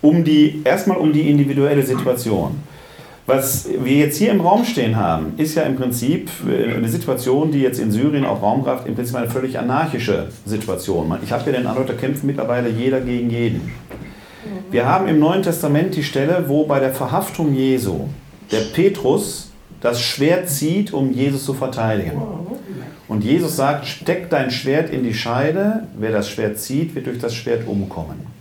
[0.00, 2.60] um die, erstmal um die individuelle Situation.
[3.26, 7.50] Was wir jetzt hier im Raum stehen haben, ist ja im Prinzip äh, eine Situation,
[7.50, 11.12] die jetzt in Syrien auch Raum greift, im Prinzip eine völlig anarchische Situation.
[11.24, 13.72] Ich habe ja den Eindruck, da kämpft mittlerweile jeder gegen jeden.
[14.70, 18.06] Wir haben im Neuen Testament die Stelle, wo bei der Verhaftung Jesu
[18.52, 19.50] der Petrus
[19.80, 22.22] das Schwert zieht, um Jesus zu verteidigen.
[23.08, 27.18] Und Jesus sagt, steck dein Schwert in die Scheide, wer das Schwert zieht, wird durch
[27.18, 28.35] das Schwert umkommen.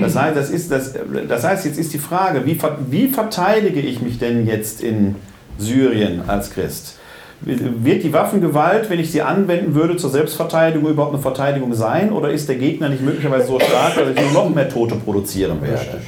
[0.00, 0.94] Das heißt, das ist, das,
[1.28, 2.58] das heißt jetzt ist die Frage, wie,
[2.90, 5.16] wie verteidige ich mich denn jetzt in
[5.58, 6.98] Syrien als Christ?
[7.40, 12.10] Wird die Waffengewalt, wenn ich sie anwenden würde, zur Selbstverteidigung überhaupt eine Verteidigung sein?
[12.12, 15.60] Oder ist der Gegner nicht möglicherweise so stark, dass ich nur noch mehr Tote produzieren
[15.60, 16.00] werde?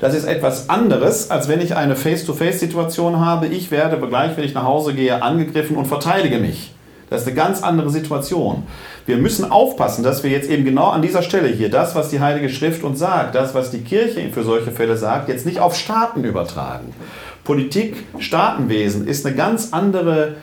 [0.00, 3.46] Das ist etwas anderes, als wenn ich eine Face-to-Face-Situation habe.
[3.46, 6.72] Ich werde gleich, wenn ich nach Hause gehe, angegriffen und verteidige mich.
[7.10, 8.62] Das ist eine ganz andere Situation.
[9.04, 12.20] Wir müssen aufpassen, dass wir jetzt eben genau an dieser Stelle hier das, was die
[12.20, 15.74] Heilige Schrift uns sagt, das, was die Kirche für solche Fälle sagt, jetzt nicht auf
[15.74, 16.94] Staaten übertragen.
[17.42, 20.36] Politik, Staatenwesen ist eine ganz andere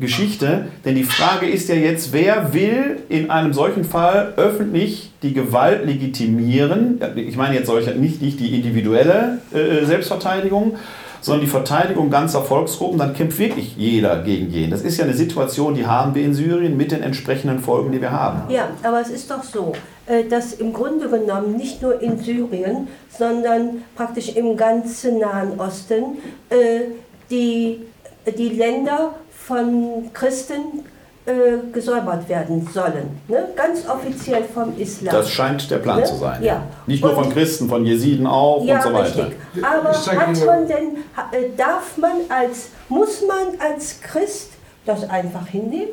[0.00, 5.34] Geschichte, denn die Frage ist ja jetzt, wer will in einem solchen Fall öffentlich die
[5.34, 7.00] Gewalt legitimieren?
[7.14, 10.76] Ich meine jetzt solche, nicht, nicht die individuelle äh, Selbstverteidigung,
[11.24, 14.70] sondern die Verteidigung ganzer Volksgruppen, dann kämpft wirklich jeder gegen jeden.
[14.70, 18.00] Das ist ja eine Situation, die haben wir in Syrien mit den entsprechenden Folgen, die
[18.02, 18.52] wir haben.
[18.52, 19.72] Ja, aber es ist doch so,
[20.04, 26.18] äh, dass im Grunde genommen nicht nur in Syrien, sondern praktisch im ganzen Nahen Osten
[26.50, 26.92] äh,
[27.30, 27.80] die,
[28.26, 30.84] die Länder von Christen
[31.26, 33.18] äh, gesäubert werden sollen.
[33.28, 33.48] Ne?
[33.56, 35.14] Ganz offiziell vom Islam.
[35.14, 36.04] Das scheint der Plan ne?
[36.04, 36.42] zu sein.
[36.42, 36.62] Ja.
[36.86, 39.26] Nicht nur und, von Christen, von Jesiden auch ja, und so weiter.
[39.28, 39.64] Richtig.
[39.64, 44.50] Aber hat man denn, darf man als, muss man als Christ
[44.84, 45.92] das einfach hinnehmen?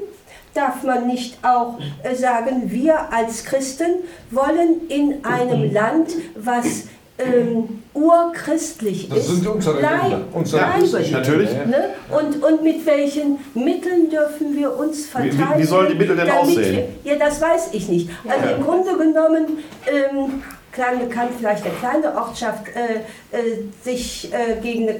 [0.54, 6.88] Darf man nicht auch äh, sagen, wir als Christen wollen in einem Land, was
[7.26, 11.12] ähm, urchristlich das ist, sind unsere bleib, Länder, unsere bleiben.
[11.12, 11.50] Natürlich.
[11.52, 11.90] Ne?
[12.10, 15.48] Und, und mit welchen Mitteln dürfen wir uns verteidigen?
[15.56, 16.84] wie- wie sollen die Mittel denn aussehen?
[17.04, 18.10] Wir, ja, das weiß ich nicht.
[18.28, 18.56] Also Ja.
[18.56, 19.58] im Grunde genommen
[19.88, 25.00] ähm, kleine, kann vielleicht eine kleine Ortschaft äh, äh, sich äh, gegen eine,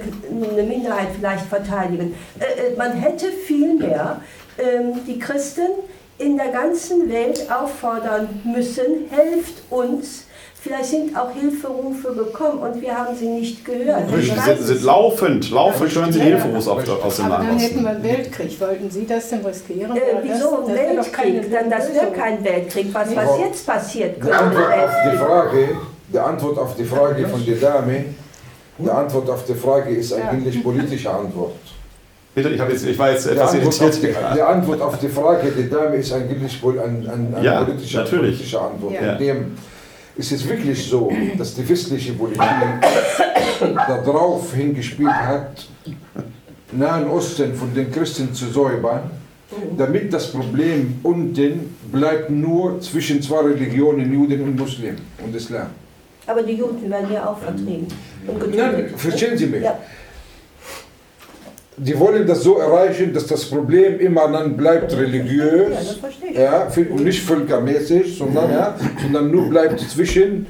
[0.52, 2.14] eine Minderheit vielleicht verteidigen.
[2.38, 4.20] Äh, äh, man hätte vielmehr
[4.58, 5.68] ähm, die Christen
[6.18, 10.21] in der ganzen Welt auffordern müssen, helft uns.
[10.62, 14.04] Vielleicht sind auch Hilferufe gekommen und wir haben sie nicht gehört.
[14.14, 17.58] Sie sind, sind laufend, laufend hören Sie Ja, Hilferufe aus, aus dem Aber Nahen dann
[17.58, 18.60] hätten wir einen Weltkrieg.
[18.60, 19.96] Wollten Sie das denn riskieren?
[19.96, 21.50] Äh, wieso das, ein Weltkrieg?
[21.50, 22.94] Dann, das wäre kein Weltkrieg.
[22.94, 25.16] Was, was jetzt passiert, Die Antwort auf die.
[25.16, 25.68] Frage,
[26.12, 28.04] die Antwort auf die Frage von der Dame,
[28.78, 31.56] die Antwort auf die Frage ist eigentlich politische Antwort.
[32.36, 34.16] Bitte, ich, jetzt, ich war jetzt Die etwas Antwort, auf irritiert.
[34.30, 37.64] die, die Antwort auf die Frage der Dame ist eigentlich wohl ein, ein, eine Ja,
[37.64, 38.94] politische, politische Antwort.
[38.94, 39.16] Ja.
[39.16, 39.56] In
[40.16, 42.40] ist es wirklich so, dass die westliche Politik
[43.86, 45.66] darauf hingespielt hat,
[46.72, 49.10] Nahen Osten von den Christen zu säubern,
[49.76, 55.66] damit das Problem unten bleibt nur zwischen zwei Religionen, Juden und Muslimen und Islam.
[56.26, 57.86] Aber die Juden werden ja auch vertrieben.
[58.56, 59.62] Nein, verstehen Sie mich.
[59.62, 59.78] Ja.
[61.76, 65.98] Die wollen das so erreichen, dass das Problem immer dann bleibt religiös,
[66.34, 70.46] ja, und nicht völkermäßig, sondern, ja, sondern nur bleibt zwischen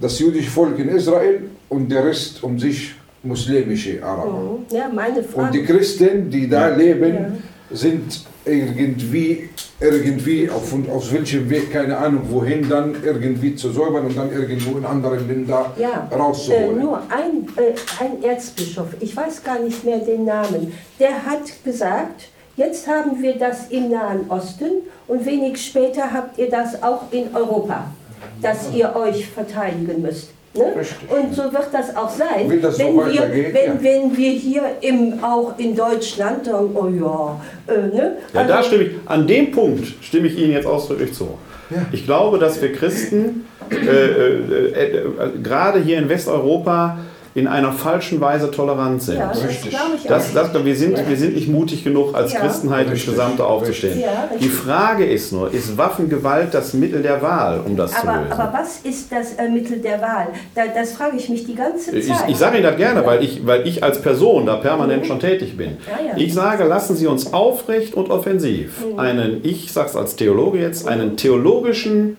[0.00, 4.58] das jüdische Volk in Israel und der Rest um sich muslimische Araber.
[4.70, 4.76] Mhm.
[4.76, 5.64] Ja, meine Und die.
[5.64, 7.42] Christen, die da leben,
[7.74, 9.48] sind irgendwie,
[9.80, 14.78] irgendwie auf, aus welchem Weg, keine Ahnung wohin, dann irgendwie zu säubern und dann irgendwo
[14.78, 16.78] in anderen Ländern Ja, äh, rauszuholen.
[16.78, 22.28] nur ein, äh, ein Erzbischof, ich weiß gar nicht mehr den Namen, der hat gesagt,
[22.56, 27.34] jetzt haben wir das im Nahen Osten und wenig später habt ihr das auch in
[27.34, 27.86] Europa,
[28.42, 30.33] dass ihr euch verteidigen müsst.
[30.56, 30.72] Ne?
[30.78, 31.10] Richtig.
[31.10, 33.74] Und so wird das auch sein, Wenn das so wenn, wir, weitergeht, wenn, ja.
[33.82, 37.40] wenn wir hier im, auch in Deutschland sagen, oh ja,
[37.74, 38.16] äh, ne?
[38.32, 41.28] Ja, da Also- stimme ich, an dem Punkt stimme ich Ihnen jetzt ausdrücklich zu.
[41.70, 41.78] Ja.
[41.92, 45.02] Ich glaube, dass wir Christen äh, äh, äh, äh,
[45.42, 46.98] gerade hier in Westeuropa
[47.34, 49.18] in einer falschen Weise tolerant sind.
[49.18, 49.72] ja, das Richtig.
[49.96, 52.40] ich Das, das, wir, sind, wir sind nicht mutig genug, als Ja.
[52.40, 53.10] Christenheit ins Richtig.
[53.10, 54.02] Gesamte aufzustehen.
[54.38, 58.32] Die Frage ist nur, ist Waffengewalt das Mittel der Wahl, um das zu aber, lösen?
[58.32, 60.28] aber was ist das äh, Mittel der Wahl?
[60.54, 62.28] Da, das frage ich mich die ganze Ich, Zeit.
[62.28, 65.56] ich sage Ihnen das gerne, weil ich, weil ich als Person da permanent schon tätig
[65.56, 65.78] bin.
[65.88, 66.16] Ja, ja.
[66.16, 70.86] Ich sage, lassen Sie uns aufrecht und offensiv einen, ich sage es als Theologe jetzt,
[70.86, 72.16] einen theologischen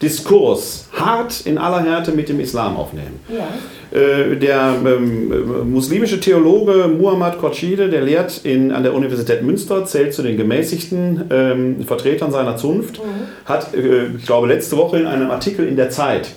[0.00, 3.20] Diskurs hart in aller Härte mit dem Islam aufnehmen.
[3.28, 3.46] ja.
[3.92, 10.14] Äh, Der ähm, muslimische Theologe Muhammad Khorshide, der lehrt in, an der Universität Münster, zählt
[10.14, 13.00] zu den gemäßigten ähm, Vertretern seiner Zunft,
[13.44, 16.30] hat, äh, ich glaube, letzte Woche in einem Artikel in der Zeit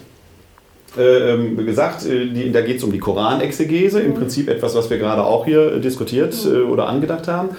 [0.98, 4.98] äh, ähm, gesagt, äh, da geht es um die Koranexegese, im Prinzip etwas, was wir
[4.98, 7.50] gerade auch hier äh, diskutiert äh, oder angedacht haben.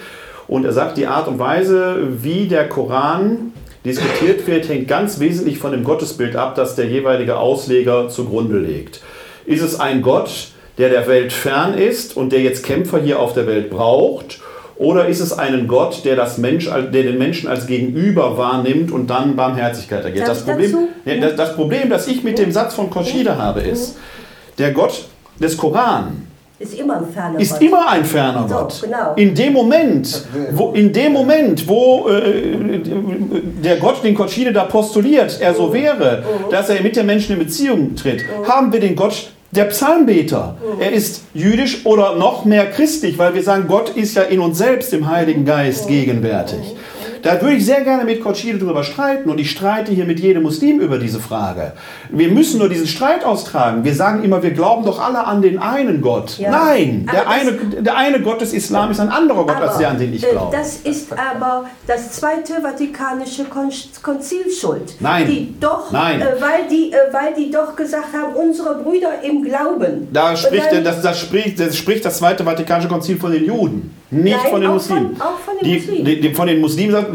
[0.47, 3.53] Und er sagt, die Art und Weise, wie der Koran
[3.85, 9.01] diskutiert wird, hängt ganz wesentlich von dem Gottesbild ab, das der jeweilige Ausleger zugrunde legt.
[9.47, 10.31] Ist es ein Gott,
[10.79, 14.41] der der Welt fern ist und der jetzt Kämpfer hier auf der Welt braucht?
[14.79, 19.09] Oder ist es ein Gott, der, das Mensch, der den Menschen als Gegenüber wahrnimmt und
[19.09, 20.29] dann Barmherzigkeit ergeht?
[20.29, 23.97] Das Problem, ja, das, Problem, das ich mit dem Satz von Koschide habe, ist,
[24.59, 25.05] der Gott
[25.41, 26.27] des Koran
[26.59, 27.63] Ist immer ein ferner ist Gott.
[27.63, 28.81] immer ein ferner So, Gott.
[28.83, 29.15] genau.
[29.17, 32.79] In dem Moment, wo, in dem Moment, wo äh,
[33.63, 35.69] der Gott, den Koschide da postuliert, er Oh.
[35.69, 39.65] so wäre, dass er mit den Menschen in Beziehung tritt, haben wir den Gott der
[39.65, 40.57] Psalmbeter.
[40.79, 44.59] Er ist jüdisch oder noch mehr christlich, weil wir sagen, Gott ist ja in uns
[44.59, 46.75] selbst im Heiligen Geist gegenwärtig.
[47.27, 50.45] Da würde ich sehr gerne mit Kochide darüber streiten und ich streite hier mit jedem
[50.45, 51.73] Muslim über diese Frage.
[52.09, 53.83] Wir müssen nur diesen Streit austragen.
[53.83, 56.39] Wir sagen immer, wir glauben doch alle an den einen Gott.
[56.39, 56.53] Ja.
[56.53, 59.89] Nein, der Aber eine, der eine Gott des Islam ist ein anderer Gott als der,
[59.89, 60.57] an den ich äh, glaube.
[60.57, 63.73] Das ist aber das Zweite Vatikanische Kon
[64.03, 64.95] Konzil schuld.
[65.01, 65.27] Nein.
[65.27, 66.21] Die doch, Nein.
[66.21, 70.07] Äh, weil, die, äh, weil die doch gesagt haben, unsere Brüder im Glauben.
[70.13, 73.96] Da spricht, dann- das, das, spricht, das spricht das Zweite Vatikanische Konzil von den Juden,
[74.23, 75.17] nicht Nein, von den auch Muslimen.
[75.17, 76.05] von- auch von den die, Muslimen.
[76.05, 77.11] Die, die, von den Muslimen sagt,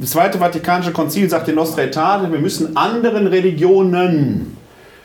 [0.00, 4.56] das Zweite Vatikanische Konzil sagt in Nostra Aetate, wir müssen anderen Religionen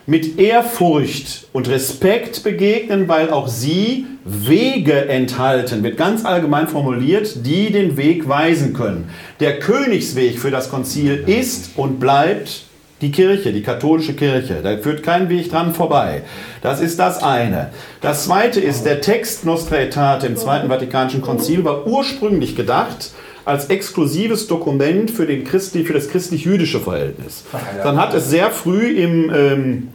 [0.07, 7.71] mit Ehrfurcht und Respekt begegnen, weil auch sie Wege enthalten, wird ganz allgemein formuliert, die
[7.71, 9.09] den Weg weisen können.
[9.39, 12.63] Der Königsweg für das Konzil ist und bleibt
[13.01, 14.61] die Kirche, die katholische Kirche.
[14.63, 16.21] Da führt kein Weg dran vorbei.
[16.61, 17.71] Das ist das eine.
[17.99, 23.11] Das zweite ist, der Text Nostra Aetate im Zweiten Vatikanischen Konzil war ursprünglich gedacht
[23.43, 27.43] als exklusives Dokument für, den Christli, für das christlich-jüdische Verhältnis.
[27.83, 29.87] Dann hat es sehr früh im, ähm,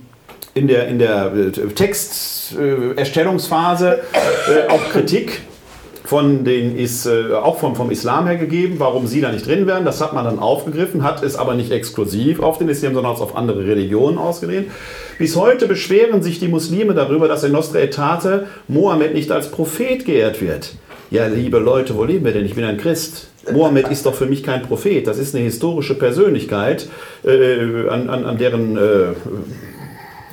[0.55, 1.33] in der, in der
[1.75, 4.01] Texterstellungsphase
[4.49, 5.43] äh, auch Kritik
[6.07, 9.67] von den ist äh, auch vom, vom Islam her gegeben, warum sie da nicht drin
[9.67, 9.85] wären.
[9.85, 13.37] Das hat man dann aufgegriffen, hat es aber nicht exklusiv auf den Islam, sondern auf
[13.37, 14.69] andere Religionen ausgedehnt.
[15.19, 20.05] Bis heute beschweren sich die Muslime darüber, dass in Nostra Aetate Mohammed nicht als Prophet
[20.05, 20.75] geehrt wird.
[21.11, 22.47] Ja, liebe Leute, wo leben wir denn?
[22.47, 23.29] Ich bin ein Christ.
[23.53, 25.07] Mohammed ist doch für mich kein Prophet.
[25.07, 26.89] Das ist eine historische Persönlichkeit,
[27.25, 28.81] äh, an, an, an deren äh,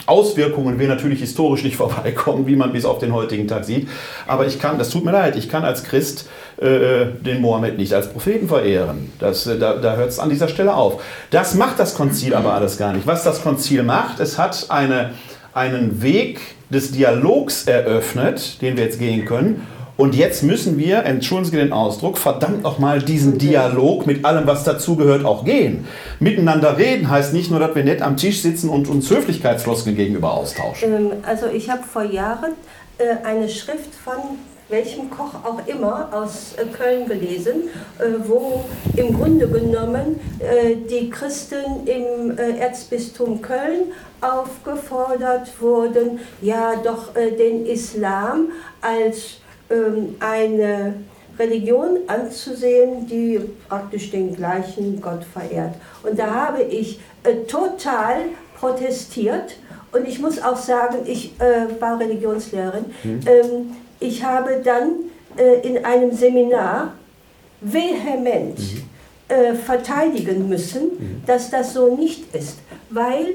[0.05, 3.87] Auswirkungen wir natürlich historisch nicht vorbeikommen, wie man bis auf den heutigen Tag sieht.
[4.27, 6.27] Aber ich kann, das tut mir leid, ich kann als Christ
[6.57, 9.11] äh, den Mohammed nicht als Propheten verehren.
[9.19, 11.01] Das, äh, da da hört es an dieser Stelle auf.
[11.29, 13.07] Das macht das Konzil aber alles gar nicht.
[13.07, 15.11] Was das Konzil macht, es hat eine,
[15.53, 16.39] einen Weg
[16.69, 19.67] des Dialogs eröffnet, den wir jetzt gehen können.
[20.03, 24.65] Und jetzt müssen wir, entschuldigen Sie den Ausdruck, verdammt nochmal diesen Dialog mit allem, was
[24.65, 25.87] dazugehört, auch gehen.
[26.19, 30.33] Miteinander reden heißt nicht nur, dass wir nett am Tisch sitzen und uns Höflichkeitsfloskeln gegenüber
[30.33, 30.93] austauschen.
[30.93, 32.51] Ähm, Also ich habe vor Jahren
[32.97, 34.15] äh, eine Schrift von
[34.67, 37.69] welchem Koch auch immer aus äh, Köln gelesen,
[37.99, 38.65] äh, wo
[38.97, 40.19] im Grunde genommen
[40.89, 48.49] die Christen im Erzbistum Köln aufgefordert wurden, ja doch den Islam
[48.81, 49.37] als
[50.19, 50.95] eine
[51.39, 55.75] Religion anzusehen, die praktisch den gleichen Gott verehrt.
[56.03, 58.17] Und da habe ich äh, total
[58.59, 59.57] protestiert.
[59.91, 62.85] Und ich muss auch sagen, ich äh, war Religionslehrerin.
[63.03, 64.95] Ähm, ich habe dann
[65.37, 66.93] äh, in einem Seminar
[67.61, 68.59] vehement
[69.27, 72.59] äh, verteidigen müssen, dass das so nicht ist,
[72.89, 73.27] weil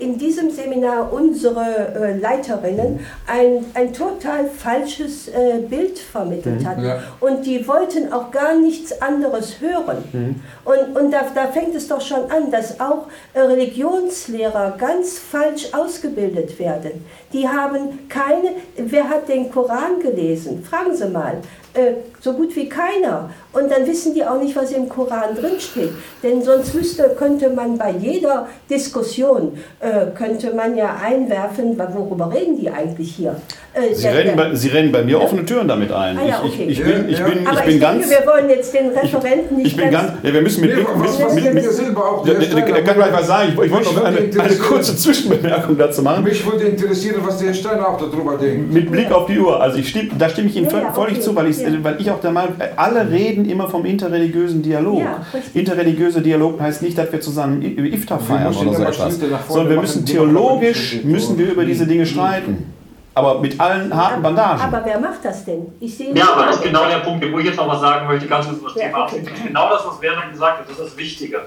[0.00, 6.84] in diesem Seminar unsere äh, Leiterinnen ein, ein total falsches äh, Bild vermittelt hatten.
[6.84, 6.98] Ja.
[7.20, 10.42] Und die wollten auch gar nichts anderes hören.
[10.64, 15.72] Und, und da, da fängt es doch schon an, dass auch äh, Religionslehrer ganz falsch
[15.72, 17.04] ausgebildet werden.
[17.32, 20.64] Die haben keine, wer hat den Koran gelesen?
[20.64, 21.38] Fragen Sie mal.
[21.74, 23.30] Äh, so gut wie keiner.
[23.54, 25.90] Und dann wissen die auch nicht, was im Koran drinsteht.
[26.22, 32.58] Denn sonst wüsste, könnte man bei jeder Diskussion, äh, könnte man ja einwerfen, worüber reden
[32.58, 33.36] die eigentlich hier?
[33.72, 36.16] Äh, Sie der- bei, Sie rennen bei mir offene Türen damit ein.
[36.18, 36.64] Ah ja, ich, okay.
[36.68, 37.52] ich, ich bin, ich Ja, bin, ja.
[37.54, 38.08] ich bin ganz.
[38.08, 40.12] denke, wir wollen jetzt den Referenten nicht Ich bin ganz.
[40.22, 40.88] Ja, wir müssen mit Nee, Blick.
[40.94, 42.24] was, mit, was mit, mit mit, mir selber auch?
[42.24, 43.52] der, der der, der kann gleich was sagen.
[43.56, 46.22] Ich, ich wollte noch eine, eine kurze Zwischenbemerkung dazu machen.
[46.24, 48.72] Mich würde interessieren, was der Steiner auch darüber denkt.
[48.72, 49.60] Mit Blick auf die Uhr.
[49.60, 51.20] Also ich stimm, da stimme ich Ihnen Ja, ja, völlig okay.
[51.24, 51.68] zu, weil ich, Ja.
[51.82, 55.00] weil ich auch der Meinung, alle reden immer vom interreligiösen Dialog.
[55.00, 55.56] Ja, richtig.
[55.56, 60.06] Interreligiöse Dialog heißt nicht, dass wir zusammen Iftar feiern oder so etwas, sondern wir müssen
[60.06, 62.72] theologisch müssen wir über diese Dinge streiten.
[63.16, 64.60] Aber mit allen harten Bandagen.
[64.60, 65.66] Aber wer macht das denn?
[65.78, 68.08] Ich sehe Ja, aber das ist genau der Punkt, wo ich jetzt noch was sagen
[68.08, 69.22] möchte, ganz kurz über das Ja, Thema okay.
[69.46, 71.42] Genau das, was Werner gesagt hat, das ist das Wichtige.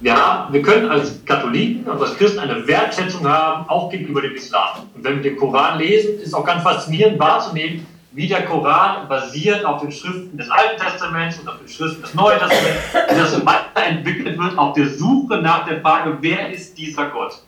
[0.00, 4.34] Wir, haben, wir können als Katholiken und als Christen eine Wertschätzung haben, auch gegenüber dem
[4.34, 4.88] Islam.
[4.94, 9.64] Und wenn wir den Koran lesen, ist auch ganz faszinierend wahrzunehmen, wie der Koran basiert
[9.64, 13.46] auf den Schriften des Alten Testaments und auf den Schriften des Neuen Testaments, wie das
[13.46, 17.40] weiterentwickelt wird auf der Suche nach der Frage, wer ist dieser Gott?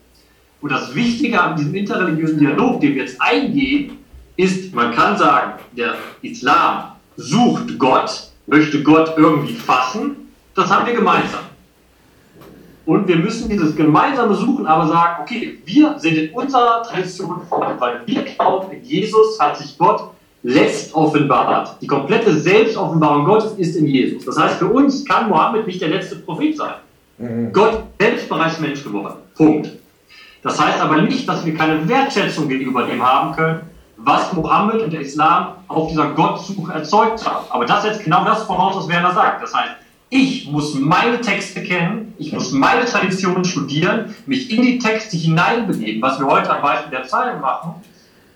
[0.61, 3.99] Und das Wichtige an diesem interreligiösen Dialog, den wir jetzt eingehen,
[4.37, 10.95] ist, man kann sagen, der Islam sucht Gott, möchte Gott irgendwie fassen, das haben wir
[10.95, 11.41] gemeinsam.
[12.87, 18.01] Und wir müssen dieses gemeinsame Suchen aber sagen, okay, wir sind in unserer Tradition weil
[18.07, 20.12] wir glauben, Jesus hat sich Gott
[20.43, 21.77] letzt offenbart.
[21.81, 24.25] Die komplette Selbstoffenbarung Gottes ist in Jesus.
[24.25, 26.75] Das heißt, für uns kann Mohammed nicht der letzte Prophet sein.
[27.53, 29.17] Gott selbst bereits Mensch geworden.
[29.37, 29.71] Punkt.
[30.43, 33.61] Das heißt aber nicht, dass wir keine Wertschätzung gegenüber dem haben können,
[33.97, 37.47] was Mohammed und der Islam auf dieser Gottsuche erzeugt haben.
[37.51, 39.43] Aber das setzt genau das voraus, was Werner sagt.
[39.43, 39.73] Das heißt,
[40.11, 46.03] ich muss meine Texte kennen, ich muss meine Traditionen studieren, mich in die Texte hineinbegeben,
[46.03, 47.77] was wir heute am Beispiel der Zeilen machen.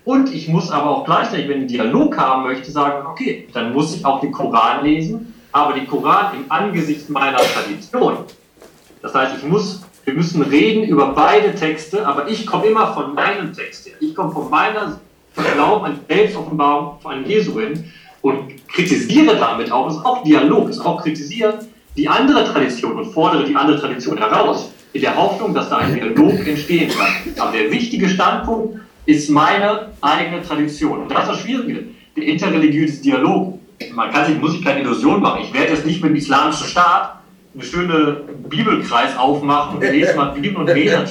[0.07, 3.93] Und ich muss aber auch gleichzeitig, wenn ich Dialog haben möchte, sagen, okay, dann muss
[3.93, 8.19] ich auch den Koran lesen, aber den Koran im Angesicht meiner Tradition.
[9.01, 13.15] Das heißt, ich muss, wir müssen reden über beide Texte, aber ich komme immer von
[13.15, 13.95] meinem Text her.
[13.99, 14.97] Ich komme von meiner
[15.35, 21.03] Glauben an Selbstoffenbarung von Jesu hin und kritisiere damit auch, ist auch Dialog, ist auch
[21.03, 21.55] kritisieren
[21.97, 25.93] die andere Tradition und fordere die andere Tradition heraus, in der Hoffnung, dass da ein
[25.93, 27.33] Dialog entstehen kann.
[27.39, 31.01] Aber der wichtige Standpunkt ist meine eigene Tradition.
[31.01, 31.85] Und das ist das Schwierige,
[32.15, 33.59] der interreligiöse Dialog.
[33.93, 35.41] Man kann sich, muss sich keine Illusion machen.
[35.43, 37.21] Ich werde jetzt nicht mit dem islamischen Staat
[37.53, 41.07] eine schöne Bibelkreis aufmachen und lese mal Bibel und reden.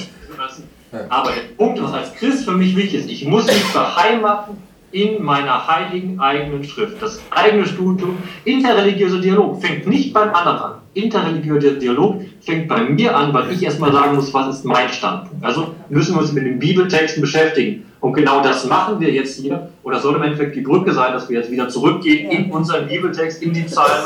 [1.09, 4.57] Aber der Punkt, was als Christ für mich wichtig ist, ich muss mich beheimaten
[4.93, 7.03] in meiner heiligen eigenen Schrift.
[7.03, 10.75] Das eigene Studium, interreligiöser Dialog fängt nicht beim anderen an.
[10.97, 15.45] Interreligiöser Dialog fängt bei mir an, weil ich erstmal sagen muss, was ist mein Standpunkt.
[15.45, 17.85] Also müssen wir uns mit den Bibeltexten beschäftigen.
[18.01, 19.69] Und genau das machen wir jetzt hier.
[19.83, 23.43] Oder soll im Endeffekt die Brücke sein, dass wir jetzt wieder zurückgehen in unseren Bibeltext,
[23.43, 24.05] in die Psalmen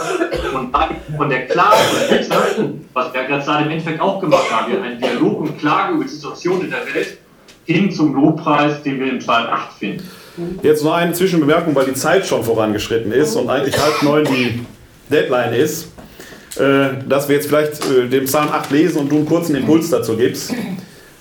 [0.55, 0.75] und
[1.17, 1.77] von der Klage,
[2.93, 6.11] was wir gerade im Endeffekt auch gemacht haben, wir einen Dialog und Klage über die
[6.11, 7.19] Situation in der Welt
[7.67, 10.11] hin zum Lobpreis, den wir im Psalm 8 finden.
[10.62, 14.61] Jetzt noch eine Zwischenbemerkung, weil die Zeit schon vorangeschrien ist und eigentlich halb neun die
[15.11, 15.89] Deadline ist,
[17.09, 20.16] dass wir jetzt vielleicht äh, den Psalm 8 lesen und du einen kurzen Impuls dazu
[20.16, 20.55] gibst, äh,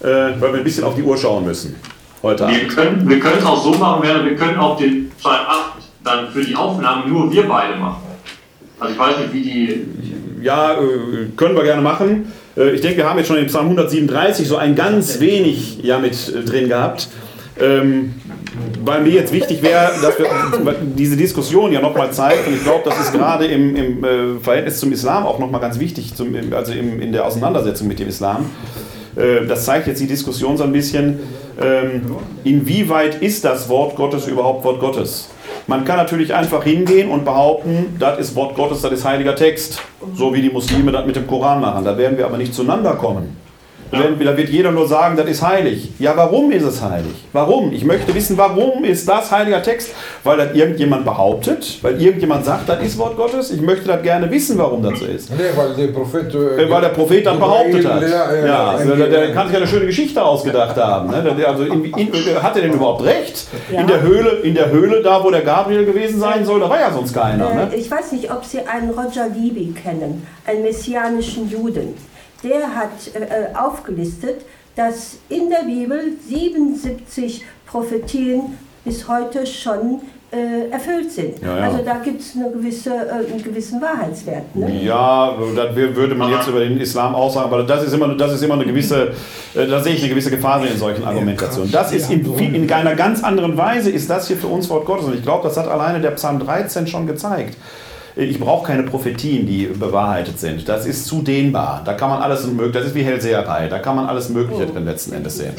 [0.04, 1.76] weil wir ein bisschen auf die Uhr schauen müssen
[2.22, 5.46] heute Wir können, wir können es auch so machen, Werner, wir können auch den Psalm
[5.48, 5.60] 8
[6.04, 8.04] dann für die Aufnahme nur wir beide machen.
[8.80, 9.86] Also ich weiß nicht, wie die...
[10.42, 10.78] Ja,
[11.36, 12.32] können wir gerne machen.
[12.56, 16.34] Ich denke, wir haben jetzt schon den Psalm 137 so ein ganz wenig ja mit
[16.50, 17.10] drin gehabt.
[17.62, 18.14] Ähm,
[18.84, 20.28] weil mir jetzt wichtig wäre, dass wir
[20.96, 24.80] diese Diskussion ja nochmal zeigt, und ich glaube, das ist gerade im, im äh, Verhältnis
[24.80, 28.46] zum Islam auch nochmal ganz wichtig, zum, also im, in der Auseinandersetzung mit dem Islam.
[29.16, 31.20] Äh, das zeigt jetzt die Diskussion so ein bisschen,
[31.62, 35.30] ähm, inwieweit ist das Wort Gottes überhaupt Wort Gottes?
[35.68, 39.82] Man kann natürlich einfach hingehen und behaupten, das ist Wort Gottes, das ist heiliger Text,
[40.16, 41.86] so wie die Muslime das mit dem Koran machen.
[41.86, 43.36] Da werden wir aber nicht zueinander kommen.
[43.92, 45.92] Da wird jeder nur sagen, das ist heilig.
[45.98, 47.14] Ja, warum ist es heilig?
[47.34, 47.72] Warum?
[47.72, 49.92] Ich möchte wissen, warum ist das heiliger Text?
[50.24, 53.52] Weil das irgendjemand behauptet, weil irgendjemand sagt, das ist Wort Gottes.
[53.52, 55.32] Ich möchte das gerne wissen, warum das so ist.
[55.32, 58.02] Nee, weil der Prophet, äh, weil der Prophet dann behauptet hat.
[58.02, 61.10] Ja, ja, also der, der, kann sich eine schöne Geschichte ausgedacht haben.
[61.10, 61.46] Ne?
[61.48, 62.12] Also in, in,
[62.42, 63.48] hat er denn überhaupt recht?
[63.72, 63.82] Ja.
[63.82, 66.80] In, der Höhle, in der Höhle, da wo der Gabriel gewesen sein soll, da war
[66.80, 67.54] ja sonst keiner.
[67.54, 67.70] Ne?
[67.76, 71.96] Ich weiß nicht, ob Sie einen Roger Libby kennen, einen messianischen Juden
[72.44, 74.46] der hat äh, aufgelistet,
[74.76, 80.02] dass in der Bibel 77 Prophetien bis heute schon
[80.32, 81.42] äh, erfüllt sind.
[81.42, 81.64] Ja, ja.
[81.64, 84.56] Also da gibt es eine gewisse, äh, einen gewissen Wahrheitswert.
[84.56, 84.84] Ne?
[84.84, 88.34] Ja, das würde man jetzt über den Islam auch sagen, aber das ist immer, das
[88.34, 89.14] ist immer eine gewisse,
[89.56, 91.72] äh, da sehe ich eine gewisse Gefahr in solchen Argumentationen.
[91.72, 95.06] Das ist in, in einer ganz anderen Weise, ist das hier für uns Wort Gottes.
[95.06, 97.58] Und ich glaube, das hat alleine der Psalm 13 schon gezeigt.
[98.20, 100.68] Ich brauche keine Prophetien, die bewahrheitet sind.
[100.68, 101.82] Das ist zu dehnbar.
[101.86, 104.84] Da kann man alles mögliche, das ist wie Hellseherei, da kann man alles Mögliche drin
[104.84, 105.54] letzten Endes sehen.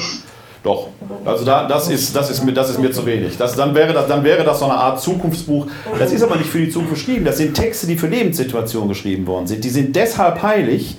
[0.62, 0.89] Doch,
[1.24, 3.39] also da, das, ist, das, ist mir, das ist mir zu wenig.
[3.39, 5.69] Das, dann, wäre das, dann wäre das so eine Art Zukunftsbuch.
[5.99, 7.24] Das ist aber nicht für die Zukunft geschrieben.
[7.24, 9.65] Das sind Texte, die für Lebenssituationen geschrieben worden sind.
[9.65, 10.99] Die sind deshalb heilig,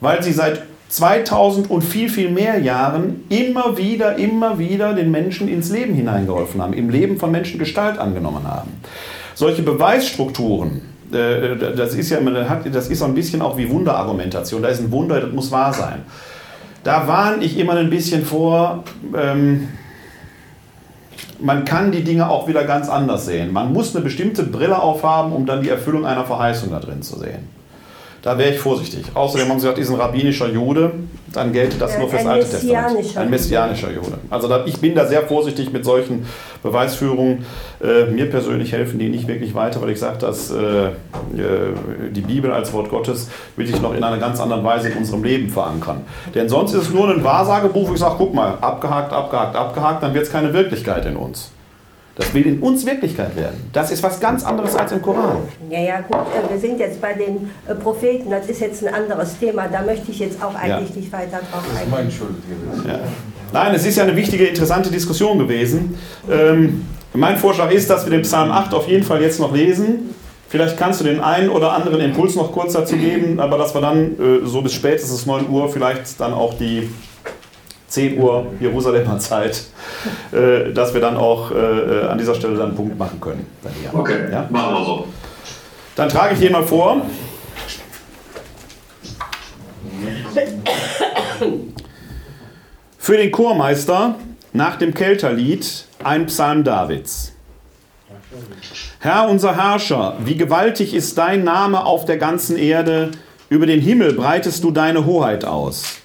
[0.00, 5.46] weil sie seit 2000 und viel, viel mehr Jahren immer wieder, immer wieder den Menschen
[5.46, 8.70] ins Leben hineingeholfen haben, im Leben von Menschen Gestalt angenommen haben.
[9.34, 14.62] Solche Beweisstrukturen, das ist ja das ist so ein bisschen auch wie Wunderargumentation.
[14.62, 16.02] Da ist ein Wunder, das muss wahr sein.
[16.84, 18.82] Da warne ich immer ein bisschen vor,
[19.16, 19.68] ähm,
[21.38, 23.52] man kann die Dinge auch wieder ganz anders sehen.
[23.52, 27.18] Man muss eine bestimmte Brille aufhaben, um dann die Erfüllung einer Verheißung da drin zu
[27.18, 27.48] sehen.
[28.22, 29.04] Da wäre ich vorsichtig.
[29.14, 30.92] Außerdem haben sie gesagt, ist ein rabbinischer Jude,
[31.32, 33.16] dann gelte das nur fürs Alte Testament.
[33.16, 34.18] Ein messianischer Jude.
[34.30, 36.24] Also da, ich bin da sehr vorsichtig mit solchen
[36.62, 37.44] Beweisführungen.
[37.82, 40.90] Äh, mir persönlich helfen die nicht wirklich weiter, weil ich sage, dass äh, äh,
[42.12, 45.24] die Bibel als Wort Gottes will ich noch in einer ganz anderen Weise in unserem
[45.24, 46.02] Leben verankern.
[46.32, 50.02] Denn sonst ist es nur ein Wahrsagebuch, wo ich sage, guck mal, abgehakt, abgehakt, abgehakt,
[50.02, 51.50] dann wird es keine Wirklichkeit in uns.
[52.14, 53.70] Das will in uns Wirklichkeit werden.
[53.72, 55.38] Das ist was ganz anderes als im Koran.
[55.70, 56.16] Ja, ja, gut.
[56.16, 58.30] Äh, wir sind jetzt bei den äh, Propheten.
[58.30, 59.66] Das ist jetzt ein anderes Thema.
[59.68, 60.96] Da möchte ich jetzt auch eigentlich ja.
[60.96, 61.72] nicht weiter drauf eingehen.
[61.74, 62.88] Das ist mein Schuld gewesen.
[62.88, 62.98] Ja.
[63.52, 65.96] Nein, es ist ja eine wichtige, interessante Diskussion gewesen.
[66.30, 66.84] Ähm,
[67.14, 70.14] mein Vorschlag ist, dass wir den Psalm 8 auf jeden Fall jetzt noch lesen.
[70.48, 73.80] Vielleicht kannst du den einen oder anderen Impuls noch kurz dazu geben, aber dass wir
[73.80, 76.90] dann äh, so bis spätestens 9 Uhr vielleicht dann auch die
[77.92, 79.64] 10 Uhr Jerusalemer Zeit,
[80.32, 83.46] äh, dass wir dann auch äh, an dieser Stelle dann einen Punkt machen können.
[83.92, 84.46] Okay, ja?
[84.48, 85.06] machen wir so.
[85.94, 87.02] Dann trage ich den mal vor.
[92.96, 94.14] Für den Chormeister
[94.54, 97.32] nach dem Kelterlied ein Psalm Davids.
[99.00, 103.10] Herr unser Herrscher, wie gewaltig ist dein Name auf der ganzen Erde,
[103.50, 106.01] über den Himmel breitest du deine Hoheit aus.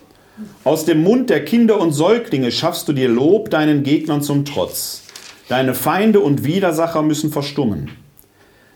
[0.64, 5.04] Aus dem Mund der Kinder und Säuglinge schaffst du dir Lob deinen Gegnern zum Trotz.
[5.50, 7.90] Deine Feinde und Widersacher müssen verstummen.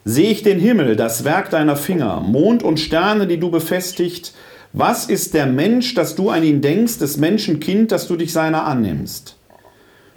[0.04, 4.34] Sehe ich den Himmel, das Werk deiner Finger, Mond und Sterne, die du befestigt,
[4.74, 8.66] was ist der Mensch, dass du an ihn denkst, des Menschenkind, dass du dich seiner
[8.66, 9.38] annimmst?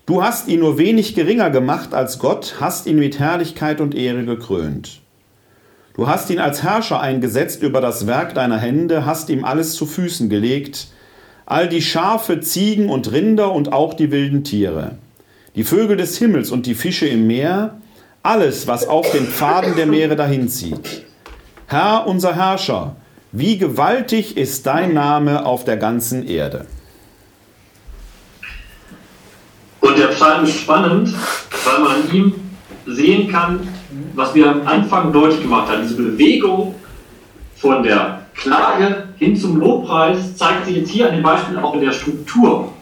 [0.07, 4.25] Du hast ihn nur wenig geringer gemacht als Gott, hast ihn mit Herrlichkeit und Ehre
[4.25, 5.01] gekrönt.
[5.95, 9.87] Du hast ihn als Herrscher eingesetzt über das Werk deiner Hände, hast ihm alles zu
[9.87, 10.89] Füßen gelegt,
[11.47, 14.93] all die Schafe, Ziegen und Rinder und auch die wilden Tiere,
[15.55, 17.79] die Vögel des Himmels und die Fische im Meer,
[18.23, 21.05] alles, was auf den Pfaden der Meere dahinzieht.
[21.67, 22.97] Herr, unser Herrscher,
[23.33, 26.67] wie gewaltig ist dein Name auf der ganzen Erde.
[29.81, 31.15] Und der Psalm ist spannend,
[31.65, 32.35] weil man an ihm
[32.87, 33.69] sehen kann,
[34.15, 35.83] was wir am Anfang deutlich gemacht haben.
[35.83, 36.75] Diese Bewegung
[37.57, 41.81] von der Klage hin zum Lobpreis zeigt sich jetzt hier an dem Beispiel auch in
[41.81, 42.73] der Struktur.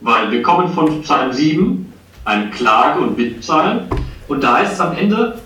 [0.00, 1.92] Weil wir kommen von Psalm 7,
[2.24, 3.82] einem Klage- und Bittpsalm,
[4.28, 5.40] und da heißt es am Ende,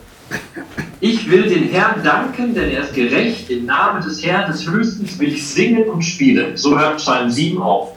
[1.00, 3.50] ich will den Herrn danken, denn er ist gerecht.
[3.50, 6.56] Im Namen des Herrn des Höchstens will ich singen und spielen.
[6.56, 7.92] So hört Psalm 7 auf.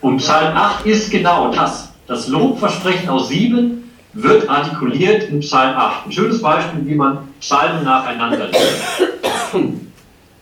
[0.00, 1.92] Und Psalm 8 ist genau das.
[2.06, 6.06] Das Lobversprechen aus 7 wird artikuliert in Psalm 8.
[6.06, 9.91] Ein schönes Beispiel, wie man Psalmen nacheinander liest.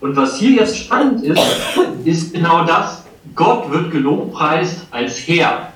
[0.00, 1.42] Und was hier jetzt spannend ist,
[2.04, 3.04] ist genau das.
[3.34, 5.72] Gott wird gelobpreist als Herr,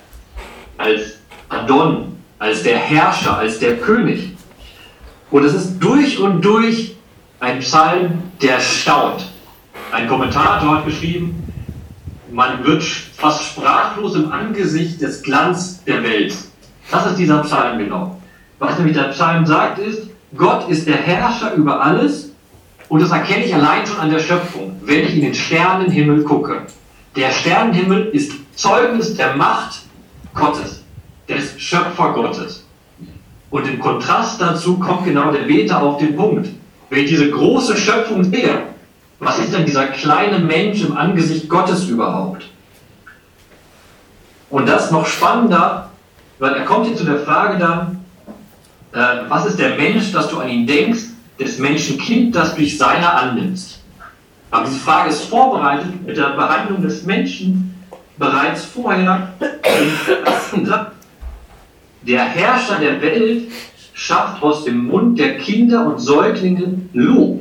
[0.79, 1.19] als
[1.49, 4.35] Adon, als der Herrscher, als der König.
[5.31, 6.97] Und es ist durch und durch
[7.41, 9.27] ein Psalm, der staunt.
[9.93, 11.45] Ein Kommentator hat geschrieben,
[12.33, 16.35] man wird fast sprachlos im Angesicht des Glanz der Welt.
[16.91, 18.21] Das ist dieser Psalm genau.
[18.59, 22.34] Was nämlich der Psalm sagt ist, Gott ist der Herrscher über alles
[22.89, 26.63] und das erkenne ich allein schon an der Schöpfung, wenn ich in den Sternenhimmel gucke.
[27.17, 29.83] Der Sternenhimmel ist Zeugnis der Macht
[30.35, 30.83] Gottes,
[31.29, 32.65] des Schöpfer Gottes.
[33.51, 36.49] Und im Kontrast dazu kommt genau der Beter auf den Punkt.
[36.91, 38.63] Wenn ich diese große Schöpfung sehe,
[39.21, 42.45] was ist denn dieser kleine Mensch im Angesicht Gottes überhaupt?
[44.51, 45.91] Und das noch spannender,
[46.39, 48.05] weil er kommt hier zu der Frage dann,
[48.93, 52.79] äh, was ist der Mensch, dass du an ihn denkst, des Menschenkind, das du dich
[52.79, 53.81] seiner annimmst?
[54.51, 57.75] Aber diese Frage ist vorbereitet mit der Behandlung des Menschen
[58.17, 59.35] bereits vorher.
[62.03, 63.51] Der Herrscher der Welt
[63.95, 67.41] schafft aus dem Mund der Kinder und Säuglinge Lob.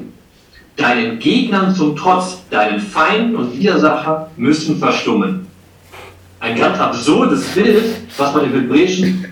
[0.75, 5.45] Deinen Gegnern zum Trotz, deinen Feinden und Widersacher müssen verstummen.
[6.39, 7.83] Ein ganz absurdes Bild,
[8.17, 9.25] was man im Hebräischen,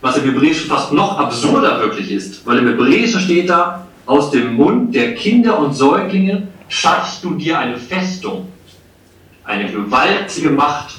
[0.00, 2.44] was im Hebräischen fast noch absurder wirklich ist.
[2.44, 7.60] Weil im Hebräischen steht da, aus dem Mund der Kinder und Säuglinge schaffst du dir
[7.60, 8.48] eine Festung,
[9.44, 10.96] eine gewaltige Macht.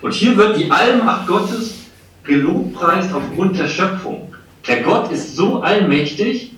[0.00, 1.74] Und hier wird die Allmacht Gottes
[2.22, 4.32] gelobpreist aufgrund der Schöpfung.
[4.68, 6.52] Der Gott ist so allmächtig,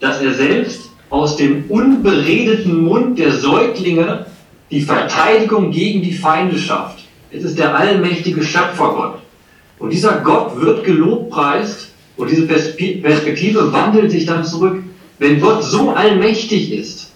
[0.00, 4.24] dass er selbst aus dem unberedeten Mund der Säuglinge
[4.70, 7.00] die Verteidigung gegen die Feinde schafft.
[7.30, 9.18] Es ist der allmächtige Schöpfergott.
[9.78, 14.82] Und dieser Gott wird gelobpreist und diese Perspektive wandelt sich dann zurück.
[15.18, 17.12] Wenn Gott so allmächtig ist,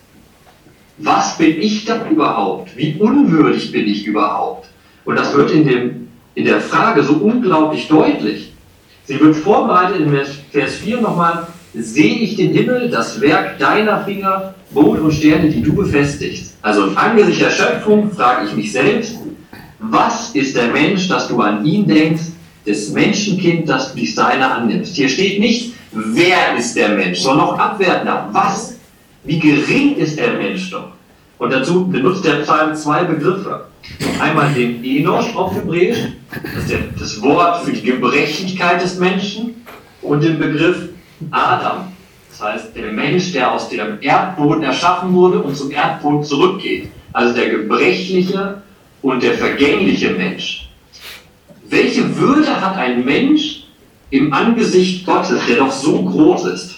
[0.99, 2.77] was bin ich dann überhaupt?
[2.77, 4.69] Wie unwürdig bin ich überhaupt?
[5.05, 8.53] Und das wird in dem in der Frage so unglaublich deutlich.
[9.07, 10.11] Sie wird vorbereitet in
[10.53, 15.63] Vers 4 nochmal, sehe ich den Himmel, das Werk deiner Finger, Mond und Sterne, die
[15.63, 16.57] du befestigst.
[16.63, 19.19] Also im Angesicht der Schöpfung frage ich mich selbst,
[19.81, 22.23] was ist der Mensch, dass du an ihn denkst,
[22.69, 24.95] des Menschenkind, dass du dich seiner annimmst.
[24.95, 28.77] Hier steht nicht, wer ist der Mensch, sondern noch abwertender, was,
[29.25, 30.93] wie gering ist der Mensch doch.
[31.39, 33.67] Und dazu benutzt der Psalm zwei Begriffe.
[34.21, 35.99] Einmal den Enosch auf Hebräisch,
[36.31, 39.55] das ist das Wort für die Gebrechlichkeit des Menschen,
[40.03, 40.91] und den Begriff
[41.31, 41.89] Adam,
[42.31, 46.89] das heißt der Mensch, der aus dem Erdboden erschaffen wurde und zum Erdboden zurückgeht.
[47.13, 48.63] Also der gebrechliche
[49.03, 50.68] und der vergängliche Mensch.
[51.71, 53.65] Welche Würde hat ein Mensch
[54.11, 56.77] im Angesicht Gottes, der doch so groß ist?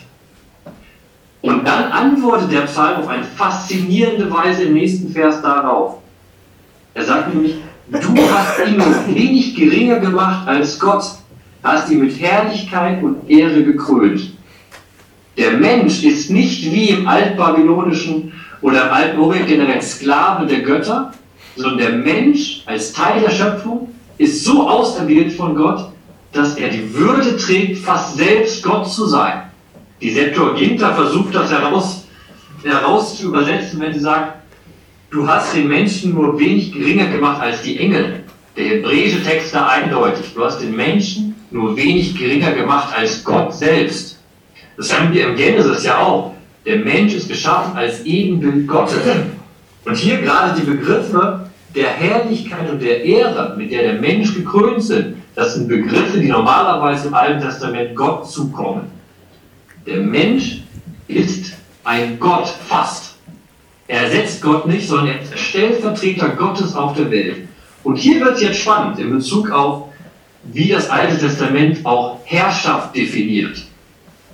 [1.42, 5.98] Und dann antwortet der Psalm auf eine faszinierende Weise im nächsten Vers darauf.
[6.94, 7.54] Er sagt nämlich,
[7.88, 11.04] du hast ihn nur wenig geringer gemacht als Gott,
[11.62, 14.32] hast ihn mit Herrlichkeit und Ehre gekrönt.
[15.38, 21.12] Der Mensch ist nicht wie im altbabylonischen oder im alten Orient generell Sklave der Götter,
[21.56, 23.88] sondern der Mensch als Teil der Schöpfung
[24.20, 25.88] ist so auserwählt von Gott,
[26.32, 29.44] dass er die Würde trägt, fast selbst Gott zu sein.
[30.02, 32.04] Die Septuaginta versucht das heraus,
[32.62, 34.34] heraus zu übersetzen, wenn sie sagt,
[35.10, 38.24] du hast den Menschen nur wenig geringer gemacht als die Engel.
[38.58, 43.54] Der hebräische Text da eindeutig, du hast den Menschen nur wenig geringer gemacht als Gott
[43.54, 44.18] selbst.
[44.76, 46.34] Das haben wir im Genesis ja auch.
[46.66, 49.00] Der Mensch ist geschaffen als Ebenbild Gottes.
[49.86, 51.39] Und hier gerade die Begriffe
[51.74, 56.28] der Herrlichkeit und der Ehre, mit der der Mensch gekrönt sind, das sind Begriffe, die
[56.28, 58.90] normalerweise im Alten Testament Gott zukommen.
[59.86, 60.62] Der Mensch
[61.06, 63.14] ist ein Gott fast.
[63.86, 67.48] Er ersetzt Gott nicht, sondern er ist Stellvertreter Gottes auf der Welt.
[67.82, 69.88] Und hier wird es jetzt spannend in Bezug auf,
[70.44, 73.62] wie das Alte Testament auch Herrschaft definiert.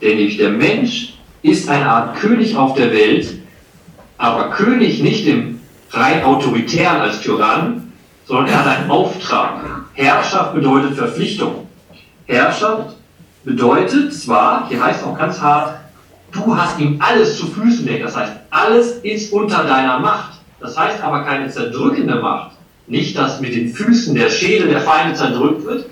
[0.01, 3.35] Denn nämlich der Mensch ist eine Art König auf der Welt,
[4.19, 5.56] aber König nicht im
[5.91, 7.93] rein autoritären als Tyrann,
[8.27, 9.61] sondern er hat einen Auftrag.
[9.95, 11.67] Herrschaft bedeutet Verpflichtung.
[12.27, 12.97] Herrschaft
[13.45, 15.79] bedeutet zwar, hier heißt auch ganz hart,
[16.33, 18.05] du hast ihm alles zu Füßen gelegt.
[18.05, 20.33] Das heißt, alles ist unter deiner Macht.
[20.61, 22.53] Das heißt aber keine zerdrückende Macht.
[22.89, 25.87] Nicht, dass mit den Füßen der Schädel der Feinde zerdrückt wird,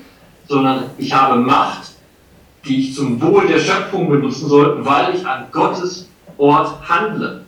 [0.47, 1.91] sondern ich habe Macht,
[2.65, 7.44] die ich zum Wohl der Schöpfung benutzen soll, weil ich an Gottes Ort handle.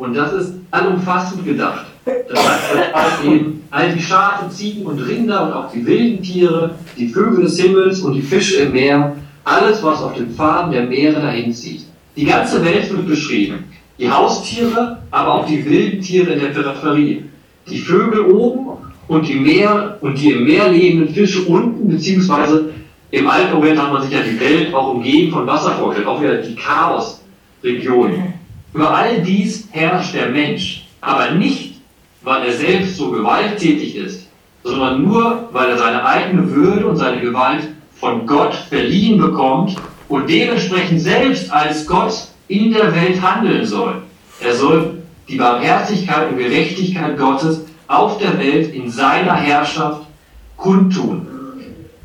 [0.00, 1.84] Und das ist allumfassend gedacht.
[2.06, 2.38] Das
[2.94, 7.44] heißt, eben all die Schafe, Ziegen und Rinder und auch die wilden Tiere, die Vögel
[7.44, 9.14] des Himmels und die Fische im Meer,
[9.44, 11.84] alles, was auf den Pfaden der Meere dahin zieht.
[12.16, 13.64] Die ganze Welt wird beschrieben.
[13.98, 17.24] Die Haustiere, aber auch die wilden Tiere in der Peripherie.
[17.68, 22.70] Die Vögel oben und die Meer und die im Meer lebenden Fische unten, beziehungsweise
[23.10, 26.22] im Alten Orient hat man sich ja die Welt auch umgeben von Wasser vorgestellt, auch
[26.22, 28.39] wieder die Chaos-Region.
[28.72, 31.80] Über all dies herrscht der Mensch, aber nicht,
[32.22, 34.28] weil er selbst so gewalttätig ist,
[34.62, 37.68] sondern nur, weil er seine eigene Würde und seine Gewalt
[37.98, 39.76] von Gott verliehen bekommt
[40.08, 42.12] und dementsprechend selbst als Gott
[42.48, 44.02] in der Welt handeln soll.
[44.40, 50.02] Er soll die Barmherzigkeit und Gerechtigkeit Gottes auf der Welt in seiner Herrschaft
[50.56, 51.26] kundtun.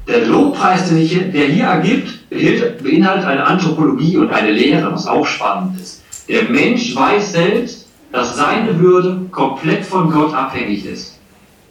[0.07, 6.04] Der Lobpreis, der hier ergibt, beinhaltet eine Anthropologie und eine Lehre, was auch spannend ist.
[6.27, 11.19] Der Mensch weiß selbst, dass seine Würde komplett von Gott abhängig ist.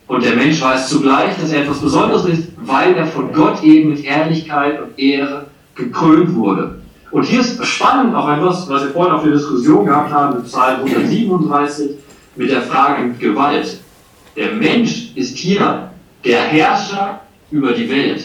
[0.07, 3.91] Und der Mensch weiß zugleich, dass er etwas Besonderes ist, weil er von Gott eben
[3.91, 6.79] mit Ehrlichkeit und Ehre gekrönt wurde.
[7.11, 10.47] Und hier ist spannend auch etwas, was wir vorhin auf der Diskussion gehabt haben mit
[10.47, 11.91] Psalm 137
[12.37, 13.79] mit der Frage Gewalt.
[14.37, 15.91] Der Mensch ist hier
[16.25, 17.21] der Herrscher
[17.51, 18.25] über die Welt.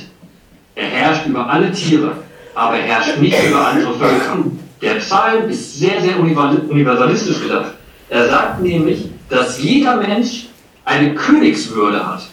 [0.75, 2.13] Er herrscht über alle Tiere,
[2.55, 4.37] aber er herrscht nicht über andere Völker.
[4.81, 7.73] Der Psalm ist sehr, sehr universalistisch gedacht.
[8.09, 10.47] Er sagt nämlich, dass jeder Mensch
[10.85, 12.23] eine Königswürde hat.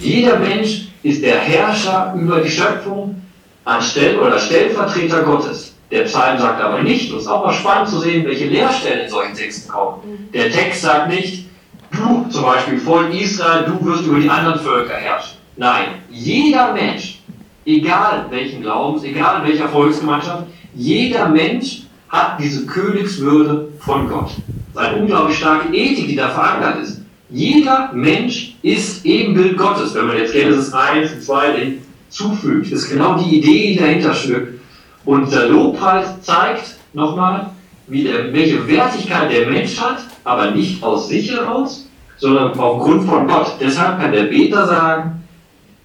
[0.00, 3.20] Jeder Mensch ist der Herrscher über die Schöpfung
[3.64, 5.74] anstelle oder Stellvertreter Gottes.
[5.90, 9.04] Der Psalm sagt aber nicht, und es ist auch mal spannend zu sehen, welche Leerstellen
[9.04, 10.28] in solchen Texten kommen.
[10.32, 11.46] Der Text sagt nicht,
[11.92, 15.38] du zum Beispiel Volk Israel, du wirst über die anderen Völker herrschen.
[15.56, 17.18] Nein, jeder Mensch,
[17.66, 20.44] egal welchen Glaubens, egal in welcher Volksgemeinschaft,
[20.74, 24.30] jeder Mensch hat diese Königswürde von Gott.
[24.74, 27.00] Das ist eine unglaublich starke Ethik, die da verankert ist.
[27.30, 29.94] Jeder Mensch ist Ebenbild Gottes.
[29.94, 31.72] Wenn man jetzt Genesis 1 und 2
[32.08, 34.60] zufügt, ist genau die Idee, die dahinter steckt.
[35.04, 37.50] Und der Lobpreis zeigt nochmal,
[37.86, 41.88] der, welche Wertigkeit der Mensch hat, aber nicht aus sich heraus,
[42.18, 43.54] sondern aufgrund von Gott.
[43.60, 45.22] Deshalb kann der Beter sagen,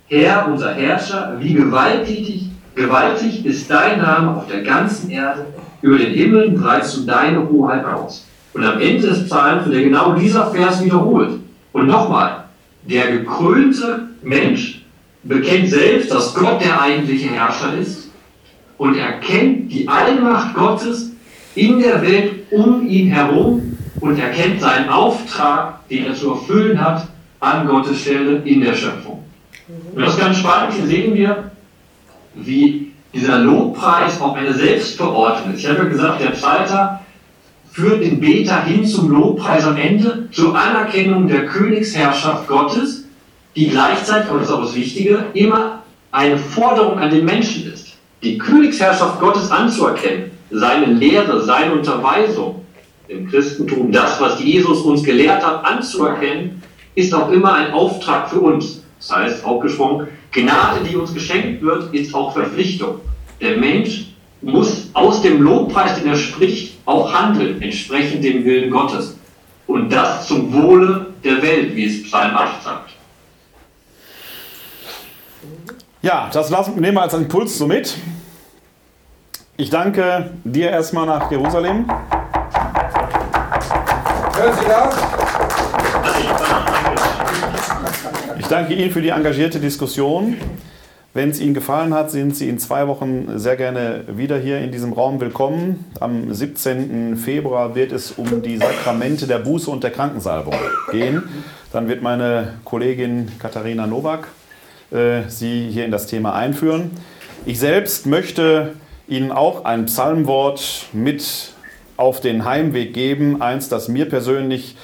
[0.07, 5.45] Herr, unser Herrscher, wie gewaltig, gewaltig ist dein Name auf der ganzen Erde,
[5.85, 8.25] über den Himmel breitest du deine Hoheit aus.
[8.53, 11.39] Und am Ende des Psalms wird genau dieser Vers wiederholt.
[11.73, 12.45] Und nochmal,
[12.89, 14.83] der gekrönte Mensch
[15.21, 18.09] bekennt selbst, dass Gott der eigentliche Herrscher ist
[18.79, 21.11] und erkennt die Allmacht Gottes
[21.53, 27.07] in der Welt um ihn herum und erkennt seinen Auftrag, den er zu erfüllen hat,
[27.39, 29.23] an Gottes Stelle in der Schöpfung.
[29.93, 30.73] Und das ist ganz spannend.
[30.73, 31.51] Hier sehen wir,
[32.33, 35.59] wie dieser Lobpreis auch eine Selbstverortung ist.
[35.59, 36.99] Ich habe ja gesagt, der Psalter
[37.71, 43.05] führt den Beter hin zum Lobpreis am Ende, zur Anerkennung der Königsherrschaft Gottes,
[43.55, 47.93] die gleichzeitig, und das ist auch das Wichtige, immer eine Forderung an den Menschen ist.
[48.21, 52.65] Die Königsherrschaft Gottes anzuerkennen, seine Lehre, seine Unterweisung
[53.07, 56.61] im Christentum, das, was Jesus uns gelehrt hat, anzuerkennen,
[56.95, 58.83] ist auch immer ein Auftrag für uns.
[58.99, 62.99] Das heißt, aufgeschwungen, Gnade, die uns geschenkt wird, ist auch Verpflichtung.
[63.39, 64.07] Der Mensch
[64.41, 69.17] muss aus dem Lobpreis, den er spricht, auch handeln, entsprechend dem Willen Gottes.
[69.65, 72.89] Und das zum Wohle der Welt, wie es Psalm 8 sagt.
[76.01, 77.97] Ja, das lassen, nehmen wir als Impuls so mit.
[79.57, 81.89] Ich danke dir erstmal nach Jerusalem.
[84.35, 85.14] Hören Sie das?
[88.39, 90.35] Ich danke Ihnen für die engagierte Diskussion.
[91.13, 94.71] Wenn es Ihnen gefallen hat, sind Sie in zwei Wochen sehr gerne wieder hier in
[94.71, 95.85] diesem Raum willkommen.
[95.99, 97.17] Am 17.
[97.17, 100.55] Februar wird es um die Sakramente der Buße und der Krankensalbung
[100.91, 101.23] gehen.
[101.71, 104.27] Dann wird meine Kollegin Katharina Nowak
[104.91, 106.91] äh, Sie hier in das Thema einführen.
[107.45, 108.73] Ich selbst möchte
[109.07, 111.53] Ihnen auch ein Psalmwort mit
[111.95, 113.41] auf den Heimweg geben.
[113.41, 114.75] Eins, das mir persönlich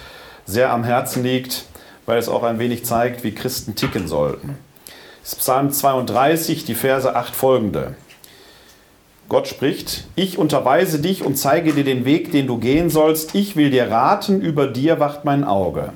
[0.46, 1.66] sehr am Herzen liegt,
[2.12, 4.58] weil es auch ein wenig zeigt, wie Christen ticken sollten.
[5.24, 7.96] Ist Psalm 32, die Verse 8 folgende.
[9.30, 13.34] Gott spricht, ich unterweise dich und zeige dir den Weg, den du gehen sollst.
[13.34, 15.94] Ich will dir raten, über dir wacht mein Auge.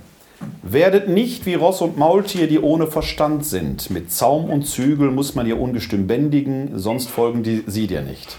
[0.63, 3.89] Werdet nicht wie Ross und Maultier, die ohne Verstand sind.
[3.89, 8.37] Mit Zaum und Zügel muss man ihr Ungestüm bändigen, sonst folgen die, sie dir nicht.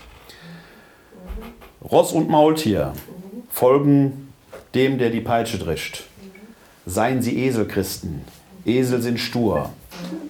[1.84, 2.94] Ross und Maultier
[3.50, 4.32] folgen
[4.74, 6.04] dem, der die Peitsche drischt.
[6.88, 8.20] Seien sie Eselchristen.
[8.64, 9.70] Esel sind stur.